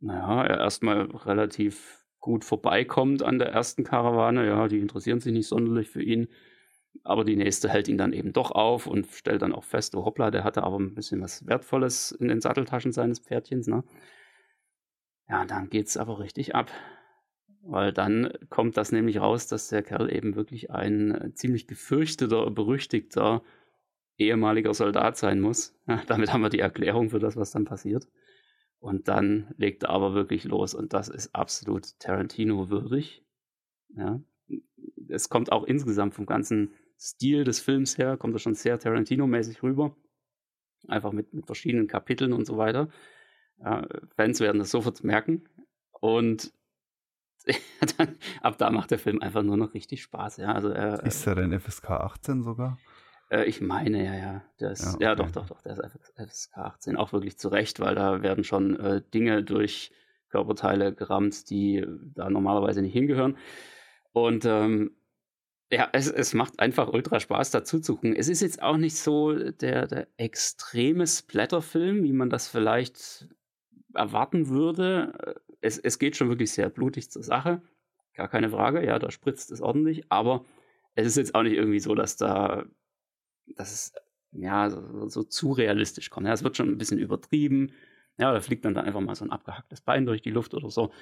naja, 0.00 0.44
er 0.44 0.58
erstmal 0.58 1.02
relativ 1.02 2.04
gut 2.20 2.44
vorbeikommt 2.44 3.22
an 3.22 3.38
der 3.38 3.48
ersten 3.48 3.84
Karawane. 3.84 4.46
Ja, 4.46 4.68
die 4.68 4.78
interessieren 4.78 5.20
sich 5.20 5.32
nicht 5.32 5.48
sonderlich 5.48 5.88
für 5.88 6.02
ihn. 6.02 6.28
Aber 7.04 7.24
die 7.24 7.36
nächste 7.36 7.68
hält 7.68 7.88
ihn 7.88 7.98
dann 7.98 8.12
eben 8.12 8.32
doch 8.32 8.50
auf 8.50 8.86
und 8.86 9.06
stellt 9.06 9.42
dann 9.42 9.52
auch 9.52 9.64
fest, 9.64 9.94
oh 9.94 10.04
hoppla, 10.04 10.30
der 10.30 10.44
hatte 10.44 10.62
aber 10.62 10.78
ein 10.78 10.94
bisschen 10.94 11.20
was 11.20 11.46
Wertvolles 11.46 12.10
in 12.12 12.28
den 12.28 12.40
Satteltaschen 12.40 12.92
seines 12.92 13.20
Pferdchens. 13.20 13.66
Ne? 13.66 13.84
Ja, 15.28 15.44
dann 15.44 15.68
geht's 15.68 15.96
aber 15.96 16.18
richtig 16.18 16.54
ab. 16.54 16.70
Weil 17.62 17.92
dann 17.92 18.32
kommt 18.48 18.76
das 18.76 18.92
nämlich 18.92 19.20
raus, 19.20 19.48
dass 19.48 19.68
der 19.68 19.82
Kerl 19.82 20.12
eben 20.12 20.36
wirklich 20.36 20.70
ein 20.70 21.32
ziemlich 21.34 21.66
gefürchteter, 21.66 22.50
berüchtigter 22.50 23.42
ehemaliger 24.18 24.72
Soldat 24.72 25.16
sein 25.16 25.40
muss. 25.40 25.74
Ja, 25.86 26.02
damit 26.06 26.32
haben 26.32 26.42
wir 26.42 26.48
die 26.48 26.60
Erklärung 26.60 27.10
für 27.10 27.18
das, 27.18 27.36
was 27.36 27.50
dann 27.50 27.64
passiert. 27.64 28.08
Und 28.86 29.08
dann 29.08 29.52
legt 29.56 29.82
er 29.82 29.90
aber 29.90 30.14
wirklich 30.14 30.44
los 30.44 30.72
und 30.72 30.92
das 30.92 31.08
ist 31.08 31.34
absolut 31.34 31.98
Tarantino 31.98 32.70
würdig. 32.70 33.24
Ja. 33.96 34.20
Es 35.08 35.28
kommt 35.28 35.50
auch 35.50 35.64
insgesamt 35.64 36.14
vom 36.14 36.24
ganzen 36.24 36.72
Stil 36.96 37.42
des 37.42 37.58
Films 37.58 37.98
her, 37.98 38.16
kommt 38.16 38.36
er 38.36 38.38
schon 38.38 38.54
sehr 38.54 38.78
Tarantino-mäßig 38.78 39.60
rüber. 39.64 39.96
Einfach 40.86 41.10
mit, 41.10 41.34
mit 41.34 41.46
verschiedenen 41.46 41.88
Kapiteln 41.88 42.32
und 42.32 42.46
so 42.46 42.58
weiter. 42.58 42.88
Ja, 43.58 43.88
Fans 44.14 44.38
werden 44.38 44.60
das 44.60 44.70
sofort 44.70 45.02
merken. 45.02 45.42
Und 45.90 46.52
dann, 47.98 48.14
ab 48.40 48.56
da 48.56 48.70
macht 48.70 48.92
der 48.92 49.00
Film 49.00 49.20
einfach 49.20 49.42
nur 49.42 49.56
noch 49.56 49.74
richtig 49.74 50.00
Spaß. 50.00 50.36
Ja, 50.36 50.52
also 50.52 50.68
er, 50.68 51.02
ist 51.02 51.26
er 51.26 51.34
denn 51.34 51.58
FSK 51.58 51.90
18 51.90 52.44
sogar? 52.44 52.78
Äh, 53.30 53.44
ich 53.44 53.60
meine, 53.60 54.04
ja, 54.04 54.14
ja. 54.14 54.42
Das, 54.58 54.82
ja, 54.82 54.94
okay. 54.94 55.04
ja, 55.04 55.14
doch, 55.14 55.30
doch, 55.30 55.46
doch. 55.46 55.62
Der 55.62 55.72
ist 55.72 55.98
FSK 56.16 56.58
18 56.58 56.96
auch 56.96 57.12
wirklich 57.12 57.38
zurecht, 57.38 57.80
weil 57.80 57.94
da 57.94 58.22
werden 58.22 58.44
schon 58.44 58.78
äh, 58.78 59.02
Dinge 59.12 59.42
durch 59.42 59.92
Körperteile 60.28 60.92
gerammt, 60.92 61.50
die 61.50 61.84
da 62.14 62.30
normalerweise 62.30 62.82
nicht 62.82 62.92
hingehören. 62.92 63.36
Und 64.12 64.44
ähm, 64.44 64.96
ja, 65.70 65.88
es, 65.92 66.08
es 66.10 66.32
macht 66.34 66.60
einfach 66.60 66.92
ultra 66.92 67.20
Spaß, 67.20 67.50
dazu 67.50 67.80
zu 67.80 67.94
gucken. 67.94 68.14
Es 68.14 68.28
ist 68.28 68.40
jetzt 68.40 68.62
auch 68.62 68.76
nicht 68.76 68.96
so 68.96 69.32
der, 69.34 69.86
der 69.86 70.08
extreme 70.16 71.06
Splatterfilm, 71.06 72.02
wie 72.04 72.12
man 72.12 72.30
das 72.30 72.48
vielleicht 72.48 73.28
erwarten 73.94 74.48
würde. 74.48 75.40
Es, 75.60 75.78
es 75.78 75.98
geht 75.98 76.16
schon 76.16 76.28
wirklich 76.28 76.52
sehr 76.52 76.68
blutig 76.68 77.10
zur 77.10 77.22
Sache. 77.22 77.62
Gar 78.14 78.28
keine 78.28 78.50
Frage. 78.50 78.84
Ja, 78.84 78.98
da 78.98 79.10
spritzt 79.10 79.50
es 79.50 79.60
ordentlich. 79.60 80.04
Aber 80.08 80.44
es 80.94 81.06
ist 81.06 81.16
jetzt 81.16 81.34
auch 81.34 81.42
nicht 81.42 81.54
irgendwie 81.54 81.80
so, 81.80 81.94
dass 81.94 82.16
da 82.16 82.64
dass 83.54 83.72
es 83.72 83.92
ja 84.32 84.70
so, 84.70 85.08
so 85.08 85.22
zu 85.22 85.52
realistisch 85.52 86.10
kommt. 86.10 86.26
Ja, 86.26 86.32
es 86.32 86.44
wird 86.44 86.56
schon 86.56 86.68
ein 86.68 86.78
bisschen 86.78 86.98
übertrieben. 86.98 87.72
Ja, 88.18 88.32
da 88.32 88.40
fliegt 88.40 88.64
dann 88.64 88.74
da 88.74 88.82
einfach 88.82 89.00
mal 89.00 89.14
so 89.14 89.24
ein 89.24 89.32
abgehacktes 89.32 89.80
Bein 89.80 90.06
durch 90.06 90.22
die 90.22 90.30
Luft 90.30 90.54
oder 90.54 90.70
so. 90.70 90.92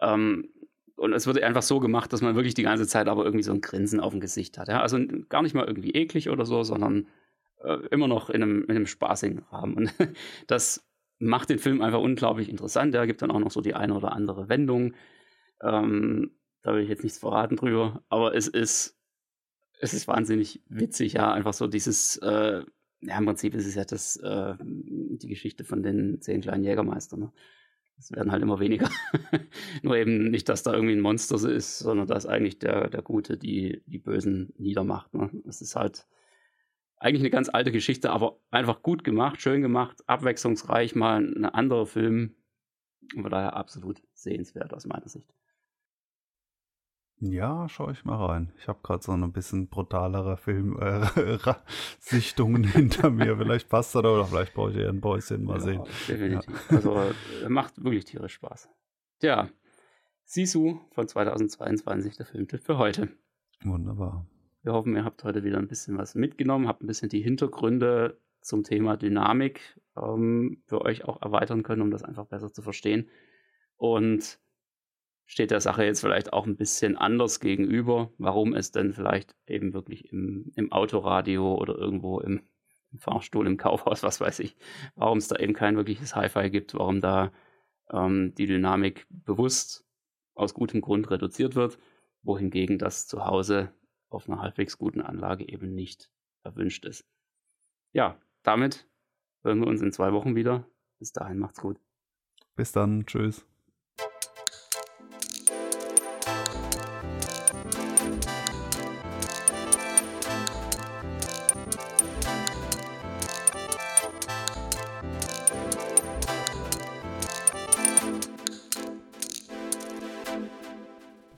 Ähm, 0.00 0.48
und 0.96 1.12
es 1.12 1.26
wird 1.26 1.42
einfach 1.42 1.62
so 1.62 1.80
gemacht, 1.80 2.12
dass 2.12 2.22
man 2.22 2.34
wirklich 2.36 2.54
die 2.54 2.62
ganze 2.62 2.86
Zeit 2.86 3.08
aber 3.08 3.24
irgendwie 3.24 3.42
so 3.42 3.52
ein 3.52 3.60
Grinsen 3.60 4.00
auf 4.00 4.12
dem 4.12 4.20
Gesicht 4.20 4.58
hat. 4.58 4.68
Ja? 4.68 4.80
Also 4.80 4.98
gar 5.28 5.42
nicht 5.42 5.54
mal 5.54 5.66
irgendwie 5.66 5.90
eklig 5.90 6.30
oder 6.30 6.44
so, 6.44 6.62
sondern 6.62 7.08
äh, 7.62 7.78
immer 7.90 8.08
noch 8.08 8.30
in 8.30 8.42
einem, 8.42 8.62
in 8.64 8.70
einem 8.70 8.86
spaßigen 8.86 9.40
Rahmen. 9.50 9.74
Und 9.74 9.94
das 10.46 10.86
macht 11.18 11.50
den 11.50 11.58
Film 11.58 11.80
einfach 11.80 12.00
unglaublich 12.00 12.48
interessant. 12.48 12.94
Der 12.94 13.06
gibt 13.06 13.22
dann 13.22 13.30
auch 13.30 13.40
noch 13.40 13.50
so 13.50 13.60
die 13.60 13.74
eine 13.74 13.94
oder 13.94 14.12
andere 14.12 14.48
Wendung. 14.48 14.94
Ähm, 15.62 16.32
da 16.62 16.74
will 16.74 16.82
ich 16.82 16.88
jetzt 16.88 17.02
nichts 17.02 17.18
verraten 17.18 17.56
drüber, 17.56 18.02
aber 18.08 18.34
es 18.34 18.48
ist, 18.48 18.98
es 19.84 19.92
ist 19.92 20.08
wahnsinnig 20.08 20.62
witzig, 20.68 21.12
ja, 21.12 21.32
einfach 21.32 21.52
so 21.52 21.66
dieses, 21.66 22.16
äh, 22.16 22.62
ja, 23.02 23.18
im 23.18 23.26
Prinzip 23.26 23.54
ist 23.54 23.66
es 23.66 23.74
ja 23.74 23.84
das, 23.84 24.16
äh, 24.16 24.54
die 24.60 25.28
Geschichte 25.28 25.64
von 25.64 25.82
den 25.82 26.22
zehn 26.22 26.40
kleinen 26.40 26.64
Jägermeistern. 26.64 27.20
Ne? 27.20 27.32
Es 27.98 28.10
werden 28.10 28.32
halt 28.32 28.42
immer 28.42 28.60
weniger. 28.60 28.88
Nur 29.82 29.96
eben 29.96 30.30
nicht, 30.30 30.48
dass 30.48 30.62
da 30.62 30.72
irgendwie 30.72 30.94
ein 30.94 31.02
Monster 31.02 31.36
ist, 31.48 31.80
sondern 31.80 32.06
dass 32.06 32.24
eigentlich 32.24 32.58
der, 32.58 32.88
der 32.88 33.02
Gute 33.02 33.36
die, 33.36 33.82
die 33.86 33.98
Bösen 33.98 34.54
niedermacht. 34.56 35.12
Ne? 35.12 35.30
Es 35.46 35.60
ist 35.60 35.76
halt 35.76 36.06
eigentlich 36.96 37.20
eine 37.20 37.30
ganz 37.30 37.50
alte 37.50 37.70
Geschichte, 37.70 38.10
aber 38.10 38.40
einfach 38.50 38.82
gut 38.82 39.04
gemacht, 39.04 39.42
schön 39.42 39.60
gemacht, 39.60 40.02
abwechslungsreich, 40.06 40.94
mal 40.94 41.22
ein 41.22 41.44
anderer 41.44 41.86
Film. 41.86 42.36
Von 43.12 43.30
daher 43.30 43.54
absolut 43.54 44.00
sehenswert 44.14 44.72
aus 44.72 44.86
meiner 44.86 45.08
Sicht. 45.08 45.30
Ja, 47.20 47.68
schaue 47.68 47.92
ich 47.92 48.04
mal 48.04 48.16
rein. 48.16 48.52
Ich 48.58 48.66
habe 48.68 48.80
gerade 48.82 49.02
so 49.02 49.12
ein 49.12 49.32
bisschen 49.32 49.68
brutalere 49.68 50.36
Film-Sichtungen 50.36 52.64
äh, 52.64 52.68
hinter 52.72 53.10
mir. 53.10 53.36
Vielleicht 53.36 53.68
passt 53.68 53.94
das 53.94 54.04
oder 54.04 54.26
vielleicht 54.26 54.54
brauche 54.54 54.72
ich 54.72 54.76
eher 54.76 54.88
ein 54.88 55.00
Bäuschen. 55.00 55.44
Mal 55.44 55.54
ja, 55.54 55.60
sehen. 55.60 55.82
Definitiv. 56.08 56.70
Ja. 56.70 56.76
Also 56.76 57.12
macht 57.48 57.80
wirklich 57.82 58.04
tierisch 58.04 58.34
Spaß. 58.34 58.68
Tja, 59.20 59.48
Sisu 60.24 60.80
von 60.90 61.06
2022, 61.06 62.16
der 62.16 62.26
Filmtipp 62.26 62.64
für 62.64 62.78
heute. 62.78 63.10
Wunderbar. 63.62 64.26
Wir 64.62 64.72
hoffen, 64.72 64.96
ihr 64.96 65.04
habt 65.04 65.22
heute 65.24 65.44
wieder 65.44 65.58
ein 65.58 65.68
bisschen 65.68 65.98
was 65.98 66.14
mitgenommen, 66.14 66.66
habt 66.66 66.82
ein 66.82 66.86
bisschen 66.86 67.10
die 67.10 67.22
Hintergründe 67.22 68.18
zum 68.40 68.64
Thema 68.64 68.96
Dynamik 68.96 69.78
ähm, 69.96 70.62
für 70.66 70.82
euch 70.82 71.04
auch 71.04 71.22
erweitern 71.22 71.62
können, 71.62 71.82
um 71.82 71.90
das 71.90 72.02
einfach 72.02 72.26
besser 72.26 72.52
zu 72.52 72.62
verstehen. 72.62 73.08
Und 73.76 74.40
steht 75.26 75.50
der 75.50 75.60
Sache 75.60 75.84
jetzt 75.84 76.00
vielleicht 76.00 76.32
auch 76.32 76.46
ein 76.46 76.56
bisschen 76.56 76.96
anders 76.96 77.40
gegenüber, 77.40 78.12
warum 78.18 78.54
es 78.54 78.72
denn 78.72 78.92
vielleicht 78.92 79.34
eben 79.46 79.72
wirklich 79.72 80.12
im, 80.12 80.52
im 80.54 80.72
Autoradio 80.72 81.54
oder 81.54 81.76
irgendwo 81.76 82.20
im, 82.20 82.42
im, 82.92 82.98
Fahrstuhl, 82.98 83.46
im 83.46 83.56
Kaufhaus, 83.56 84.02
was 84.02 84.20
weiß 84.20 84.40
ich, 84.40 84.56
warum 84.94 85.18
es 85.18 85.28
da 85.28 85.36
eben 85.36 85.54
kein 85.54 85.76
wirkliches 85.76 86.14
Hi-Fi 86.14 86.50
gibt, 86.50 86.74
warum 86.74 87.00
da 87.00 87.32
ähm, 87.90 88.34
die 88.34 88.46
Dynamik 88.46 89.06
bewusst 89.08 89.86
aus 90.34 90.54
gutem 90.54 90.80
Grund 90.80 91.10
reduziert 91.10 91.54
wird, 91.54 91.78
wohingegen 92.22 92.78
das 92.78 93.06
zu 93.06 93.24
Hause 93.24 93.72
auf 94.08 94.28
einer 94.28 94.40
halbwegs 94.40 94.78
guten 94.78 95.00
Anlage 95.00 95.48
eben 95.48 95.74
nicht 95.74 96.10
erwünscht 96.42 96.84
ist. 96.84 97.06
Ja, 97.92 98.18
damit 98.42 98.88
hören 99.42 99.60
wir 99.60 99.66
uns 99.66 99.80
in 99.80 99.92
zwei 99.92 100.12
Wochen 100.12 100.34
wieder. 100.34 100.68
Bis 100.98 101.12
dahin 101.12 101.38
macht's 101.38 101.60
gut. 101.60 101.78
Bis 102.56 102.72
dann, 102.72 103.06
tschüss. 103.06 103.46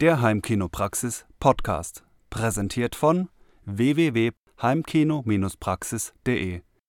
Der 0.07 0.21
Heimkinopraxis 0.21 1.27
Podcast, 1.41 2.05
präsentiert 2.31 2.95
von 2.95 3.29
www.heimkino-praxis.de 3.65 6.61